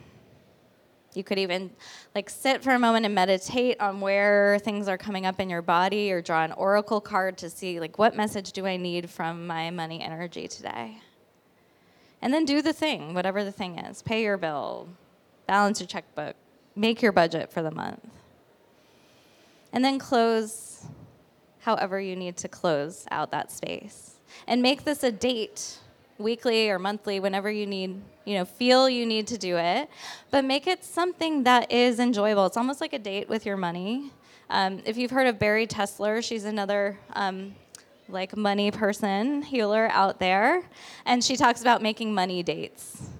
You 1.13 1.23
could 1.23 1.39
even 1.39 1.71
like 2.13 2.29
sit 2.29 2.63
for 2.63 2.71
a 2.71 2.79
moment 2.79 3.05
and 3.05 3.15
meditate 3.15 3.79
on 3.81 4.01
where 4.01 4.59
things 4.59 4.87
are 4.87 4.99
coming 4.99 5.25
up 5.25 5.39
in 5.39 5.49
your 5.49 5.63
body 5.63 6.11
or 6.11 6.21
draw 6.21 6.43
an 6.43 6.51
oracle 6.51 7.01
card 7.01 7.39
to 7.39 7.49
see 7.49 7.79
like 7.79 7.97
what 7.97 8.15
message 8.15 8.51
do 8.51 8.67
I 8.67 8.77
need 8.77 9.09
from 9.09 9.47
my 9.47 9.71
money 9.71 10.01
energy 10.01 10.47
today. 10.47 10.99
And 12.21 12.31
then 12.33 12.45
do 12.45 12.61
the 12.61 12.73
thing, 12.73 13.15
whatever 13.15 13.43
the 13.43 13.51
thing 13.51 13.79
is. 13.79 14.03
Pay 14.03 14.23
your 14.23 14.37
bill, 14.37 14.87
balance 15.47 15.79
your 15.79 15.87
checkbook, 15.87 16.35
make 16.75 17.01
your 17.01 17.11
budget 17.11 17.51
for 17.51 17.63
the 17.63 17.71
month. 17.71 18.07
And 19.77 19.85
then 19.85 19.99
close 19.99 20.87
however 21.59 22.01
you 22.01 22.15
need 22.15 22.35
to 22.37 22.47
close 22.47 23.05
out 23.11 23.29
that 23.29 23.51
space. 23.51 24.15
And 24.47 24.63
make 24.63 24.85
this 24.85 25.03
a 25.03 25.11
date 25.11 25.77
weekly 26.17 26.71
or 26.71 26.79
monthly 26.79 27.19
whenever 27.19 27.51
you 27.51 27.67
need 27.67 28.01
you 28.25 28.33
know 28.33 28.43
feel 28.43 28.89
you 28.89 29.05
need 29.05 29.27
to 29.27 29.37
do 29.37 29.55
it. 29.55 29.87
But 30.31 30.45
make 30.45 30.65
it 30.65 30.83
something 30.83 31.43
that 31.43 31.71
is 31.71 31.99
enjoyable. 31.99 32.47
It's 32.47 32.57
almost 32.57 32.81
like 32.81 32.93
a 32.93 32.97
date 32.97 33.29
with 33.29 33.45
your 33.45 33.55
money. 33.55 34.11
Um, 34.49 34.81
if 34.83 34.97
you've 34.97 35.11
heard 35.11 35.27
of 35.27 35.37
Bari 35.37 35.67
Tessler 35.67 36.23
she's 36.23 36.45
another 36.45 36.97
um, 37.13 37.53
like 38.09 38.35
money 38.35 38.71
person 38.71 39.43
healer 39.43 39.89
out 39.91 40.19
there. 40.19 40.63
And 41.05 41.23
she 41.23 41.35
talks 41.37 41.61
about 41.61 41.83
making 41.83 42.15
money 42.15 42.41
dates 42.41 43.11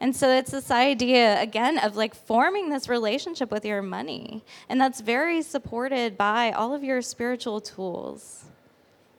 and 0.00 0.14
so 0.14 0.28
it's 0.28 0.50
this 0.50 0.70
idea, 0.70 1.40
again, 1.40 1.78
of 1.78 1.96
like 1.96 2.14
forming 2.14 2.70
this 2.70 2.88
relationship 2.88 3.50
with 3.50 3.64
your 3.64 3.80
money. 3.80 4.42
And 4.68 4.80
that's 4.80 5.00
very 5.00 5.40
supported 5.40 6.18
by 6.18 6.52
all 6.52 6.74
of 6.74 6.82
your 6.84 7.00
spiritual 7.00 7.60
tools, 7.60 8.44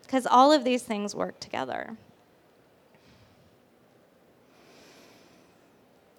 because 0.04 0.28
all 0.28 0.52
of 0.52 0.64
these 0.64 0.84
things 0.84 1.16
work 1.16 1.40
together. 1.40 1.98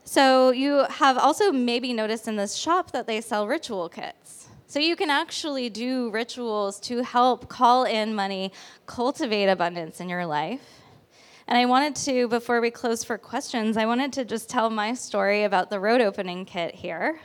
So 0.05 0.51
you 0.51 0.87
have 0.89 1.19
also 1.19 1.53
maybe 1.53 1.93
noticed 1.93 2.29
in 2.29 2.37
this 2.37 2.55
shop 2.55 2.93
that 2.93 3.07
they 3.07 3.21
sell 3.21 3.47
ritual 3.47 3.89
kits. 3.89 4.49
So 4.69 4.81
you 4.81 4.97
can 4.97 5.11
actually 5.11 5.69
do 5.69 6.11
rituals 6.11 6.81
to 6.81 7.03
help 7.03 7.49
call 7.49 7.85
in 7.85 8.15
money, 8.15 8.53
cultivate 8.87 9.49
abundance 9.49 10.01
in 10.01 10.09
your 10.09 10.27
life. 10.27 10.76
And 11.49 11.57
I 11.57 11.64
wanted 11.66 11.94
to, 11.97 12.26
before 12.26 12.61
we 12.61 12.72
close 12.72 13.05
for 13.05 13.16
questions, 13.18 13.76
I 13.76 13.86
wanted 13.86 14.12
to 14.14 14.24
just 14.24 14.49
tell 14.49 14.68
my 14.68 14.94
story 14.94 15.44
about 15.44 15.70
the 15.70 15.78
road 15.78 16.01
opening 16.01 16.44
kit 16.44 16.74
here. 16.74 17.20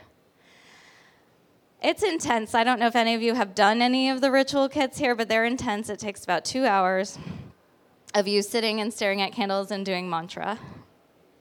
It's 1.82 2.04
intense. 2.04 2.54
I 2.54 2.62
don't 2.62 2.78
know 2.78 2.86
if 2.86 2.94
any 2.94 3.14
of 3.14 3.22
you 3.22 3.34
have 3.34 3.56
done 3.56 3.82
any 3.82 4.08
of 4.10 4.20
the 4.20 4.30
ritual 4.30 4.68
kits 4.68 4.98
here, 4.98 5.16
but 5.16 5.28
they're 5.28 5.44
intense. 5.44 5.88
It 5.90 5.98
takes 5.98 6.22
about 6.22 6.44
two 6.44 6.64
hours 6.64 7.18
of 8.14 8.28
you 8.28 8.42
sitting 8.42 8.80
and 8.80 8.94
staring 8.94 9.20
at 9.20 9.32
candles 9.32 9.72
and 9.72 9.84
doing 9.84 10.08
mantra. 10.08 10.60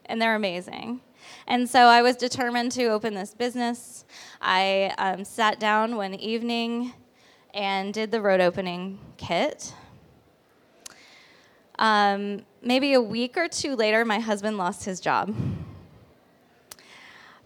And 0.07 0.19
they're 0.19 0.35
amazing. 0.35 1.01
And 1.47 1.69
so 1.69 1.81
I 1.81 2.01
was 2.01 2.15
determined 2.15 2.71
to 2.71 2.85
open 2.85 3.13
this 3.13 3.35
business. 3.35 4.05
I 4.41 4.95
um, 4.97 5.23
sat 5.23 5.59
down 5.59 5.97
one 5.97 6.15
evening 6.15 6.93
and 7.53 7.93
did 7.93 8.09
the 8.09 8.21
road 8.21 8.41
opening 8.41 8.97
kit. 9.17 9.71
Um, 11.77 12.43
maybe 12.61 12.93
a 12.93 13.01
week 13.01 13.37
or 13.37 13.47
two 13.47 13.75
later, 13.75 14.05
my 14.05 14.19
husband 14.19 14.57
lost 14.57 14.85
his 14.85 14.99
job. 14.99 15.35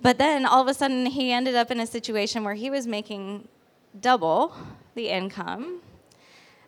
But 0.01 0.18
then 0.18 0.45
all 0.45 0.61
of 0.61 0.68
a 0.68 0.74
sudden, 0.74 1.05
he 1.05 1.32
ended 1.32 1.55
up 1.55 1.72
in 1.72 1.80
a 1.80 1.88
situation 1.88 2.43
where 2.43 2.53
he 2.53 2.70
was 2.70 2.86
making 2.86 3.47
double 3.99 4.53
the 4.93 5.09
income. 5.09 5.82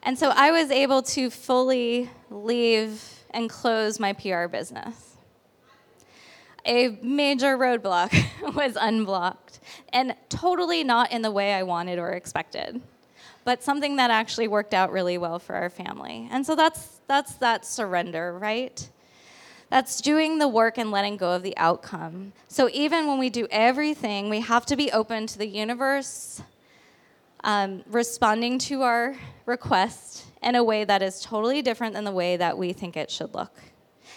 And 0.02 0.18
so 0.18 0.30
I 0.30 0.52
was 0.52 0.72
able 0.72 1.02
to 1.04 1.30
fully 1.30 2.10
leave 2.30 3.04
and 3.32 3.50
close 3.50 4.00
my 4.00 4.14
PR 4.14 4.48
business. 4.48 5.18
A 6.66 6.98
major 7.02 7.58
roadblock 7.58 8.12
was 8.56 8.78
unblocked, 8.80 9.60
and 9.94 10.16
totally 10.30 10.84
not 10.84 11.12
in 11.12 11.22
the 11.22 11.32
way 11.32 11.54
I 11.54 11.64
wanted 11.64 12.00
or 12.00 12.12
expected 12.12 12.82
but 13.48 13.64
something 13.64 13.96
that 13.96 14.12
actually 14.12 14.50
worked 14.50 14.74
out 14.74 14.92
really 14.92 15.18
well 15.18 15.40
for 15.40 15.56
our 15.56 15.70
family. 15.70 16.28
And 16.32 16.46
so 16.46 16.54
that's 16.54 17.00
that's 17.08 17.36
that 17.36 17.66
surrender, 17.66 18.38
right? 18.38 18.90
That's 19.70 20.02
doing 20.02 20.38
the 20.38 20.50
work 20.50 20.78
and 20.78 20.92
letting 20.92 21.16
go 21.16 21.32
of 21.32 21.44
the 21.44 21.56
outcome. 21.56 22.34
So 22.50 22.70
even 22.74 23.08
when 23.08 23.20
we 23.20 23.30
do 23.30 23.48
everything, 23.50 24.28
we 24.30 24.42
have 24.42 24.66
to 24.66 24.76
be 24.76 24.92
open 24.92 25.28
to 25.28 25.38
the 25.38 25.48
universe 25.48 26.42
um, 27.46 27.86
responding 27.88 28.60
to 28.68 28.82
our 28.82 29.16
request 29.46 30.26
in 30.44 30.56
a 30.56 30.64
way 30.66 30.84
that 30.84 31.02
is 31.02 31.22
totally 31.22 31.62
different 31.62 31.94
than 31.94 32.04
the 32.04 32.12
way 32.12 32.36
that 32.36 32.58
we 32.58 32.74
think 32.74 32.98
it 32.98 33.10
should 33.10 33.34
look. 33.34 33.58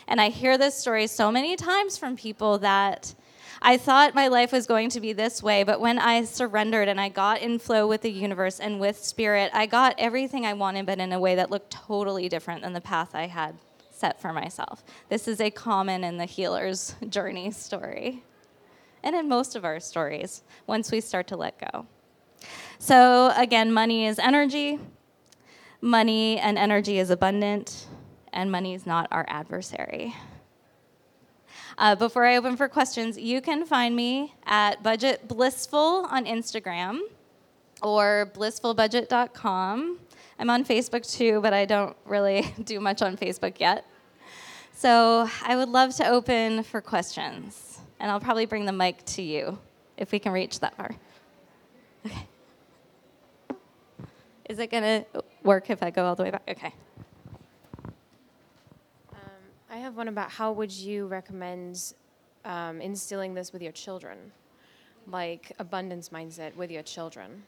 And 0.08 0.20
I 0.20 0.30
hear 0.30 0.58
this 0.58 0.74
story 0.74 1.06
so 1.06 1.30
many 1.30 1.54
times 1.54 1.96
from 1.96 2.16
people 2.16 2.58
that 2.58 3.14
I 3.62 3.76
thought 3.76 4.14
my 4.14 4.28
life 4.28 4.52
was 4.52 4.66
going 4.66 4.88
to 4.90 5.00
be 5.00 5.12
this 5.12 5.42
way, 5.42 5.64
but 5.64 5.80
when 5.80 5.98
I 5.98 6.24
surrendered 6.24 6.88
and 6.88 6.98
I 6.98 7.10
got 7.10 7.42
in 7.42 7.58
flow 7.58 7.86
with 7.86 8.00
the 8.00 8.10
universe 8.10 8.58
and 8.58 8.80
with 8.80 8.98
spirit, 9.04 9.50
I 9.52 9.66
got 9.66 9.94
everything 9.98 10.46
I 10.46 10.54
wanted, 10.54 10.86
but 10.86 10.98
in 10.98 11.12
a 11.12 11.20
way 11.20 11.34
that 11.34 11.50
looked 11.50 11.70
totally 11.70 12.28
different 12.30 12.62
than 12.62 12.72
the 12.72 12.80
path 12.80 13.14
I 13.14 13.26
had 13.26 13.58
set 13.90 14.18
for 14.18 14.32
myself. 14.32 14.82
This 15.10 15.28
is 15.28 15.42
a 15.42 15.50
common 15.50 16.04
in 16.04 16.16
the 16.16 16.24
healer's 16.24 16.94
journey 17.08 17.50
story, 17.50 18.22
and 19.02 19.14
in 19.14 19.28
most 19.28 19.54
of 19.54 19.64
our 19.66 19.78
stories, 19.78 20.42
once 20.66 20.90
we 20.90 21.02
start 21.02 21.26
to 21.28 21.36
let 21.36 21.72
go. 21.72 21.86
So, 22.78 23.30
again, 23.36 23.74
money 23.74 24.06
is 24.06 24.18
energy, 24.18 24.78
money 25.82 26.38
and 26.38 26.56
energy 26.56 26.98
is 26.98 27.10
abundant, 27.10 27.88
and 28.32 28.50
money 28.50 28.72
is 28.72 28.86
not 28.86 29.06
our 29.10 29.26
adversary. 29.28 30.14
Uh, 31.80 31.94
before 31.94 32.26
I 32.26 32.36
open 32.36 32.58
for 32.58 32.68
questions, 32.68 33.18
you 33.18 33.40
can 33.40 33.64
find 33.64 33.96
me 33.96 34.34
at 34.44 34.82
Budget 34.82 35.26
Blissful 35.26 36.06
on 36.10 36.26
Instagram 36.26 37.00
or 37.80 38.30
blissfulbudget.com. 38.34 39.98
I'm 40.38 40.50
on 40.50 40.62
Facebook 40.62 41.10
too, 41.10 41.40
but 41.40 41.54
I 41.54 41.64
don't 41.64 41.96
really 42.04 42.52
do 42.64 42.80
much 42.80 43.00
on 43.00 43.16
Facebook 43.16 43.58
yet. 43.58 43.86
So 44.74 45.26
I 45.42 45.56
would 45.56 45.70
love 45.70 45.96
to 45.96 46.06
open 46.06 46.64
for 46.64 46.82
questions, 46.82 47.78
and 47.98 48.10
I'll 48.10 48.20
probably 48.20 48.44
bring 48.44 48.66
the 48.66 48.72
mic 48.72 49.02
to 49.06 49.22
you 49.22 49.58
if 49.96 50.12
we 50.12 50.18
can 50.18 50.32
reach 50.32 50.60
that 50.60 50.76
far. 50.76 50.94
Okay. 52.04 52.26
Is 54.50 54.58
it 54.58 54.70
going 54.70 54.82
to 54.82 55.24
work 55.42 55.70
if 55.70 55.82
I 55.82 55.88
go 55.88 56.04
all 56.04 56.14
the 56.14 56.24
way 56.24 56.30
back? 56.30 56.42
Okay. 56.46 56.74
I 59.70 59.76
have 59.76 59.96
one 59.96 60.08
about 60.08 60.30
how 60.30 60.50
would 60.50 60.72
you 60.72 61.06
recommend 61.06 61.94
um, 62.44 62.80
instilling 62.80 63.34
this 63.34 63.52
with 63.52 63.62
your 63.62 63.70
children, 63.70 64.18
like 65.06 65.52
abundance 65.60 66.08
mindset 66.08 66.56
with 66.56 66.72
your 66.72 66.82
children. 66.82 67.44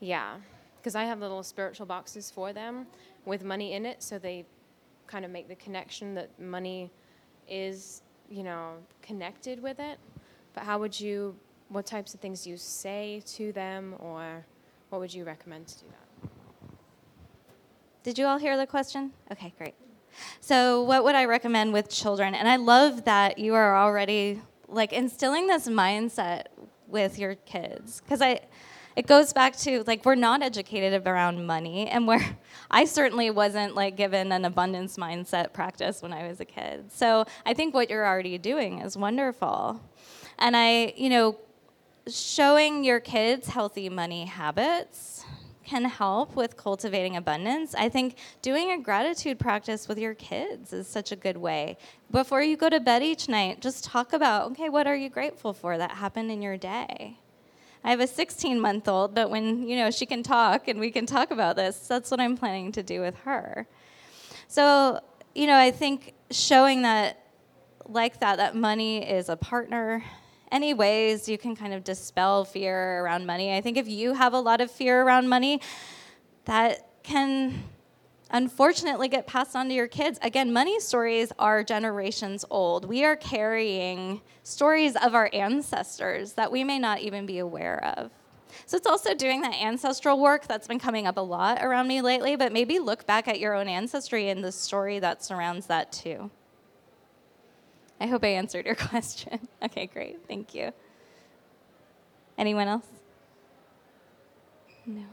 Yeah, 0.00 0.38
because 0.78 0.96
I 0.96 1.04
have 1.04 1.20
little 1.20 1.44
spiritual 1.44 1.86
boxes 1.86 2.32
for 2.32 2.52
them 2.52 2.86
with 3.24 3.44
money 3.44 3.74
in 3.74 3.86
it, 3.86 4.02
so 4.02 4.18
they 4.18 4.44
kind 5.06 5.24
of 5.24 5.30
make 5.30 5.46
the 5.46 5.54
connection 5.54 6.14
that 6.14 6.28
money 6.40 6.90
is, 7.48 8.02
you 8.28 8.42
know, 8.42 8.74
connected 9.00 9.62
with 9.62 9.78
it. 9.78 9.98
But 10.54 10.64
how 10.64 10.80
would 10.80 10.98
you? 10.98 11.36
What 11.68 11.86
types 11.86 12.12
of 12.12 12.20
things 12.20 12.42
do 12.42 12.50
you 12.50 12.56
say 12.58 13.22
to 13.26 13.52
them, 13.52 13.94
or 13.98 14.44
what 14.90 15.00
would 15.00 15.14
you 15.14 15.24
recommend 15.24 15.68
to 15.68 15.78
do 15.78 15.86
that? 15.88 16.28
Did 18.02 18.18
you 18.18 18.26
all 18.26 18.38
hear 18.38 18.56
the 18.56 18.66
question? 18.66 19.12
Okay, 19.30 19.54
great. 19.56 19.74
So, 20.40 20.82
what 20.82 21.04
would 21.04 21.14
I 21.14 21.24
recommend 21.24 21.72
with 21.72 21.88
children? 21.88 22.34
And 22.34 22.48
I 22.48 22.56
love 22.56 23.04
that 23.04 23.38
you 23.38 23.54
are 23.54 23.76
already 23.76 24.40
like 24.68 24.92
instilling 24.92 25.46
this 25.46 25.68
mindset 25.68 26.44
with 26.88 27.18
your 27.18 27.34
kids 27.34 28.00
because 28.00 28.20
I 28.20 28.40
it 28.94 29.06
goes 29.06 29.32
back 29.32 29.56
to 29.56 29.82
like 29.86 30.04
we're 30.04 30.14
not 30.14 30.42
educated 30.42 31.06
around 31.06 31.46
money 31.46 31.88
and 31.88 32.06
where 32.06 32.36
I 32.70 32.84
certainly 32.84 33.30
wasn't 33.30 33.74
like 33.74 33.96
given 33.96 34.32
an 34.32 34.44
abundance 34.44 34.96
mindset 34.96 35.52
practice 35.52 36.02
when 36.02 36.12
I 36.12 36.28
was 36.28 36.40
a 36.40 36.44
kid. 36.44 36.92
So, 36.92 37.24
I 37.46 37.54
think 37.54 37.74
what 37.74 37.90
you're 37.90 38.06
already 38.06 38.38
doing 38.38 38.80
is 38.80 38.96
wonderful. 38.96 39.80
And 40.38 40.56
I, 40.56 40.94
you 40.96 41.08
know, 41.08 41.36
showing 42.08 42.84
your 42.84 43.00
kids 43.00 43.48
healthy 43.48 43.88
money 43.88 44.24
habits 44.24 45.24
can 45.64 45.84
help 45.84 46.36
with 46.36 46.56
cultivating 46.56 47.16
abundance. 47.16 47.74
I 47.74 47.88
think 47.88 48.16
doing 48.40 48.72
a 48.72 48.78
gratitude 48.78 49.38
practice 49.38 49.88
with 49.88 49.98
your 49.98 50.14
kids 50.14 50.72
is 50.72 50.86
such 50.86 51.12
a 51.12 51.16
good 51.16 51.36
way. 51.36 51.76
Before 52.10 52.42
you 52.42 52.56
go 52.56 52.68
to 52.68 52.80
bed 52.80 53.02
each 53.02 53.28
night, 53.28 53.60
just 53.60 53.84
talk 53.84 54.12
about, 54.12 54.50
okay, 54.52 54.68
what 54.68 54.86
are 54.86 54.96
you 54.96 55.08
grateful 55.08 55.52
for 55.52 55.78
that 55.78 55.92
happened 55.92 56.30
in 56.30 56.42
your 56.42 56.56
day? 56.56 57.18
I 57.84 57.90
have 57.90 58.00
a 58.00 58.06
16 58.06 58.60
month 58.60 58.86
old, 58.88 59.14
but 59.14 59.30
when, 59.30 59.66
you 59.68 59.76
know, 59.76 59.90
she 59.90 60.06
can 60.06 60.22
talk 60.22 60.68
and 60.68 60.78
we 60.78 60.90
can 60.90 61.06
talk 61.06 61.30
about 61.30 61.56
this, 61.56 61.88
that's 61.88 62.10
what 62.10 62.20
I'm 62.20 62.36
planning 62.36 62.70
to 62.72 62.82
do 62.82 63.00
with 63.00 63.16
her. 63.20 63.66
So, 64.46 65.00
you 65.34 65.46
know, 65.46 65.56
I 65.56 65.70
think 65.70 66.14
showing 66.30 66.82
that 66.82 67.18
like 67.86 68.20
that 68.20 68.36
that 68.36 68.54
money 68.54 69.08
is 69.08 69.28
a 69.28 69.36
partner 69.36 70.04
any 70.52 70.74
ways 70.74 71.28
you 71.28 71.38
can 71.38 71.56
kind 71.56 71.74
of 71.74 71.82
dispel 71.82 72.44
fear 72.44 73.00
around 73.00 73.26
money. 73.26 73.56
I 73.56 73.60
think 73.60 73.76
if 73.76 73.88
you 73.88 74.12
have 74.12 74.34
a 74.34 74.40
lot 74.40 74.60
of 74.60 74.70
fear 74.70 75.02
around 75.02 75.28
money, 75.28 75.60
that 76.44 76.86
can 77.02 77.64
unfortunately 78.30 79.08
get 79.08 79.26
passed 79.26 79.56
on 79.56 79.68
to 79.68 79.74
your 79.74 79.88
kids. 79.88 80.18
Again, 80.22 80.52
money 80.52 80.78
stories 80.78 81.32
are 81.38 81.64
generations 81.64 82.44
old. 82.50 82.84
We 82.84 83.04
are 83.04 83.16
carrying 83.16 84.20
stories 84.42 84.94
of 84.96 85.14
our 85.14 85.30
ancestors 85.32 86.34
that 86.34 86.52
we 86.52 86.64
may 86.64 86.78
not 86.78 87.00
even 87.00 87.26
be 87.26 87.38
aware 87.38 87.82
of. 87.96 88.10
So 88.66 88.76
it's 88.76 88.86
also 88.86 89.14
doing 89.14 89.40
that 89.42 89.54
ancestral 89.54 90.20
work 90.20 90.46
that's 90.46 90.68
been 90.68 90.78
coming 90.78 91.06
up 91.06 91.16
a 91.16 91.22
lot 91.22 91.62
around 91.62 91.88
me 91.88 92.02
lately, 92.02 92.36
but 92.36 92.52
maybe 92.52 92.78
look 92.78 93.06
back 93.06 93.26
at 93.26 93.40
your 93.40 93.54
own 93.54 93.68
ancestry 93.68 94.28
and 94.28 94.44
the 94.44 94.52
story 94.52 94.98
that 94.98 95.24
surrounds 95.24 95.66
that 95.66 95.90
too. 95.90 96.30
I 98.02 98.06
hope 98.06 98.24
I 98.24 98.28
answered 98.28 98.66
your 98.66 98.74
question. 98.90 99.38
okay, 99.62 99.86
great. 99.86 100.26
Thank 100.26 100.54
you. 100.54 100.72
Anyone 102.36 102.66
else? 102.66 102.86
No? 104.84 105.04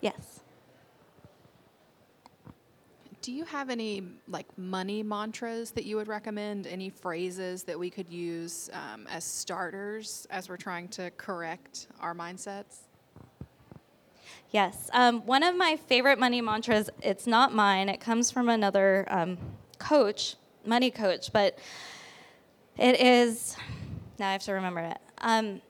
Yes. 0.00 0.40
Do 3.22 3.32
you 3.32 3.44
have 3.44 3.70
any 3.70 4.04
like 4.28 4.46
money 4.56 5.02
mantras 5.02 5.72
that 5.72 5.84
you 5.84 5.96
would 5.96 6.06
recommend? 6.06 6.68
Any 6.68 6.90
phrases 6.90 7.64
that 7.64 7.76
we 7.76 7.90
could 7.90 8.08
use 8.08 8.70
um, 8.72 9.08
as 9.08 9.24
starters 9.24 10.28
as 10.30 10.48
we're 10.48 10.56
trying 10.56 10.86
to 10.88 11.10
correct 11.16 11.88
our 12.00 12.14
mindsets? 12.14 12.82
Yes. 14.52 14.88
Um, 14.92 15.26
one 15.26 15.42
of 15.42 15.56
my 15.56 15.76
favorite 15.76 16.20
money 16.20 16.40
mantras, 16.40 16.88
it's 17.02 17.26
not 17.26 17.52
mine, 17.52 17.88
it 17.88 18.00
comes 18.00 18.30
from 18.30 18.48
another 18.48 19.06
um, 19.08 19.38
coach 19.78 20.36
money 20.64 20.90
coach, 20.90 21.32
but 21.32 21.58
it 22.78 23.00
is, 23.00 23.56
now 24.18 24.28
I 24.28 24.32
have 24.32 24.42
to 24.44 24.52
remember 24.52 24.80
it. 24.80 24.98
Um, 25.18 25.60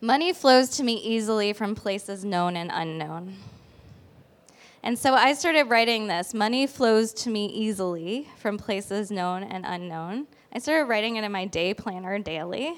money 0.00 0.32
flows 0.32 0.70
to 0.76 0.82
me 0.82 0.94
easily 0.94 1.52
from 1.52 1.74
places 1.74 2.24
known 2.24 2.56
and 2.56 2.70
unknown. 2.72 3.36
And 4.82 4.98
so 4.98 5.14
I 5.14 5.32
started 5.32 5.64
writing 5.64 6.08
this 6.08 6.34
money 6.34 6.66
flows 6.66 7.14
to 7.14 7.30
me 7.30 7.46
easily 7.46 8.28
from 8.38 8.58
places 8.58 9.10
known 9.10 9.42
and 9.42 9.64
unknown. 9.66 10.26
I 10.52 10.58
started 10.58 10.84
writing 10.84 11.16
it 11.16 11.24
in 11.24 11.32
my 11.32 11.46
day 11.46 11.72
planner 11.72 12.18
daily. 12.18 12.74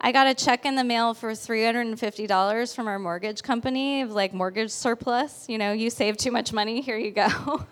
I 0.00 0.12
got 0.12 0.26
a 0.26 0.34
check 0.34 0.64
in 0.64 0.74
the 0.74 0.84
mail 0.84 1.14
for 1.14 1.32
$350 1.32 2.74
from 2.74 2.88
our 2.88 2.98
mortgage 2.98 3.42
company 3.42 4.04
like 4.04 4.32
mortgage 4.34 4.70
surplus. 4.70 5.48
You 5.48 5.58
know, 5.58 5.72
you 5.72 5.90
save 5.90 6.16
too 6.16 6.30
much 6.30 6.52
money, 6.52 6.80
here 6.82 6.96
you 6.96 7.10
go. 7.10 7.28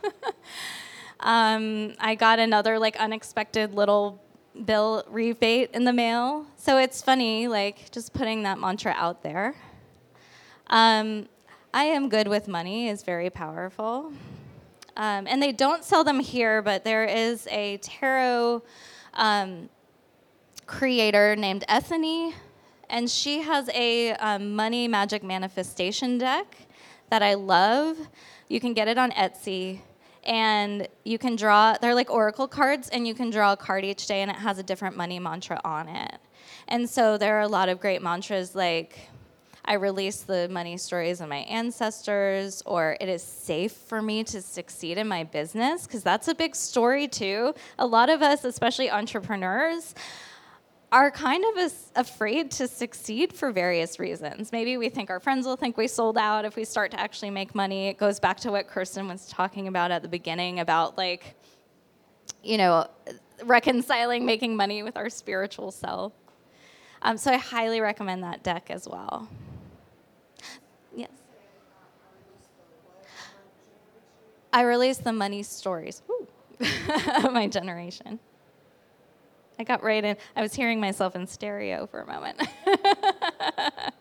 Um, 1.21 1.95
I 1.99 2.15
got 2.15 2.39
another 2.39 2.79
like 2.79 2.97
unexpected 2.97 3.75
little 3.75 4.23
bill 4.65 5.05
rebate 5.09 5.71
in 5.73 5.85
the 5.85 5.93
mail. 5.93 6.47
So 6.57 6.79
it's 6.79 7.03
funny, 7.03 7.49
like 7.49 7.91
just 7.91 8.13
putting 8.13 8.43
that 8.45 8.59
mantra 8.59 8.95
out 8.97 9.23
there. 9.23 9.55
Um, 10.69 11.29
I 11.73 11.85
am 11.85 12.09
good 12.09 12.29
with 12.29 12.47
money 12.47 12.89
is 12.89 13.03
very 13.03 13.31
powerful. 13.31 14.13
Um, 14.97 15.27
and 15.27 15.43
they 15.43 15.51
don't 15.51 15.83
sell 15.85 16.05
them 16.05 16.21
here, 16.21 16.63
but 16.63 16.85
there 16.85 17.05
is 17.05 17.49
a 17.51 17.79
tarot 17.79 18.63
um, 19.15 19.69
creator 20.67 21.35
named 21.35 21.65
Ethony 21.69 22.35
and 22.89 23.11
she 23.11 23.41
has 23.41 23.69
a 23.75 24.13
um, 24.13 24.55
money 24.55 24.89
magic 24.89 25.23
manifestation 25.23 26.19
deck 26.19 26.57
that 27.11 27.23
I 27.23 27.35
love. 27.35 27.97
You 28.49 28.61
can 28.61 28.75
get 28.75 28.89
it 28.89 28.99
on 28.99 29.11
Etsy. 29.13 29.81
And 30.25 30.89
you 31.05 31.19
can 31.19 31.37
draw, 31.37 31.77
they're 31.77 31.95
like 31.95 32.11
oracle 32.11 32.49
cards, 32.49 32.89
and 32.89 33.07
you 33.07 33.15
can 33.15 33.31
draw 33.31 33.53
a 33.53 33.57
card 33.57 33.85
each 33.85 34.07
day, 34.07 34.23
and 34.23 34.31
it 34.31 34.37
has 34.39 34.59
a 34.59 34.63
different 34.63 34.97
money 34.97 35.19
mantra 35.19 35.61
on 35.65 35.89
it. 35.89 36.19
And 36.69 36.89
so 36.89 37.19
there 37.19 37.37
are 37.37 37.43
a 37.43 37.49
lot 37.49 37.69
of 37.69 37.79
great 37.79 38.01
mantras 38.01 38.55
like, 38.55 39.09
I 39.67 39.75
release 39.75 40.21
the 40.21 40.49
money 40.51 40.77
stories 40.77 41.23
of 41.23 41.29
my 41.29 41.39
ancestors, 41.39 42.63
or 42.67 42.97
it 43.01 43.09
is 43.09 43.23
safe 43.23 43.73
for 43.73 44.03
me 44.03 44.23
to 44.25 44.43
succeed 44.43 44.99
in 44.99 45.09
my 45.09 45.25
business, 45.25 45.87
because 45.87 46.03
that's 46.03 46.29
a 46.29 46.35
big 46.35 46.55
story 46.55 47.09
too. 47.09 47.55
A 47.79 47.87
lot 47.87 48.11
of 48.11 48.21
us, 48.21 48.45
especially 48.45 48.91
entrepreneurs, 48.91 49.95
are 50.95 51.11
kind 51.11 51.45
of 51.45 51.73
afraid 51.97 52.53
to 52.53 52.69
succeed 52.69 53.33
for 53.33 53.51
various 53.51 53.99
reasons. 53.99 54.53
Maybe 54.53 54.77
we 54.77 54.89
think 54.89 55.11
our 55.11 55.19
friends 55.19 55.45
will 55.45 55.57
think 55.57 55.77
we 55.77 55.89
sold 55.89 56.17
out 56.17 56.45
if 56.45 56.55
we 56.55 56.65
start 56.65 56.93
to 56.93 57.01
actually 57.01 57.31
make 57.31 57.53
money. 57.53 57.89
It 57.89 57.99
goes 57.99 58.21
back 58.21 58.39
to 58.41 58.53
what 58.53 58.69
Kirsten 58.69 59.09
was 59.09 59.27
talking 59.27 59.67
about 59.67 59.91
at 59.91 60.03
the 60.03 60.09
beginning 60.09 60.61
about 60.61 60.97
like, 60.97 61.35
you 62.45 62.59
know, 62.59 62.87
reconciling 63.43 64.25
making 64.25 64.55
money 64.55 64.85
with 64.85 64.97
our 64.97 65.11
spiritual 65.11 65.73
self. 65.73 66.13
Um, 67.03 67.17
so 67.17 67.33
I 67.33 67.39
highly 67.39 67.81
recommend 67.81 68.23
that 68.23 68.45
deck 68.45 68.71
as 68.71 68.87
well. 68.87 69.29
Yes. 70.95 71.11
I 74.53 74.63
released 74.63 75.03
the 75.03 75.13
money 75.13 75.43
stories 75.43 76.03
of 76.61 77.33
my 77.33 77.49
generation. 77.49 78.21
I 79.59 79.65
got 79.65 79.83
right 79.83 80.05
in. 80.05 80.17
I 80.35 80.43
was 80.43 80.55
hearing 80.55 80.81
myself 80.81 81.15
in 81.15 81.27
stereo 81.27 81.87
for 81.87 82.01
a 82.01 82.07
moment. 82.07 82.43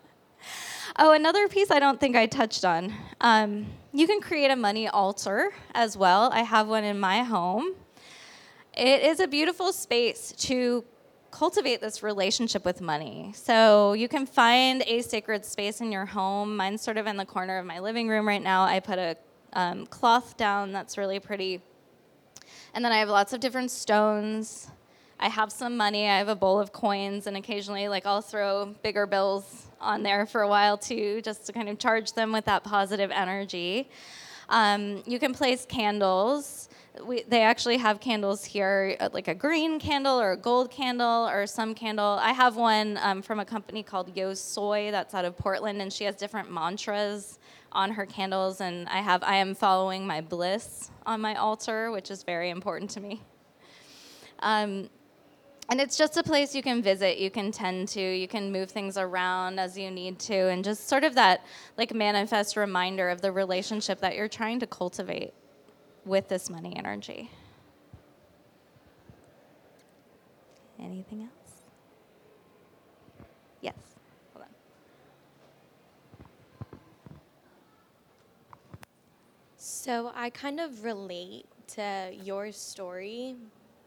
oh, 0.98 1.12
another 1.12 1.48
piece 1.48 1.70
I 1.70 1.80
don't 1.80 2.00
think 2.00 2.16
I 2.16 2.26
touched 2.26 2.66
on. 2.66 2.94
Um, 3.22 3.68
you 3.94 4.08
can 4.08 4.20
create 4.20 4.50
a 4.50 4.56
money 4.56 4.88
altar 4.88 5.52
as 5.76 5.96
well. 5.96 6.32
I 6.34 6.42
have 6.42 6.68
one 6.68 6.84
in 6.84 7.00
my 7.00 7.24
home. 7.24 7.74
It 8.76 9.04
is 9.04 9.20
a 9.20 9.28
beautiful 9.28 9.72
space 9.72 10.34
to 10.40 10.84
cultivate 11.30 11.82
this 11.82 12.02
relationship 12.02 12.66
with 12.66 12.82
money. 12.82 13.34
So 13.36 13.94
you 13.94 14.08
can 14.08 14.26
find 14.26 14.84
a 14.88 15.02
sacred 15.02 15.46
space 15.46 15.82
in 15.82 15.92
your 15.92 16.06
home. 16.06 16.56
Mine's 16.56 16.82
sort 16.82 16.98
of 16.98 17.08
in 17.08 17.18
the 17.18 17.26
corner 17.26 17.58
of 17.58 17.66
my 17.66 17.80
living 17.80 18.08
room 18.08 18.28
right 18.28 18.42
now. 18.42 18.64
I 18.64 18.80
put 18.80 18.98
a 18.98 19.18
um, 19.54 19.86
cloth 19.88 20.38
down 20.38 20.72
that's 20.72 20.98
really 20.98 21.20
pretty. 21.20 21.62
And 22.74 22.84
then 22.84 22.92
I 22.92 22.98
have 22.98 23.10
lots 23.10 23.34
of 23.34 23.40
different 23.40 23.72
stones. 23.72 24.70
I 25.20 25.30
have 25.30 25.52
some 25.52 25.78
money. 25.78 26.08
I 26.08 26.18
have 26.18 26.28
a 26.28 26.36
bowl 26.36 26.60
of 26.60 26.74
coins, 26.74 27.28
and 27.28 27.38
occasionally, 27.38 27.88
like, 27.88 28.06
I'll 28.06 28.22
throw 28.22 28.76
bigger 28.82 29.06
bills 29.06 29.68
on 29.80 30.04
there 30.04 30.26
for 30.26 30.42
a 30.42 30.48
while 30.48 30.78
too, 30.78 31.22
just 31.22 31.46
to 31.46 31.54
kind 31.54 31.70
of 31.70 31.78
charge 31.78 32.14
them 32.14 32.32
with 32.32 32.46
that 32.46 32.64
positive 32.64 33.12
energy. 33.12 33.90
Um, 34.50 35.04
you 35.06 35.20
can 35.20 35.34
place 35.34 35.66
candles. 35.66 36.70
We, 37.04 37.24
they 37.24 37.42
actually 37.42 37.78
have 37.78 38.00
candles 38.00 38.46
here, 38.46 38.96
uh, 39.00 39.10
like 39.12 39.28
a 39.28 39.34
green 39.34 39.80
candle 39.80 40.20
or 40.20 40.34
a 40.34 40.38
gold 40.38 40.70
candle 40.70 41.28
or 41.28 41.48
some 41.48 41.74
candle. 41.74 42.20
I 42.22 42.34
have 42.34 42.56
one 42.56 43.00
um, 43.02 43.22
from 43.22 43.40
a 43.40 43.46
company 43.46 43.82
called 43.82 44.16
Yo 44.16 44.34
Soy 44.34 44.92
that's 44.92 45.14
out 45.14 45.26
of 45.26 45.38
Portland, 45.38 45.82
and 45.82 45.92
she 45.92 46.04
has 46.04 46.16
different 46.16 46.52
mantras 46.52 47.40
on 47.72 47.92
her 47.92 48.06
candles. 48.06 48.62
And 48.62 48.88
I 48.90 48.98
have 49.02 49.24
I 49.24 49.38
am 49.38 49.56
following 49.56 50.06
my 50.06 50.22
bliss 50.22 50.92
on 51.06 51.20
my 51.20 51.36
altar, 51.36 51.92
which 51.92 52.12
is 52.12 52.24
very 52.24 52.50
important 52.50 52.92
to 52.92 53.00
me. 53.00 53.22
Um, 54.40 54.90
and 55.70 55.80
it's 55.80 55.98
just 55.98 56.18
a 56.18 56.24
place 56.24 56.54
you 56.54 56.62
can 56.62 56.82
visit, 56.82 57.18
you 57.18 57.32
can 57.32 57.52
tend 57.52 57.88
to, 57.90 58.02
you 58.02 58.28
can 58.28 58.52
move 58.52 58.70
things 58.70 58.98
around 58.98 59.60
as 59.60 59.78
you 59.78 59.90
need 59.90 60.20
to, 60.20 60.50
and 60.50 60.64
just 60.64 60.88
sort 60.88 61.04
of 61.04 61.16
that 61.16 61.46
like 61.78 61.94
manifest 61.94 62.58
reminder 62.58 63.10
of 63.10 63.22
the 63.22 63.32
relationship 63.32 64.00
that 64.02 64.16
you're 64.16 64.28
trying 64.28 64.60
to 64.60 64.68
cultivate 64.68 65.34
with 66.06 66.28
this 66.28 66.50
money 66.50 66.76
energy. 66.76 67.30
Anything 70.80 71.22
else? 71.22 71.30
Yes. 73.62 73.76
Hold 74.34 74.46
on. 74.46 74.54
So 79.58 80.12
I 80.14 80.30
kind 80.30 80.60
of 80.60 80.84
relate 80.84 81.46
to 81.76 82.12
your 82.22 82.52
story, 82.52 83.36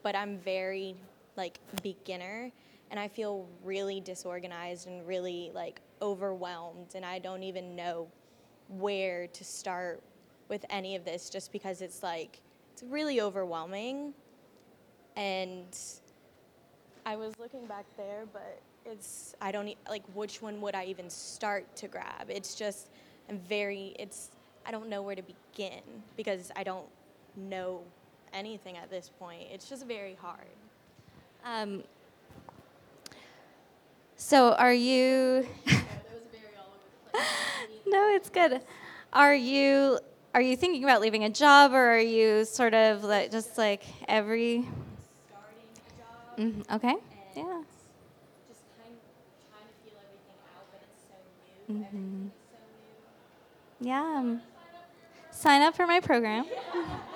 but 0.03 0.17
I'm 0.17 0.39
very 0.39 0.97
like 1.37 1.59
beginner 1.83 2.51
and 2.91 3.01
I 3.01 3.09
feel 3.09 3.47
really 3.65 4.01
disorganized 4.01 4.87
and 4.87 5.07
really 5.07 5.51
like 5.55 5.81
overwhelmed 6.01 6.95
and 6.95 7.05
I 7.05 7.19
don't 7.19 7.43
even 7.43 7.75
know 7.75 8.09
where 8.69 9.27
to 9.29 9.45
start 9.45 10.03
with 10.49 10.65
any 10.71 10.97
of 10.97 11.05
this 11.05 11.29
just 11.29 11.53
because 11.53 11.83
it's 11.83 12.03
like 12.03 12.41
it's 12.73 12.83
really 12.83 13.21
overwhelming. 13.21 14.13
And 15.17 15.77
I 17.05 17.17
was 17.17 17.39
looking 17.39 17.67
back 17.67 17.87
there 17.97 18.25
but 18.33 18.61
it's 18.85 19.35
I 19.41 19.51
don't 19.51 19.69
e- 19.69 19.77
like 19.89 20.05
which 20.15 20.43
one 20.43 20.61
would 20.61 20.75
I 20.75 20.85
even 20.85 21.11
start 21.11 21.75
to 21.77 21.89
grab? 21.89 22.29
It's 22.29 22.55
just 22.55 22.91
I'm 23.29 23.39
very 23.39 23.95
it's 23.99 24.31
I 24.65 24.71
don't 24.71 24.89
know 24.89 25.03
where 25.03 25.17
to 25.17 25.23
begin 25.23 25.83
because 26.17 26.51
I 26.57 26.63
don't 26.63 26.87
know 27.37 27.83
anything 28.33 28.77
at 28.77 28.91
this 28.91 29.11
point. 29.19 29.45
It's 29.53 29.69
just 29.69 29.87
very 29.87 30.17
hard 30.21 30.56
Um, 31.45 31.85
so 34.17 34.53
are 34.55 34.73
you? 34.73 35.47
no, 37.87 38.11
it's 38.15 38.29
good. 38.31 38.61
Are 39.13 39.35
you 39.35 39.99
are 40.35 40.41
you 40.43 40.57
thinking 40.57 40.85
about 40.85 41.01
leaving 41.01 41.25
a 41.25 41.31
job, 41.31 41.73
or 41.73 41.95
are 41.95 41.99
you 41.99 42.45
sort 42.45 42.75
of 42.75 43.05
like 43.05 43.31
just 43.31 43.57
like 43.57 43.83
every? 44.09 44.67
Mm, 46.39 46.71
okay. 46.71 46.95
Yeah. 47.35 47.63
just 48.47 48.61
kind 48.77 48.93
of 48.93 49.01
trying 49.49 49.65
to 49.65 49.75
feel 49.83 49.97
everything 49.97 50.37
out, 50.55 50.67
but 50.71 50.83
it's 50.85 51.09
so 51.09 51.17
new. 51.71 51.85
Everything 51.85 52.27
is 52.27 52.33
so 52.51 52.59
new. 53.85 53.89
Yeah. 53.89 54.19
um, 54.19 54.41
Sign 55.31 55.63
up 55.63 55.75
for 55.75 55.87
my 55.87 56.01
program. 56.01 56.45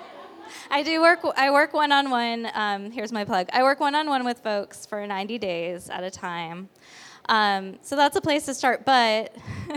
I 0.69 0.83
do 0.83 1.01
work. 1.01 1.19
I 1.37 1.51
work 1.51 1.73
one 1.73 1.91
on 1.91 2.09
one. 2.09 2.45
Here's 2.91 3.11
my 3.11 3.25
plug. 3.25 3.49
I 3.53 3.63
work 3.63 3.79
one 3.79 3.95
on 3.95 4.07
one 4.07 4.25
with 4.25 4.39
folks 4.39 4.85
for 4.85 5.05
90 5.05 5.37
days 5.37 5.89
at 5.89 6.03
a 6.03 6.11
time. 6.11 6.69
Um, 7.29 7.77
so 7.81 7.95
that's 7.95 8.15
a 8.15 8.21
place 8.21 8.45
to 8.45 8.53
start. 8.53 8.85
But 8.85 9.35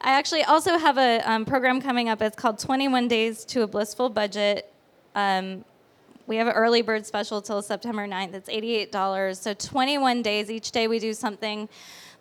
I 0.00 0.12
actually 0.12 0.44
also 0.44 0.78
have 0.78 0.98
a 0.98 1.20
um, 1.20 1.44
program 1.44 1.80
coming 1.80 2.08
up. 2.08 2.22
It's 2.22 2.36
called 2.36 2.58
21 2.58 3.08
Days 3.08 3.44
to 3.46 3.62
a 3.62 3.66
Blissful 3.66 4.10
Budget. 4.10 4.72
Um, 5.14 5.64
we 6.28 6.36
have 6.36 6.46
an 6.46 6.52
early 6.52 6.82
bird 6.82 7.06
special 7.06 7.40
till 7.40 7.62
September 7.62 8.06
9th. 8.06 8.34
It's 8.34 8.48
$88. 8.48 9.36
So 9.36 9.54
21 9.54 10.22
days. 10.22 10.50
Each 10.50 10.70
day 10.70 10.86
we 10.86 10.98
do 10.98 11.14
something 11.14 11.68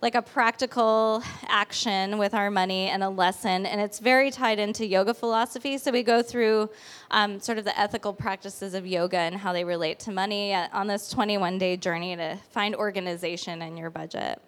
like 0.02 0.14
a 0.14 0.22
practical 0.22 1.24
action 1.48 2.18
with 2.20 2.34
our 2.34 2.52
money 2.52 2.88
and 2.90 3.04
a 3.04 3.10
lesson. 3.10 3.66
And 3.66 3.82
it's 3.82 3.98
very 4.00 4.30
tied 4.30 4.60
into 4.60 4.86
yoga 4.86 5.14
philosophy. 5.14 5.78
So 5.80 5.92
we 5.92 6.04
go 6.04 6.22
through 6.22 6.70
um, 7.10 7.40
sort 7.40 7.58
of 7.58 7.66
the 7.66 7.78
ethical 7.80 8.14
practices 8.14 8.76
of 8.76 8.86
yoga 8.86 9.18
and 9.18 9.36
how 9.36 9.54
they 9.54 9.64
relate 9.64 10.00
to 10.02 10.12
money 10.12 10.54
uh, 10.54 10.68
on 10.72 10.88
this 10.88 11.10
21 11.10 11.58
day 11.58 11.78
journey 11.78 12.16
to 12.16 12.38
find 12.52 12.76
organization 12.76 13.62
in 13.62 13.76
your 13.76 13.90
budget. 13.90 14.40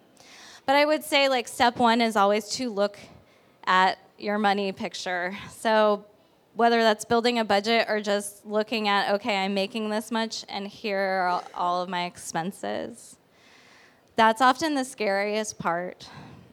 But 0.66 0.76
I 0.76 0.84
would 0.84 1.02
say, 1.02 1.28
like, 1.28 1.48
step 1.48 1.78
one 1.78 2.00
is 2.00 2.14
always 2.14 2.48
to 2.50 2.70
look 2.70 2.96
at 3.64 3.98
your 4.18 4.38
money 4.38 4.70
picture. 4.70 5.36
So 5.50 6.04
whether 6.54 6.82
that's 6.82 7.04
building 7.04 7.38
a 7.40 7.44
budget 7.44 7.86
or 7.88 8.00
just 8.00 8.46
looking 8.46 8.86
at, 8.86 9.14
okay, 9.14 9.36
I'm 9.38 9.54
making 9.54 9.90
this 9.90 10.12
much, 10.12 10.44
and 10.48 10.68
here 10.68 10.98
are 10.98 11.28
all- 11.28 11.44
all 11.54 11.82
of 11.82 11.88
my 11.88 12.04
expenses. 12.04 13.16
That's 14.20 14.42
often 14.42 14.74
the 14.74 14.84
scariest 14.84 15.58
part, 15.58 16.06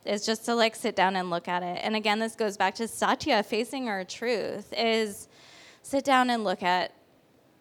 is 0.06 0.26
just 0.26 0.46
to 0.46 0.56
like 0.56 0.74
sit 0.74 0.96
down 0.96 1.18
and 1.18 1.30
look 1.30 1.50
at 1.50 1.64
it. 1.64 1.82
And 1.84 1.98
again, 1.98 2.18
this 2.18 2.34
goes 2.34 2.56
back 2.56 2.76
to 2.76 2.88
Satya 2.88 3.44
facing 3.44 3.90
our 3.90 4.06
truth, 4.06 4.74
is 4.78 5.28
sit 5.84 6.06
down 6.06 6.30
and 6.30 6.46
look 6.46 6.64
at 6.64 6.94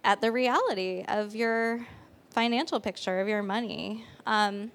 at 0.04 0.20
the 0.20 0.30
reality 0.30 1.04
of 1.08 1.34
your 1.34 1.88
financial 2.30 2.78
picture 2.78 3.18
of 3.18 3.26
your 3.26 3.42
money. 3.42 4.04
Um, 4.26 4.70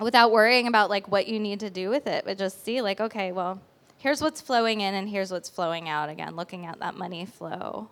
without 0.00 0.32
worrying 0.32 0.68
about 0.68 0.88
like 0.88 1.06
what 1.06 1.28
you 1.28 1.38
need 1.38 1.60
to 1.60 1.68
do 1.68 1.90
with 1.90 2.06
it, 2.06 2.24
but 2.24 2.38
just 2.38 2.64
see 2.64 2.80
like, 2.80 2.98
okay, 2.98 3.32
well, 3.32 3.60
here's 3.98 4.22
what's 4.22 4.40
flowing 4.40 4.80
in 4.80 4.94
and 4.94 5.06
here's 5.06 5.30
what's 5.30 5.50
flowing 5.50 5.86
out. 5.86 6.08
Again, 6.08 6.34
looking 6.34 6.64
at 6.64 6.80
that 6.80 6.94
money 6.94 7.26
flow. 7.26 7.90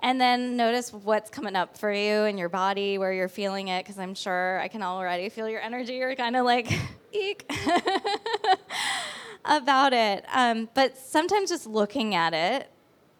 And 0.00 0.20
then 0.20 0.56
notice 0.56 0.92
what's 0.92 1.30
coming 1.30 1.56
up 1.56 1.76
for 1.78 1.92
you 1.92 2.24
in 2.24 2.36
your 2.38 2.48
body, 2.48 2.98
where 2.98 3.12
you're 3.12 3.28
feeling 3.28 3.68
it, 3.68 3.84
because 3.84 3.98
I'm 3.98 4.14
sure 4.14 4.60
I 4.60 4.68
can 4.68 4.82
already 4.82 5.28
feel 5.28 5.48
your 5.48 5.60
energy. 5.60 5.94
You're 5.94 6.14
kind 6.14 6.36
of 6.36 6.44
like, 6.44 6.70
eek, 7.12 7.50
about 9.44 9.92
it. 9.92 10.24
Um, 10.32 10.68
but 10.74 10.98
sometimes 10.98 11.50
just 11.50 11.66
looking 11.66 12.14
at 12.14 12.34
it 12.34 12.70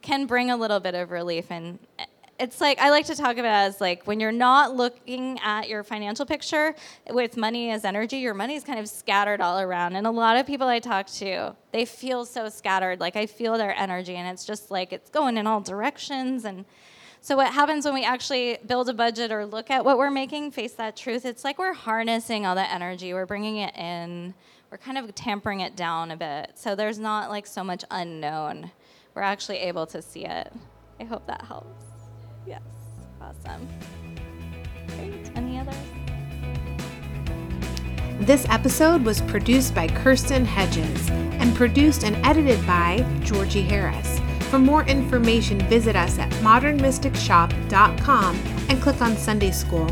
can 0.03 0.27
bring 0.27 0.51
a 0.51 0.57
little 0.57 0.81
bit 0.81 0.95
of 0.95 1.11
relief 1.11 1.51
and 1.51 1.79
it's 2.39 2.61
like 2.61 2.79
I 2.79 2.91
like 2.91 3.07
to 3.07 3.15
talk 3.15 3.39
about 3.39 3.65
it 3.65 3.69
as 3.69 3.81
like 3.81 4.07
when 4.07 4.21
you're 4.21 4.33
not 4.33 4.75
looking 4.75 5.39
at 5.41 5.69
your 5.69 5.83
financial 5.83 6.27
picture 6.27 6.75
with 7.11 7.37
money 7.37 7.71
as 7.71 7.85
energy, 7.85 8.19
your 8.19 8.35
money 8.35 8.55
is 8.55 8.65
kind 8.65 8.79
of 8.79 8.89
scattered 8.89 9.41
all 9.41 9.59
around. 9.59 9.97
And 9.97 10.07
a 10.07 10.11
lot 10.11 10.37
of 10.37 10.47
people 10.47 10.67
I 10.67 10.79
talk 10.79 11.07
to, 11.07 11.55
they 11.73 11.85
feel 11.85 12.25
so 12.25 12.49
scattered. 12.49 13.01
Like 13.01 13.17
I 13.17 13.27
feel 13.27 13.57
their 13.57 13.75
energy, 13.77 14.15
and 14.17 14.29
it's 14.29 14.45
just 14.45 14.71
like 14.71 14.93
it's 14.93 15.11
going 15.11 15.37
in 15.39 15.47
all 15.47 15.61
directions. 15.61 16.45
And 16.45 16.65
so 17.21 17.37
what 17.37 17.53
happens 17.53 17.85
when 17.85 17.95
we 17.95 18.05
actually 18.05 18.59
build 18.67 18.89
a 18.89 18.95
budget 18.95 19.33
or 19.33 19.47
look 19.47 19.71
at 19.71 19.85
what 19.85 19.99
we're 19.99 20.11
making, 20.11 20.51
face 20.51 20.75
that 20.75 20.97
truth? 20.97 21.25
It's 21.25 21.45
like 21.45 21.59
we're 21.59 21.73
harnessing 21.73 22.45
all 22.47 22.55
that 22.55 22.73
energy, 22.73 23.15
we're 23.15 23.27
bringing 23.27 23.57
it 23.57 23.75
in, 23.77 24.35
we're 24.71 24.79
kind 24.79 24.99
of 24.99 25.15
tampering 25.15 25.61
it 25.61 25.75
down 25.75 26.11
a 26.11 26.17
bit. 26.17 26.53
So 26.55 26.75
there's 26.75 26.99
not 26.99 27.31
like 27.31 27.47
so 27.47 27.65
much 27.65 27.85
unknown. 27.91 28.71
We're 29.15 29.23
actually 29.23 29.59
able 29.59 29.87
to 29.87 30.03
see 30.03 30.27
it. 30.27 30.53
I 31.01 31.05
hope 31.05 31.27
that 31.27 31.43
helps. 31.43 31.96
Yes. 32.47 32.63
Awesome. 33.21 33.69
Great. 34.97 35.31
Any 35.35 35.59
others? 35.59 35.75
This 38.21 38.47
episode 38.49 39.05
was 39.05 39.21
produced 39.23 39.75
by 39.75 39.89
Kirsten 39.89 40.45
Hedges 40.45 41.11
and 41.11 41.53
produced 41.55 42.05
and 42.05 42.17
edited 42.25 42.65
by 42.67 43.05
Georgie 43.21 43.63
Harris. 43.63 44.21
For 44.51 44.59
more 44.59 44.85
information, 44.85 45.59
visit 45.69 45.97
us 45.97 46.19
at 46.19 46.31
modernmysticshop.com 46.35 48.37
and 48.69 48.81
click 48.81 49.03
on 49.03 49.17
Sunday 49.17 49.51
School 49.51 49.91